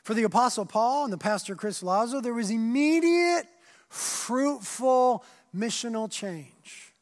For 0.04 0.14
the 0.14 0.24
Apostle 0.24 0.66
Paul 0.66 1.04
and 1.04 1.12
the 1.12 1.18
pastor 1.18 1.54
Chris 1.54 1.82
Lazo, 1.82 2.20
there 2.20 2.34
was 2.34 2.50
immediate, 2.50 3.46
fruitful 3.88 5.24
missional 5.54 6.10
change. 6.10 6.94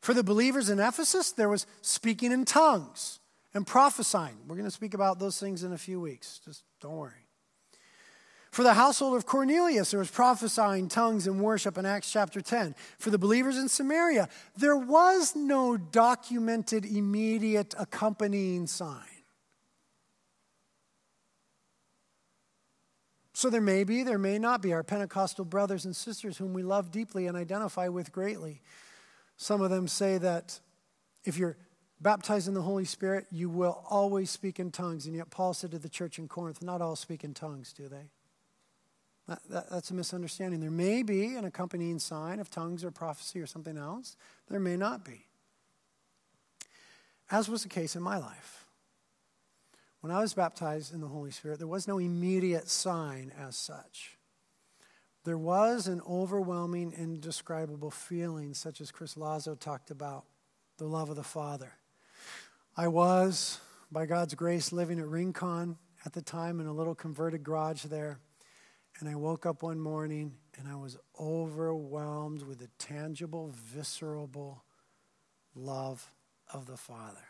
For 0.00 0.14
the 0.14 0.22
believers 0.22 0.70
in 0.70 0.78
Ephesus, 0.78 1.32
there 1.32 1.48
was 1.48 1.66
speaking 1.82 2.30
in 2.30 2.44
tongues 2.44 3.18
and 3.54 3.66
prophesying. 3.66 4.36
We're 4.46 4.54
going 4.56 4.68
to 4.68 4.70
speak 4.70 4.94
about 4.94 5.18
those 5.18 5.40
things 5.40 5.64
in 5.64 5.72
a 5.72 5.78
few 5.78 6.00
weeks. 6.00 6.40
Just 6.44 6.62
don't 6.80 6.96
worry. 6.96 7.26
For 8.52 8.62
the 8.62 8.74
household 8.74 9.16
of 9.16 9.26
Cornelius, 9.26 9.90
there 9.90 9.98
was 9.98 10.10
prophesying, 10.10 10.88
tongues, 10.88 11.26
and 11.26 11.40
worship 11.40 11.76
in 11.76 11.84
Acts 11.84 12.10
chapter 12.10 12.40
10. 12.40 12.74
For 12.98 13.10
the 13.10 13.18
believers 13.18 13.58
in 13.58 13.68
Samaria, 13.68 14.28
there 14.56 14.76
was 14.76 15.34
no 15.34 15.76
documented 15.76 16.84
immediate 16.84 17.74
accompanying 17.78 18.66
sign. 18.66 19.15
So 23.36 23.50
there 23.50 23.60
may 23.60 23.84
be, 23.84 24.02
there 24.02 24.16
may 24.16 24.38
not 24.38 24.62
be. 24.62 24.72
Our 24.72 24.82
Pentecostal 24.82 25.44
brothers 25.44 25.84
and 25.84 25.94
sisters, 25.94 26.38
whom 26.38 26.54
we 26.54 26.62
love 26.62 26.90
deeply 26.90 27.26
and 27.26 27.36
identify 27.36 27.88
with 27.88 28.10
greatly, 28.10 28.62
some 29.36 29.60
of 29.60 29.68
them 29.68 29.88
say 29.88 30.16
that 30.16 30.58
if 31.22 31.36
you're 31.36 31.58
baptized 32.00 32.48
in 32.48 32.54
the 32.54 32.62
Holy 32.62 32.86
Spirit, 32.86 33.26
you 33.30 33.50
will 33.50 33.84
always 33.90 34.30
speak 34.30 34.58
in 34.58 34.70
tongues. 34.70 35.04
And 35.04 35.14
yet, 35.14 35.28
Paul 35.28 35.52
said 35.52 35.70
to 35.72 35.78
the 35.78 35.90
church 35.90 36.18
in 36.18 36.28
Corinth, 36.28 36.62
not 36.62 36.80
all 36.80 36.96
speak 36.96 37.24
in 37.24 37.34
tongues, 37.34 37.74
do 37.74 37.88
they? 37.88 38.08
That, 39.28 39.42
that, 39.50 39.70
that's 39.70 39.90
a 39.90 39.94
misunderstanding. 39.94 40.60
There 40.60 40.70
may 40.70 41.02
be 41.02 41.34
an 41.34 41.44
accompanying 41.44 41.98
sign 41.98 42.40
of 42.40 42.50
tongues 42.50 42.84
or 42.84 42.90
prophecy 42.90 43.38
or 43.38 43.46
something 43.46 43.76
else. 43.76 44.16
There 44.48 44.60
may 44.60 44.78
not 44.78 45.04
be. 45.04 45.26
As 47.30 47.50
was 47.50 47.64
the 47.64 47.68
case 47.68 47.94
in 47.96 48.02
my 48.02 48.16
life. 48.16 48.65
When 50.06 50.14
I 50.14 50.20
was 50.20 50.34
baptized 50.34 50.94
in 50.94 51.00
the 51.00 51.08
Holy 51.08 51.32
Spirit, 51.32 51.58
there 51.58 51.66
was 51.66 51.88
no 51.88 51.98
immediate 51.98 52.68
sign 52.68 53.32
as 53.36 53.56
such. 53.56 54.16
There 55.24 55.36
was 55.36 55.88
an 55.88 56.00
overwhelming, 56.08 56.92
indescribable 56.96 57.90
feeling, 57.90 58.54
such 58.54 58.80
as 58.80 58.92
Chris 58.92 59.16
Lazo 59.16 59.56
talked 59.56 59.90
about 59.90 60.24
the 60.78 60.84
love 60.84 61.10
of 61.10 61.16
the 61.16 61.24
Father. 61.24 61.72
I 62.76 62.86
was, 62.86 63.58
by 63.90 64.06
God's 64.06 64.36
grace, 64.36 64.70
living 64.70 65.00
at 65.00 65.08
Rincon 65.08 65.76
at 66.04 66.12
the 66.12 66.22
time 66.22 66.60
in 66.60 66.68
a 66.68 66.72
little 66.72 66.94
converted 66.94 67.42
garage 67.42 67.82
there. 67.86 68.20
And 69.00 69.08
I 69.08 69.16
woke 69.16 69.44
up 69.44 69.64
one 69.64 69.80
morning 69.80 70.36
and 70.56 70.68
I 70.68 70.76
was 70.76 70.96
overwhelmed 71.18 72.42
with 72.42 72.60
the 72.60 72.70
tangible, 72.78 73.52
visceral 73.52 74.62
love 75.56 76.08
of 76.54 76.66
the 76.66 76.76
Father. 76.76 77.26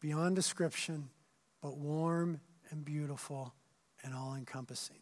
Beyond 0.00 0.36
description, 0.36 1.08
but 1.62 1.76
warm 1.76 2.40
and 2.70 2.84
beautiful 2.84 3.54
and 4.02 4.14
all 4.14 4.34
encompassing. 4.34 4.98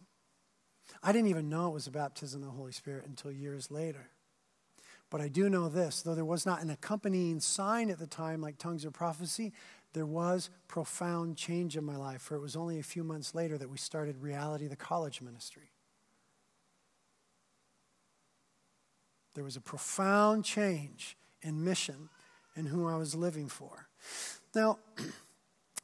I 1.03 1.13
didn't 1.13 1.29
even 1.29 1.49
know 1.49 1.69
it 1.69 1.75
was 1.75 1.87
a 1.87 1.91
baptism 1.93 2.43
of 2.43 2.49
the 2.49 2.57
Holy 2.57 2.73
Spirit 2.73 3.07
until 3.07 3.33
years 3.33 3.71
later. 3.71 4.11
But 5.11 5.21
I 5.21 5.29
do 5.29 5.49
know 5.49 5.69
this 5.69 6.03
though 6.03 6.15
there 6.15 6.25
was 6.25 6.47
not 6.47 6.63
an 6.63 6.71
accompanying 6.71 7.41
sign 7.41 7.91
at 7.91 7.99
the 7.99 8.07
time 8.07 8.41
like 8.41 8.59
tongues 8.59 8.85
or 8.85 8.91
prophecy, 8.91 9.53
there 9.93 10.07
was 10.07 10.51
profound 10.67 11.37
change 11.37 11.77
in 11.77 11.85
my 11.85 11.97
life, 11.97 12.21
for 12.21 12.35
it 12.35 12.41
was 12.41 12.57
only 12.57 12.81
a 12.81 12.83
few 12.83 13.05
months 13.05 13.35
later 13.35 13.57
that 13.57 13.71
we 13.71 13.79
started 13.79 14.21
Reality, 14.21 14.67
the 14.67 14.75
college 14.75 15.23
ministry. 15.23 15.71
There 19.35 19.45
was 19.45 19.57
a 19.57 19.61
profound 19.61 20.45
change 20.45 21.17
in 21.43 21.65
mission 21.65 22.09
and 22.57 22.69
who 22.69 22.89
I 22.89 22.97
was 22.97 23.15
living 23.15 23.49
for. 23.49 23.89
Now, 24.55 24.79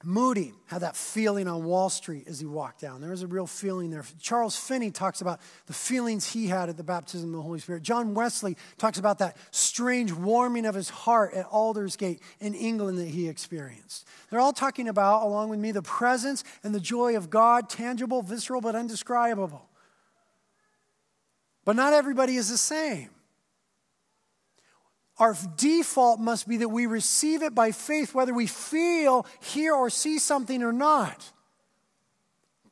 Moody 0.02 0.54
had 0.66 0.80
that 0.80 0.96
feeling 0.96 1.46
on 1.46 1.64
Wall 1.64 1.90
Street 1.90 2.24
as 2.26 2.40
he 2.40 2.46
walked 2.46 2.80
down. 2.80 3.02
There 3.02 3.10
was 3.10 3.22
a 3.22 3.26
real 3.26 3.46
feeling 3.46 3.90
there. 3.90 4.02
Charles 4.18 4.56
Finney 4.56 4.90
talks 4.90 5.20
about 5.20 5.40
the 5.66 5.74
feelings 5.74 6.32
he 6.32 6.46
had 6.46 6.70
at 6.70 6.78
the 6.78 6.82
baptism 6.82 7.28
of 7.30 7.36
the 7.36 7.42
Holy 7.42 7.58
Spirit. 7.60 7.82
John 7.82 8.14
Wesley 8.14 8.56
talks 8.78 8.98
about 8.98 9.18
that 9.18 9.36
strange 9.50 10.10
warming 10.10 10.64
of 10.64 10.74
his 10.74 10.88
heart 10.88 11.34
at 11.34 11.44
Aldersgate 11.46 12.22
in 12.40 12.54
England 12.54 12.96
that 12.96 13.08
he 13.08 13.28
experienced. 13.28 14.08
They're 14.30 14.40
all 14.40 14.54
talking 14.54 14.88
about, 14.88 15.22
along 15.22 15.50
with 15.50 15.60
me, 15.60 15.70
the 15.70 15.82
presence 15.82 16.44
and 16.64 16.74
the 16.74 16.80
joy 16.80 17.14
of 17.14 17.28
God, 17.28 17.68
tangible, 17.68 18.22
visceral, 18.22 18.62
but 18.62 18.74
undescribable. 18.74 19.68
But 21.66 21.76
not 21.76 21.92
everybody 21.92 22.36
is 22.36 22.48
the 22.48 22.56
same 22.56 23.10
our 25.20 25.36
default 25.56 26.18
must 26.18 26.48
be 26.48 26.56
that 26.56 26.70
we 26.70 26.86
receive 26.86 27.42
it 27.42 27.54
by 27.54 27.72
faith, 27.72 28.14
whether 28.14 28.32
we 28.32 28.46
feel, 28.46 29.26
hear, 29.40 29.74
or 29.74 29.90
see 29.90 30.18
something 30.18 30.62
or 30.62 30.72
not. 30.72 31.30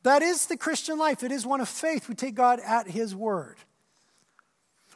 That 0.01 0.23
is 0.23 0.47
the 0.47 0.57
Christian 0.57 0.97
life. 0.97 1.23
It 1.23 1.31
is 1.31 1.45
one 1.45 1.61
of 1.61 1.69
faith. 1.69 2.09
We 2.09 2.15
take 2.15 2.33
God 2.33 2.59
at 2.59 2.87
His 2.87 3.15
word. 3.15 3.57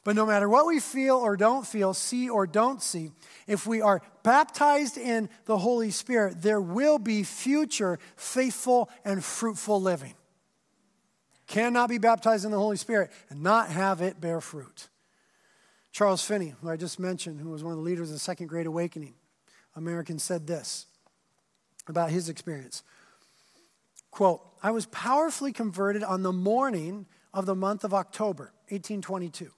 But 0.04 0.16
no 0.16 0.26
matter 0.26 0.50
what 0.50 0.66
we 0.66 0.80
feel 0.80 1.16
or 1.16 1.38
don't 1.38 1.66
feel, 1.66 1.94
see 1.94 2.28
or 2.28 2.48
don't 2.48 2.82
see, 2.82 3.12
if 3.48 3.68
we 3.68 3.82
are 3.82 4.02
baptized 4.24 4.98
in 4.98 5.30
the 5.46 5.58
Holy 5.58 5.92
Spirit, 5.92 6.42
there 6.42 6.60
will 6.60 7.00
be 7.00 7.24
future 7.24 8.00
faithful 8.16 8.90
and 9.06 9.24
fruitful 9.24 9.80
living. 9.80 10.16
Cannot 11.48 11.88
be 11.88 12.00
baptized 12.00 12.46
in 12.46 12.52
the 12.52 12.58
Holy 12.58 12.78
Spirit 12.78 13.12
and 13.30 13.44
not 13.44 13.70
have 13.70 14.02
it 14.02 14.20
bear 14.20 14.42
fruit. 14.42 14.90
Charles 15.94 16.24
Finney, 16.24 16.56
who 16.60 16.70
I 16.72 16.76
just 16.76 17.00
mentioned, 17.00 17.40
who 17.40 17.52
was 17.52 17.64
one 17.64 17.72
of 17.72 17.78
the 17.78 17.84
leaders 17.84 18.10
of 18.10 18.16
the 18.16 18.20
Second 18.20 18.48
Great 18.48 18.66
Awakening, 18.66 19.14
American, 19.76 20.18
said 20.18 20.48
this 20.48 20.88
about 21.88 22.10
his 22.10 22.30
experience. 22.30 22.82
Quote, 24.10 24.42
I 24.64 24.72
was 24.72 24.88
powerfully 24.88 25.54
converted 25.54 26.04
on 26.04 26.24
the 26.24 26.34
morning 26.34 27.06
of 27.32 27.46
the 27.46 27.56
month 27.56 27.84
of 27.84 27.94
October, 27.94 28.54
1822. 28.70 29.52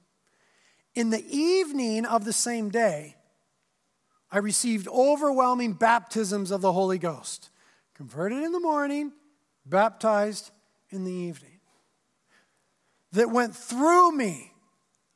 In 0.94 1.10
the 1.10 1.26
evening 1.30 2.06
of 2.06 2.26
the 2.26 2.34
same 2.34 2.70
day, 2.70 3.16
I 4.30 4.40
received 4.40 4.90
overwhelming 4.90 5.74
baptisms 5.74 6.52
of 6.52 6.60
the 6.60 6.74
Holy 6.74 6.98
Ghost. 6.98 7.50
Converted 7.94 8.44
in 8.44 8.52
the 8.52 8.60
morning, 8.60 9.14
baptized 9.66 10.52
in 10.90 11.06
the 11.06 11.14
evening. 11.14 11.60
That 13.14 13.30
went 13.30 13.56
through 13.56 14.12
me 14.12 14.52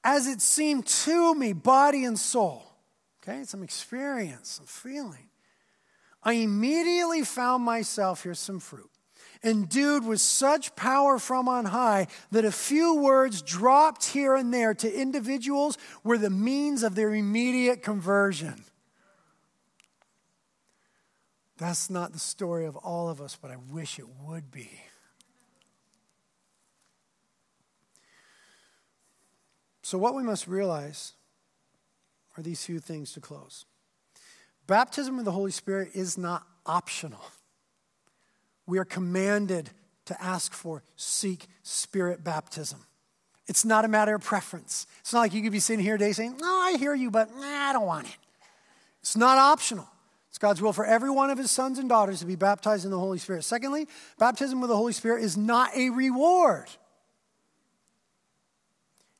as 0.03 0.27
it 0.27 0.41
seemed 0.41 0.85
to 0.85 1.35
me, 1.35 1.53
body 1.53 2.05
and 2.05 2.17
soul. 2.17 2.63
Okay, 3.21 3.43
some 3.43 3.63
experience, 3.63 4.49
some 4.49 4.65
feeling. 4.65 5.29
I 6.23 6.33
immediately 6.33 7.23
found 7.23 7.63
myself, 7.63 8.23
here's 8.23 8.39
some 8.39 8.59
fruit, 8.59 8.89
endued 9.43 10.05
with 10.05 10.19
such 10.19 10.75
power 10.75 11.17
from 11.19 11.47
on 11.47 11.65
high 11.65 12.07
that 12.31 12.45
a 12.45 12.51
few 12.51 12.95
words 12.95 13.41
dropped 13.41 14.05
here 14.05 14.35
and 14.35 14.53
there 14.53 14.73
to 14.73 14.93
individuals 14.93 15.77
were 16.03 16.17
the 16.17 16.29
means 16.29 16.83
of 16.83 16.95
their 16.95 17.13
immediate 17.13 17.81
conversion. 17.81 18.65
That's 21.57 21.89
not 21.89 22.13
the 22.13 22.19
story 22.19 22.65
of 22.65 22.77
all 22.77 23.09
of 23.09 23.21
us, 23.21 23.37
but 23.41 23.51
I 23.51 23.57
wish 23.57 23.99
it 23.99 24.07
would 24.25 24.49
be. 24.49 24.71
So, 29.89 29.97
what 29.97 30.13
we 30.13 30.23
must 30.23 30.47
realize 30.47 31.13
are 32.37 32.43
these 32.43 32.63
few 32.63 32.79
things 32.79 33.11
to 33.13 33.19
close. 33.19 33.65
Baptism 34.67 35.15
with 35.15 35.25
the 35.25 35.31
Holy 35.31 35.51
Spirit 35.51 35.89
is 35.95 36.17
not 36.17 36.43
optional 36.65 37.21
we 38.69 38.77
are 38.77 38.85
commanded 38.85 39.71
to 40.05 40.23
ask 40.23 40.53
for, 40.53 40.83
seek 40.95 41.47
spirit 41.63 42.23
baptism. 42.23 42.85
It's 43.47 43.65
not 43.65 43.83
a 43.83 43.87
matter 43.87 44.13
of 44.13 44.23
preference. 44.23 44.85
It's 44.99 45.11
not 45.11 45.21
like 45.21 45.33
you 45.33 45.41
could 45.41 45.51
be 45.51 45.59
sitting 45.59 45.83
here 45.83 45.97
today 45.97 46.11
saying, 46.11 46.37
No, 46.39 46.47
I 46.47 46.77
hear 46.77 46.93
you, 46.93 47.09
but 47.09 47.35
nah, 47.35 47.41
I 47.41 47.73
don't 47.73 47.87
want 47.87 48.07
it. 48.07 48.17
It's 49.01 49.17
not 49.17 49.39
optional. 49.39 49.87
It's 50.29 50.37
God's 50.37 50.61
will 50.61 50.71
for 50.71 50.85
every 50.85 51.09
one 51.09 51.31
of 51.31 51.39
his 51.39 51.49
sons 51.49 51.79
and 51.79 51.89
daughters 51.89 52.19
to 52.19 52.27
be 52.27 52.35
baptized 52.35 52.85
in 52.85 52.91
the 52.91 52.99
Holy 52.99 53.17
Spirit. 53.17 53.43
Secondly, 53.43 53.87
baptism 54.19 54.61
with 54.61 54.69
the 54.69 54.77
Holy 54.77 54.93
Spirit 54.93 55.23
is 55.23 55.35
not 55.35 55.75
a 55.75 55.89
reward. 55.89 56.69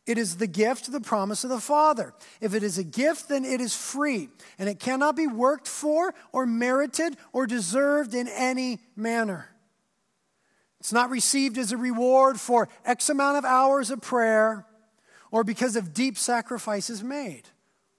It 0.10 0.18
is 0.18 0.38
the 0.38 0.48
gift, 0.48 0.92
the 0.92 1.00
promise 1.00 1.44
of 1.44 1.52
the 1.52 1.60
Father. 1.60 2.16
If 2.42 2.56
it 2.56 2.64
is 2.64 2.80
a 2.80 2.84
gift, 2.84 3.30
then 3.30 3.46
it 3.46 3.62
is 3.62 3.76
free, 3.76 4.30
and 4.58 4.68
it 4.68 4.80
cannot 4.80 5.16
be 5.16 5.28
worked 5.28 5.68
for 5.68 6.16
or 6.32 6.48
merited 6.48 7.16
or 7.32 7.46
deserved 7.46 8.16
in 8.16 8.28
any 8.28 8.80
manner. 8.96 9.52
It's 10.80 10.92
not 10.92 11.12
received 11.12 11.60
as 11.60 11.72
a 11.72 11.78
reward 11.78 12.40
for 12.40 12.70
X 12.84 13.10
amount 13.10 13.38
of 13.38 13.46
hours 13.46 13.92
of 13.92 14.02
prayer 14.02 14.66
or 15.30 15.44
because 15.44 15.76
of 15.76 15.94
deep 15.94 16.18
sacrifices 16.18 17.04
made. 17.04 17.44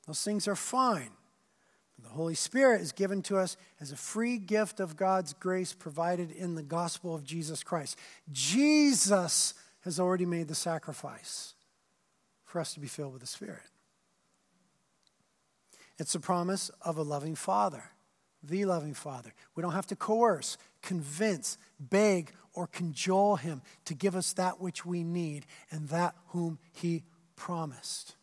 Those 0.08 0.24
things 0.24 0.48
are 0.48 0.56
fine. 0.56 1.11
The 2.02 2.08
Holy 2.08 2.34
Spirit 2.34 2.80
is 2.80 2.90
given 2.90 3.22
to 3.22 3.38
us 3.38 3.56
as 3.80 3.92
a 3.92 3.96
free 3.96 4.36
gift 4.36 4.80
of 4.80 4.96
God's 4.96 5.32
grace 5.32 5.72
provided 5.72 6.32
in 6.32 6.56
the 6.56 6.64
gospel 6.64 7.14
of 7.14 7.22
Jesus 7.22 7.62
Christ. 7.62 7.96
Jesus 8.32 9.54
has 9.82 10.00
already 10.00 10.26
made 10.26 10.48
the 10.48 10.56
sacrifice 10.56 11.54
for 12.51 12.61
us 12.61 12.74
to 12.74 12.80
be 12.80 12.88
filled 12.88 13.12
with 13.12 13.20
the 13.20 13.28
Spirit. 13.28 13.62
It's 15.98 16.16
a 16.16 16.20
promise 16.20 16.70
of 16.82 16.98
a 16.98 17.03
loving 17.03 17.36
Father, 17.36 17.84
the 18.42 18.64
loving 18.64 18.94
Father. 18.94 19.32
We 19.55 19.62
don't 19.62 19.72
have 19.72 19.86
to 19.88 19.96
coerce, 19.96 20.59
convince, 20.82 21.59
beg, 21.78 22.32
or 22.53 22.66
cajole 22.66 23.36
Him 23.36 23.62
to 23.84 23.94
give 23.94 24.16
us 24.16 24.32
that 24.32 24.61
which 24.61 24.84
we 24.84 25.05
need 25.05 25.46
and 25.70 25.88
that 25.90 26.16
whom 26.28 26.59
He 26.72 27.05
promised. 27.36 28.16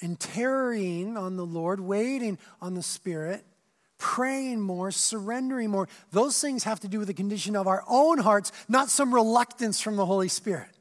And 0.00 0.18
tarrying 0.18 1.18
on 1.18 1.36
the 1.36 1.44
Lord, 1.44 1.80
waiting 1.80 2.38
on 2.62 2.72
the 2.72 2.82
Spirit, 2.82 3.44
praying 3.98 4.60
more, 4.60 4.90
surrendering 4.92 5.70
more, 5.70 5.88
those 6.10 6.40
things 6.40 6.64
have 6.64 6.80
to 6.80 6.88
do 6.88 7.00
with 7.00 7.08
the 7.08 7.14
condition 7.14 7.54
of 7.54 7.66
our 7.66 7.84
own 7.86 8.18
hearts, 8.18 8.50
not 8.66 8.88
some 8.88 9.12
reluctance 9.12 9.78
from 9.78 9.96
the 9.96 10.06
Holy 10.06 10.28
Spirit. 10.28 10.77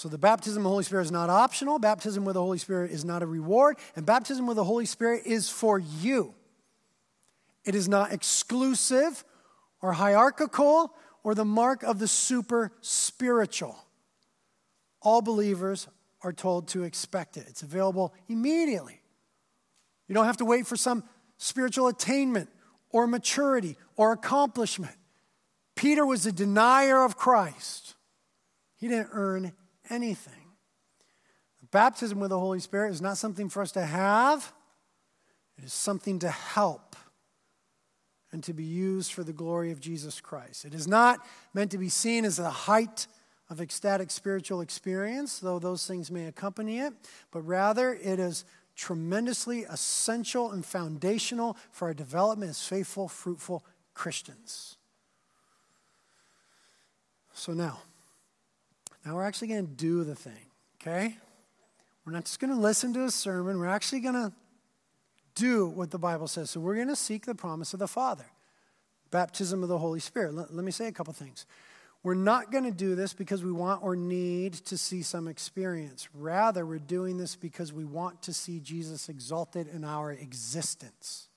So 0.00 0.08
the 0.08 0.16
baptism 0.16 0.60
of 0.60 0.64
the 0.64 0.70
Holy 0.70 0.84
Spirit 0.84 1.02
is 1.02 1.12
not 1.12 1.28
optional. 1.28 1.78
Baptism 1.78 2.24
with 2.24 2.32
the 2.32 2.40
Holy 2.40 2.56
Spirit 2.56 2.90
is 2.90 3.04
not 3.04 3.22
a 3.22 3.26
reward. 3.26 3.76
And 3.94 4.06
baptism 4.06 4.46
with 4.46 4.56
the 4.56 4.64
Holy 4.64 4.86
Spirit 4.86 5.26
is 5.26 5.50
for 5.50 5.78
you. 5.78 6.34
It 7.66 7.74
is 7.74 7.86
not 7.86 8.10
exclusive 8.10 9.22
or 9.82 9.92
hierarchical 9.92 10.94
or 11.22 11.34
the 11.34 11.44
mark 11.44 11.82
of 11.82 11.98
the 11.98 12.08
super 12.08 12.72
spiritual. 12.80 13.76
All 15.02 15.20
believers 15.20 15.86
are 16.22 16.32
told 16.32 16.68
to 16.68 16.84
expect 16.84 17.36
it. 17.36 17.44
It's 17.46 17.62
available 17.62 18.14
immediately. 18.26 19.02
You 20.08 20.14
don't 20.14 20.24
have 20.24 20.38
to 20.38 20.46
wait 20.46 20.66
for 20.66 20.76
some 20.76 21.04
spiritual 21.36 21.88
attainment 21.88 22.48
or 22.88 23.06
maturity 23.06 23.76
or 23.96 24.12
accomplishment. 24.12 24.96
Peter 25.76 26.06
was 26.06 26.24
a 26.24 26.32
denier 26.32 27.04
of 27.04 27.18
Christ. 27.18 27.96
He 28.78 28.88
didn't 28.88 29.10
earn 29.12 29.52
anything. 29.90 30.34
Baptism 31.70 32.18
with 32.18 32.30
the 32.30 32.38
Holy 32.38 32.60
Spirit 32.60 32.90
is 32.90 33.00
not 33.00 33.16
something 33.16 33.48
for 33.48 33.62
us 33.62 33.72
to 33.72 33.84
have, 33.84 34.52
it 35.56 35.64
is 35.64 35.72
something 35.72 36.18
to 36.20 36.30
help 36.30 36.96
and 38.32 38.42
to 38.44 38.52
be 38.52 38.64
used 38.64 39.12
for 39.12 39.24
the 39.24 39.32
glory 39.32 39.70
of 39.70 39.80
Jesus 39.80 40.20
Christ. 40.20 40.64
It 40.64 40.74
is 40.74 40.88
not 40.88 41.24
meant 41.52 41.70
to 41.72 41.78
be 41.78 41.88
seen 41.88 42.24
as 42.24 42.38
a 42.38 42.50
height 42.50 43.06
of 43.48 43.60
ecstatic 43.60 44.10
spiritual 44.10 44.60
experience, 44.60 45.38
though 45.38 45.58
those 45.58 45.86
things 45.86 46.10
may 46.10 46.26
accompany 46.26 46.78
it, 46.78 46.92
but 47.32 47.40
rather 47.40 47.92
it 47.92 48.20
is 48.20 48.44
tremendously 48.76 49.64
essential 49.64 50.52
and 50.52 50.64
foundational 50.64 51.56
for 51.70 51.88
our 51.88 51.94
development 51.94 52.50
as 52.50 52.66
faithful, 52.66 53.08
fruitful 53.08 53.64
Christians. 53.94 54.76
So 57.34 57.52
now, 57.52 57.80
now 59.04 59.14
we're 59.14 59.24
actually 59.24 59.48
going 59.48 59.66
to 59.66 59.72
do 59.72 60.04
the 60.04 60.14
thing, 60.14 60.46
okay? 60.80 61.16
We're 62.04 62.12
not 62.12 62.24
just 62.24 62.40
going 62.40 62.52
to 62.52 62.60
listen 62.60 62.92
to 62.94 63.04
a 63.04 63.10
sermon, 63.10 63.58
we're 63.58 63.66
actually 63.66 64.00
going 64.00 64.14
to 64.14 64.32
do 65.34 65.66
what 65.66 65.90
the 65.90 65.98
Bible 65.98 66.28
says. 66.28 66.50
So 66.50 66.60
we're 66.60 66.74
going 66.74 66.88
to 66.88 66.96
seek 66.96 67.24
the 67.24 67.34
promise 67.34 67.72
of 67.72 67.78
the 67.78 67.88
Father, 67.88 68.26
baptism 69.10 69.62
of 69.62 69.68
the 69.68 69.78
Holy 69.78 70.00
Spirit. 70.00 70.34
Let, 70.34 70.54
let 70.54 70.64
me 70.64 70.72
say 70.72 70.86
a 70.86 70.92
couple 70.92 71.12
things. 71.12 71.46
We're 72.02 72.14
not 72.14 72.50
going 72.50 72.64
to 72.64 72.70
do 72.70 72.94
this 72.94 73.12
because 73.12 73.44
we 73.44 73.52
want 73.52 73.82
or 73.82 73.94
need 73.94 74.54
to 74.54 74.78
see 74.78 75.02
some 75.02 75.28
experience. 75.28 76.08
Rather, 76.14 76.64
we're 76.64 76.78
doing 76.78 77.18
this 77.18 77.36
because 77.36 77.72
we 77.74 77.84
want 77.84 78.22
to 78.22 78.32
see 78.32 78.58
Jesus 78.58 79.10
exalted 79.10 79.68
in 79.68 79.84
our 79.84 80.10
existence. 80.10 81.28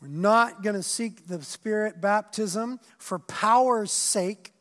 We're 0.00 0.08
not 0.08 0.62
going 0.62 0.76
to 0.76 0.82
seek 0.82 1.26
the 1.26 1.42
Spirit 1.42 2.00
baptism 2.00 2.80
for 2.98 3.18
power's 3.18 3.92
sake 3.92 4.52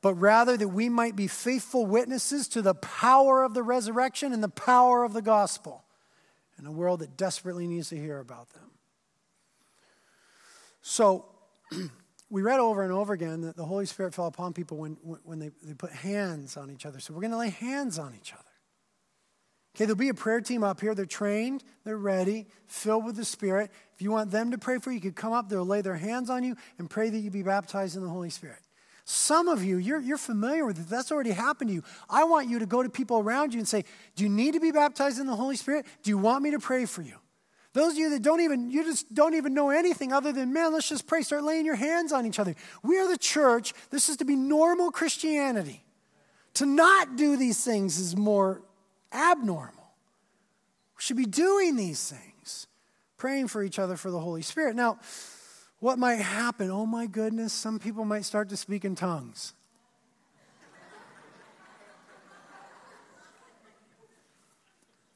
but 0.00 0.14
rather 0.14 0.56
that 0.56 0.68
we 0.68 0.88
might 0.88 1.16
be 1.16 1.26
faithful 1.26 1.86
witnesses 1.86 2.48
to 2.48 2.62
the 2.62 2.74
power 2.74 3.42
of 3.42 3.54
the 3.54 3.62
resurrection 3.62 4.32
and 4.32 4.42
the 4.42 4.48
power 4.48 5.04
of 5.04 5.12
the 5.12 5.22
gospel 5.22 5.84
in 6.58 6.66
a 6.66 6.72
world 6.72 7.00
that 7.00 7.16
desperately 7.16 7.66
needs 7.66 7.88
to 7.88 7.96
hear 7.96 8.20
about 8.20 8.50
them. 8.50 8.70
So, 10.82 11.26
we 12.30 12.42
read 12.42 12.60
over 12.60 12.82
and 12.82 12.92
over 12.92 13.12
again 13.12 13.42
that 13.42 13.56
the 13.56 13.64
Holy 13.64 13.86
Spirit 13.86 14.14
fell 14.14 14.26
upon 14.26 14.52
people 14.52 14.76
when, 14.78 14.92
when 15.02 15.38
they, 15.38 15.50
they 15.62 15.74
put 15.74 15.92
hands 15.92 16.56
on 16.56 16.70
each 16.70 16.86
other. 16.86 17.00
So, 17.00 17.12
we're 17.12 17.20
going 17.20 17.32
to 17.32 17.38
lay 17.38 17.50
hands 17.50 17.98
on 17.98 18.14
each 18.14 18.32
other. 18.32 18.42
Okay, 19.76 19.84
there'll 19.84 19.96
be 19.96 20.08
a 20.08 20.14
prayer 20.14 20.40
team 20.40 20.64
up 20.64 20.80
here. 20.80 20.94
They're 20.94 21.06
trained, 21.06 21.62
they're 21.84 21.96
ready, 21.96 22.46
filled 22.66 23.04
with 23.04 23.16
the 23.16 23.24
Spirit. 23.24 23.70
If 23.94 24.02
you 24.02 24.10
want 24.10 24.30
them 24.30 24.50
to 24.50 24.58
pray 24.58 24.78
for 24.78 24.90
you, 24.90 24.96
you 24.96 25.00
could 25.00 25.14
come 25.14 25.32
up, 25.32 25.48
they'll 25.48 25.64
lay 25.64 25.82
their 25.82 25.96
hands 25.96 26.30
on 26.30 26.42
you 26.42 26.56
and 26.78 26.90
pray 26.90 27.10
that 27.10 27.18
you 27.18 27.30
be 27.30 27.42
baptized 27.42 27.96
in 27.96 28.02
the 28.02 28.08
Holy 28.08 28.30
Spirit. 28.30 28.58
Some 29.10 29.48
of 29.48 29.64
you, 29.64 29.78
you're, 29.78 30.00
you're 30.00 30.18
familiar 30.18 30.66
with 30.66 30.78
it. 30.78 30.86
That's 30.86 31.10
already 31.10 31.30
happened 31.30 31.70
to 31.70 31.74
you. 31.74 31.82
I 32.10 32.24
want 32.24 32.50
you 32.50 32.58
to 32.58 32.66
go 32.66 32.82
to 32.82 32.90
people 32.90 33.20
around 33.20 33.54
you 33.54 33.58
and 33.58 33.66
say, 33.66 33.86
Do 34.14 34.22
you 34.22 34.28
need 34.28 34.52
to 34.52 34.60
be 34.60 34.70
baptized 34.70 35.18
in 35.18 35.26
the 35.26 35.34
Holy 35.34 35.56
Spirit? 35.56 35.86
Do 36.02 36.10
you 36.10 36.18
want 36.18 36.42
me 36.42 36.50
to 36.50 36.58
pray 36.58 36.84
for 36.84 37.00
you? 37.00 37.14
Those 37.72 37.92
of 37.92 37.98
you 37.98 38.10
that 38.10 38.20
don't 38.20 38.42
even, 38.42 38.70
you 38.70 38.84
just 38.84 39.14
don't 39.14 39.32
even 39.32 39.54
know 39.54 39.70
anything 39.70 40.12
other 40.12 40.30
than, 40.30 40.52
man, 40.52 40.74
let's 40.74 40.90
just 40.90 41.06
pray, 41.06 41.22
start 41.22 41.42
laying 41.42 41.64
your 41.64 41.74
hands 41.74 42.12
on 42.12 42.26
each 42.26 42.38
other. 42.38 42.54
We 42.82 42.98
are 42.98 43.08
the 43.08 43.16
church. 43.16 43.72
This 43.88 44.10
is 44.10 44.18
to 44.18 44.26
be 44.26 44.36
normal 44.36 44.90
Christianity. 44.90 45.82
To 46.54 46.66
not 46.66 47.16
do 47.16 47.38
these 47.38 47.64
things 47.64 47.98
is 47.98 48.14
more 48.14 48.60
abnormal. 49.10 49.72
We 50.98 51.00
should 51.00 51.16
be 51.16 51.24
doing 51.24 51.76
these 51.76 52.10
things, 52.10 52.66
praying 53.16 53.48
for 53.48 53.62
each 53.62 53.78
other 53.78 53.96
for 53.96 54.10
the 54.10 54.20
Holy 54.20 54.42
Spirit. 54.42 54.76
Now, 54.76 54.98
what 55.80 55.98
might 55.98 56.16
happen? 56.16 56.70
Oh 56.70 56.86
my 56.86 57.06
goodness, 57.06 57.52
some 57.52 57.78
people 57.78 58.04
might 58.04 58.24
start 58.24 58.48
to 58.50 58.56
speak 58.56 58.84
in 58.84 58.94
tongues. 58.94 59.54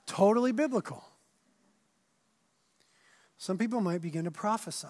totally 0.07 0.53
biblical. 0.53 1.03
Some 3.39 3.57
people 3.57 3.81
might 3.81 4.03
begin 4.03 4.25
to 4.25 4.31
prophesy. 4.31 4.87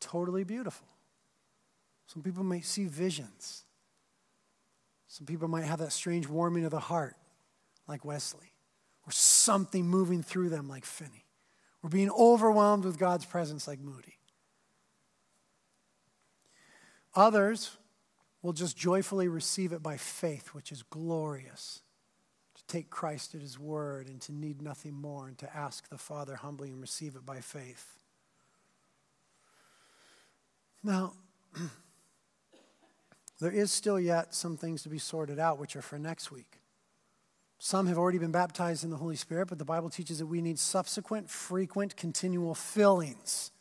Totally 0.00 0.44
beautiful. 0.44 0.88
Some 2.06 2.22
people 2.22 2.42
might 2.42 2.64
see 2.64 2.86
visions. 2.86 3.64
Some 5.06 5.26
people 5.26 5.46
might 5.46 5.64
have 5.64 5.78
that 5.78 5.92
strange 5.92 6.26
warming 6.26 6.64
of 6.64 6.70
the 6.70 6.80
heart, 6.80 7.16
like 7.86 8.04
Wesley, 8.04 8.54
or 9.06 9.12
something 9.12 9.86
moving 9.86 10.22
through 10.22 10.48
them, 10.48 10.68
like 10.68 10.86
Finney, 10.86 11.26
or 11.82 11.90
being 11.90 12.10
overwhelmed 12.10 12.84
with 12.84 12.98
God's 12.98 13.26
presence, 13.26 13.68
like 13.68 13.78
Moody. 13.78 14.16
Others 17.14 17.76
will 18.42 18.52
just 18.52 18.76
joyfully 18.76 19.28
receive 19.28 19.72
it 19.72 19.82
by 19.82 19.96
faith, 19.96 20.48
which 20.48 20.72
is 20.72 20.82
glorious 20.82 21.82
To 22.56 22.62
take 22.66 22.90
Christ 22.90 23.34
at 23.34 23.40
his 23.40 23.58
word 23.58 24.08
and 24.08 24.20
to 24.22 24.32
need 24.32 24.60
nothing 24.60 24.94
more 24.94 25.28
and 25.28 25.38
to 25.38 25.56
ask 25.56 25.88
the 25.88 25.98
Father 25.98 26.36
humbly 26.36 26.70
and 26.70 26.80
receive 26.80 27.14
it 27.14 27.24
by 27.24 27.40
faith. 27.40 27.96
Now, 30.82 31.12
there 33.40 33.52
is 33.52 33.70
still 33.70 34.00
yet 34.00 34.34
some 34.34 34.56
things 34.56 34.82
to 34.82 34.88
be 34.88 34.98
sorted 34.98 35.38
out, 35.38 35.58
which 35.58 35.76
are 35.76 35.82
for 35.82 35.98
next 35.98 36.32
week. 36.32 36.58
Some 37.60 37.86
have 37.86 37.98
already 37.98 38.18
been 38.18 38.32
baptized 38.32 38.82
in 38.82 38.90
the 38.90 38.96
Holy 38.96 39.14
Spirit, 39.14 39.48
but 39.48 39.58
the 39.58 39.64
Bible 39.64 39.88
teaches 39.88 40.18
that 40.18 40.26
we 40.26 40.40
need 40.40 40.58
subsequent, 40.58 41.30
frequent, 41.30 41.96
continual 41.96 42.56
fillings. 42.56 43.51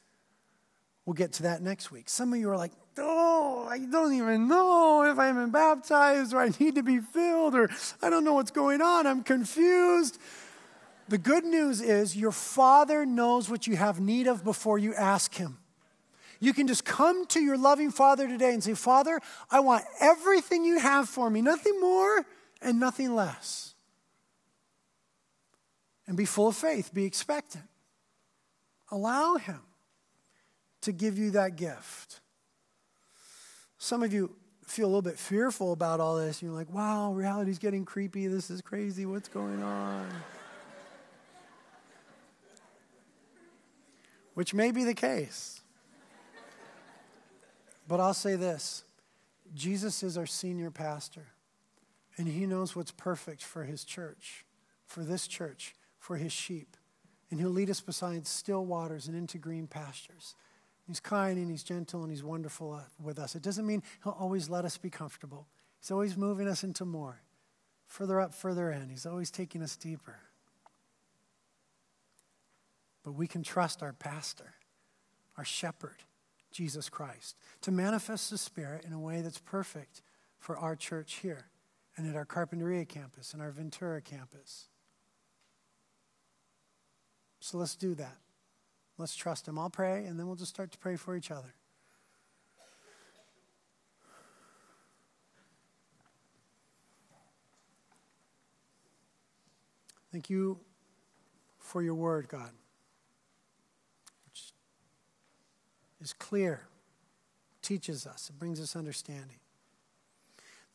We'll 1.05 1.13
get 1.13 1.33
to 1.33 1.43
that 1.43 1.61
next 1.61 1.91
week. 1.91 2.09
Some 2.09 2.31
of 2.33 2.39
you 2.39 2.49
are 2.49 2.57
like, 2.57 2.71
oh, 2.97 3.67
I 3.69 3.79
don't 3.79 4.13
even 4.13 4.47
know 4.47 5.03
if 5.03 5.17
I'm 5.17 5.49
baptized 5.49 6.33
or 6.33 6.41
I 6.41 6.49
need 6.59 6.75
to 6.75 6.83
be 6.83 6.99
filled 6.99 7.55
or 7.55 7.69
I 8.01 8.09
don't 8.09 8.23
know 8.23 8.33
what's 8.33 8.51
going 8.51 8.81
on. 8.81 9.07
I'm 9.07 9.23
confused. 9.23 10.19
The 11.09 11.17
good 11.17 11.43
news 11.43 11.81
is 11.81 12.15
your 12.15 12.31
Father 12.31 13.05
knows 13.05 13.49
what 13.49 13.65
you 13.65 13.75
have 13.75 13.99
need 13.99 14.27
of 14.27 14.43
before 14.43 14.77
you 14.77 14.93
ask 14.93 15.33
Him. 15.33 15.57
You 16.39 16.53
can 16.53 16.67
just 16.67 16.85
come 16.85 17.25
to 17.27 17.39
your 17.39 17.57
loving 17.57 17.91
Father 17.91 18.27
today 18.27 18.53
and 18.53 18.63
say, 18.63 18.73
Father, 18.73 19.19
I 19.49 19.59
want 19.59 19.83
everything 19.99 20.63
you 20.63 20.79
have 20.79 21.09
for 21.09 21.29
me, 21.29 21.41
nothing 21.41 21.79
more 21.79 22.25
and 22.61 22.79
nothing 22.79 23.15
less. 23.15 23.73
And 26.07 26.15
be 26.15 26.25
full 26.25 26.47
of 26.47 26.55
faith, 26.55 26.93
be 26.93 27.05
expectant. 27.05 27.65
Allow 28.91 29.35
Him 29.35 29.61
to 30.81 30.91
give 30.91 31.17
you 31.17 31.31
that 31.31 31.55
gift. 31.55 32.19
Some 33.77 34.03
of 34.03 34.13
you 34.13 34.35
feel 34.65 34.85
a 34.85 34.87
little 34.87 35.01
bit 35.01 35.17
fearful 35.19 35.73
about 35.73 35.99
all 35.99 36.17
this. 36.17 36.41
You're 36.41 36.51
like, 36.51 36.71
wow, 36.71 37.11
reality's 37.13 37.59
getting 37.59 37.85
creepy. 37.85 38.27
This 38.27 38.49
is 38.49 38.61
crazy. 38.61 39.05
What's 39.05 39.29
going 39.29 39.61
on? 39.61 40.07
Which 44.33 44.53
may 44.53 44.71
be 44.71 44.83
the 44.83 44.93
case. 44.93 45.61
But 47.87 47.99
I'll 47.99 48.13
say 48.13 48.35
this 48.35 48.83
Jesus 49.53 50.03
is 50.03 50.17
our 50.17 50.25
senior 50.25 50.71
pastor, 50.71 51.27
and 52.17 52.27
he 52.27 52.45
knows 52.45 52.75
what's 52.75 52.91
perfect 52.91 53.43
for 53.43 53.65
his 53.65 53.83
church, 53.83 54.45
for 54.85 55.03
this 55.03 55.27
church, 55.27 55.75
for 55.99 56.15
his 56.15 56.31
sheep. 56.31 56.77
And 57.29 57.39
he'll 57.39 57.49
lead 57.49 57.69
us 57.69 57.81
beside 57.81 58.27
still 58.27 58.65
waters 58.65 59.07
and 59.07 59.15
into 59.15 59.37
green 59.37 59.67
pastures. 59.67 60.35
He's 60.87 60.99
kind 60.99 61.37
and 61.37 61.49
he's 61.49 61.63
gentle 61.63 62.01
and 62.01 62.11
he's 62.11 62.23
wonderful 62.23 62.73
uh, 62.73 62.81
with 63.01 63.19
us. 63.19 63.35
It 63.35 63.41
doesn't 63.41 63.65
mean 63.65 63.83
he'll 64.03 64.13
always 64.13 64.49
let 64.49 64.65
us 64.65 64.77
be 64.77 64.89
comfortable. 64.89 65.47
He's 65.79 65.91
always 65.91 66.17
moving 66.17 66.47
us 66.47 66.63
into 66.63 66.85
more, 66.85 67.21
further 67.87 68.19
up, 68.19 68.33
further 68.33 68.71
in. 68.71 68.89
He's 68.89 69.05
always 69.05 69.31
taking 69.31 69.61
us 69.61 69.75
deeper. 69.75 70.19
But 73.03 73.13
we 73.13 73.27
can 73.27 73.41
trust 73.41 73.81
our 73.81 73.93
pastor, 73.93 74.53
our 75.37 75.45
shepherd, 75.45 76.03
Jesus 76.51 76.89
Christ, 76.89 77.35
to 77.61 77.71
manifest 77.71 78.29
the 78.29 78.37
Spirit 78.37 78.85
in 78.85 78.93
a 78.93 78.99
way 78.99 79.21
that's 79.21 79.39
perfect 79.39 80.01
for 80.37 80.57
our 80.57 80.75
church 80.75 81.19
here 81.21 81.45
and 81.97 82.07
at 82.07 82.15
our 82.15 82.25
Carpinteria 82.25 82.87
campus 82.87 83.33
and 83.33 83.41
our 83.41 83.51
Ventura 83.51 84.01
campus. 84.01 84.67
So 87.39 87.57
let's 87.57 87.75
do 87.75 87.95
that. 87.95 88.17
Let's 89.01 89.15
trust 89.15 89.47
Him. 89.47 89.57
I'll 89.57 89.71
pray, 89.71 90.05
and 90.05 90.19
then 90.19 90.27
we'll 90.27 90.35
just 90.35 90.51
start 90.51 90.71
to 90.73 90.77
pray 90.77 90.95
for 90.95 91.15
each 91.15 91.31
other. 91.31 91.55
Thank 100.11 100.29
you 100.29 100.59
for 101.57 101.81
your 101.81 101.95
word, 101.95 102.27
God, 102.27 102.51
which 104.27 104.53
is 105.99 106.13
clear, 106.13 106.67
teaches 107.63 108.05
us, 108.05 108.29
it 108.29 108.37
brings 108.37 108.61
us 108.61 108.75
understanding. 108.75 109.39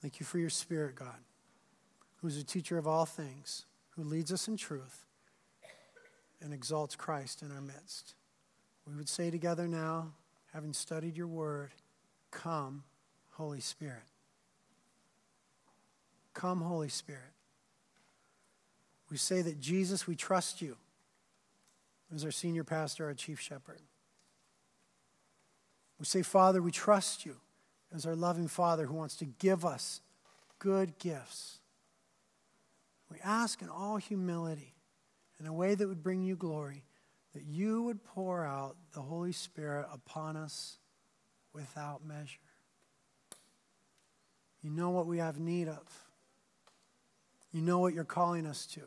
Thank 0.02 0.18
you 0.18 0.26
for 0.26 0.40
your 0.40 0.50
spirit, 0.50 0.96
God, 0.96 1.20
who's 2.16 2.36
a 2.38 2.44
teacher 2.44 2.76
of 2.76 2.88
all 2.88 3.06
things, 3.06 3.66
who 3.90 4.02
leads 4.02 4.32
us 4.32 4.48
in 4.48 4.56
truth 4.56 5.05
and 6.43 6.53
exalts 6.53 6.97
Christ 6.97 7.43
in 7.43 7.51
our 7.51 7.61
midst. 7.61 8.14
We 8.87 8.95
would 8.95 9.09
say 9.09 9.30
together 9.30 9.66
now, 9.66 10.12
having 10.53 10.72
studied 10.72 11.16
your 11.16 11.26
word, 11.26 11.70
Come, 12.30 12.84
Holy 13.32 13.61
Spirit. 13.61 14.05
Come, 16.34 16.61
Holy 16.61 16.89
Spirit. 16.89 17.32
We 19.11 19.16
say 19.16 19.43
that 19.43 19.61
Jesus, 19.61 20.07
we 20.07 20.16
trust 20.16 20.61
you 20.61 20.76
as 22.14 22.24
our 22.24 22.30
senior 22.30 22.64
pastor, 22.64 23.07
our 23.07 23.14
chief 23.14 23.41
shepherd. 23.41 23.80
We 25.99 26.05
say, 26.05 26.22
Father, 26.22 26.61
we 26.61 26.70
trust 26.70 27.24
you 27.24 27.37
as 27.95 28.05
our 28.05 28.14
loving 28.14 28.49
Father 28.49 28.87
who 28.87 28.95
wants 28.95 29.16
to 29.16 29.24
give 29.24 29.64
us 29.64 30.01
good 30.59 30.99
gifts. 30.99 31.59
We 33.11 33.18
ask 33.24 33.62
in 33.62 33.68
all 33.68 33.97
humility 33.97 34.75
in 35.41 35.47
a 35.47 35.53
way 35.53 35.74
that 35.74 35.87
would 35.87 36.03
bring 36.03 36.22
you 36.22 36.37
glory, 36.37 36.84
that 37.34 37.45
you 37.45 37.82
would 37.82 38.03
pour 38.03 38.45
out 38.45 38.76
the 38.93 39.03
Holy 39.03 39.32
Spirit 39.32 39.87
upon 39.93 40.37
us 40.37 40.78
without 41.53 42.05
measure. 42.05 42.39
You 44.62 44.70
know 44.70 44.91
what 44.91 45.07
we 45.07 45.18
have 45.18 45.39
need 45.39 45.68
of. 45.68 45.84
You 47.53 47.62
know 47.62 47.78
what 47.78 47.95
you're 47.95 48.05
calling 48.05 48.47
us 48.47 48.66
to. 48.66 48.82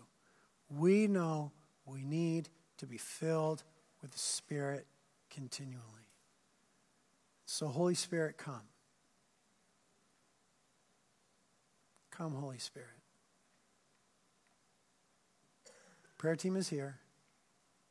We 0.70 1.08
know 1.08 1.52
we 1.86 2.04
need 2.04 2.50
to 2.78 2.86
be 2.86 2.98
filled 2.98 3.64
with 4.02 4.12
the 4.12 4.20
Spirit 4.20 4.86
continually. 5.30 5.84
So, 7.46 7.68
Holy 7.68 7.96
Spirit, 7.96 8.38
come. 8.38 8.62
Come, 12.12 12.34
Holy 12.34 12.60
Spirit. 12.60 12.99
Prayer 16.20 16.36
team 16.36 16.58
is 16.58 16.68
here, 16.68 16.98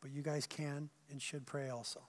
but 0.02 0.10
you 0.10 0.20
guys 0.20 0.46
can 0.46 0.90
and 1.10 1.20
should 1.20 1.46
pray 1.46 1.70
also. 1.70 2.02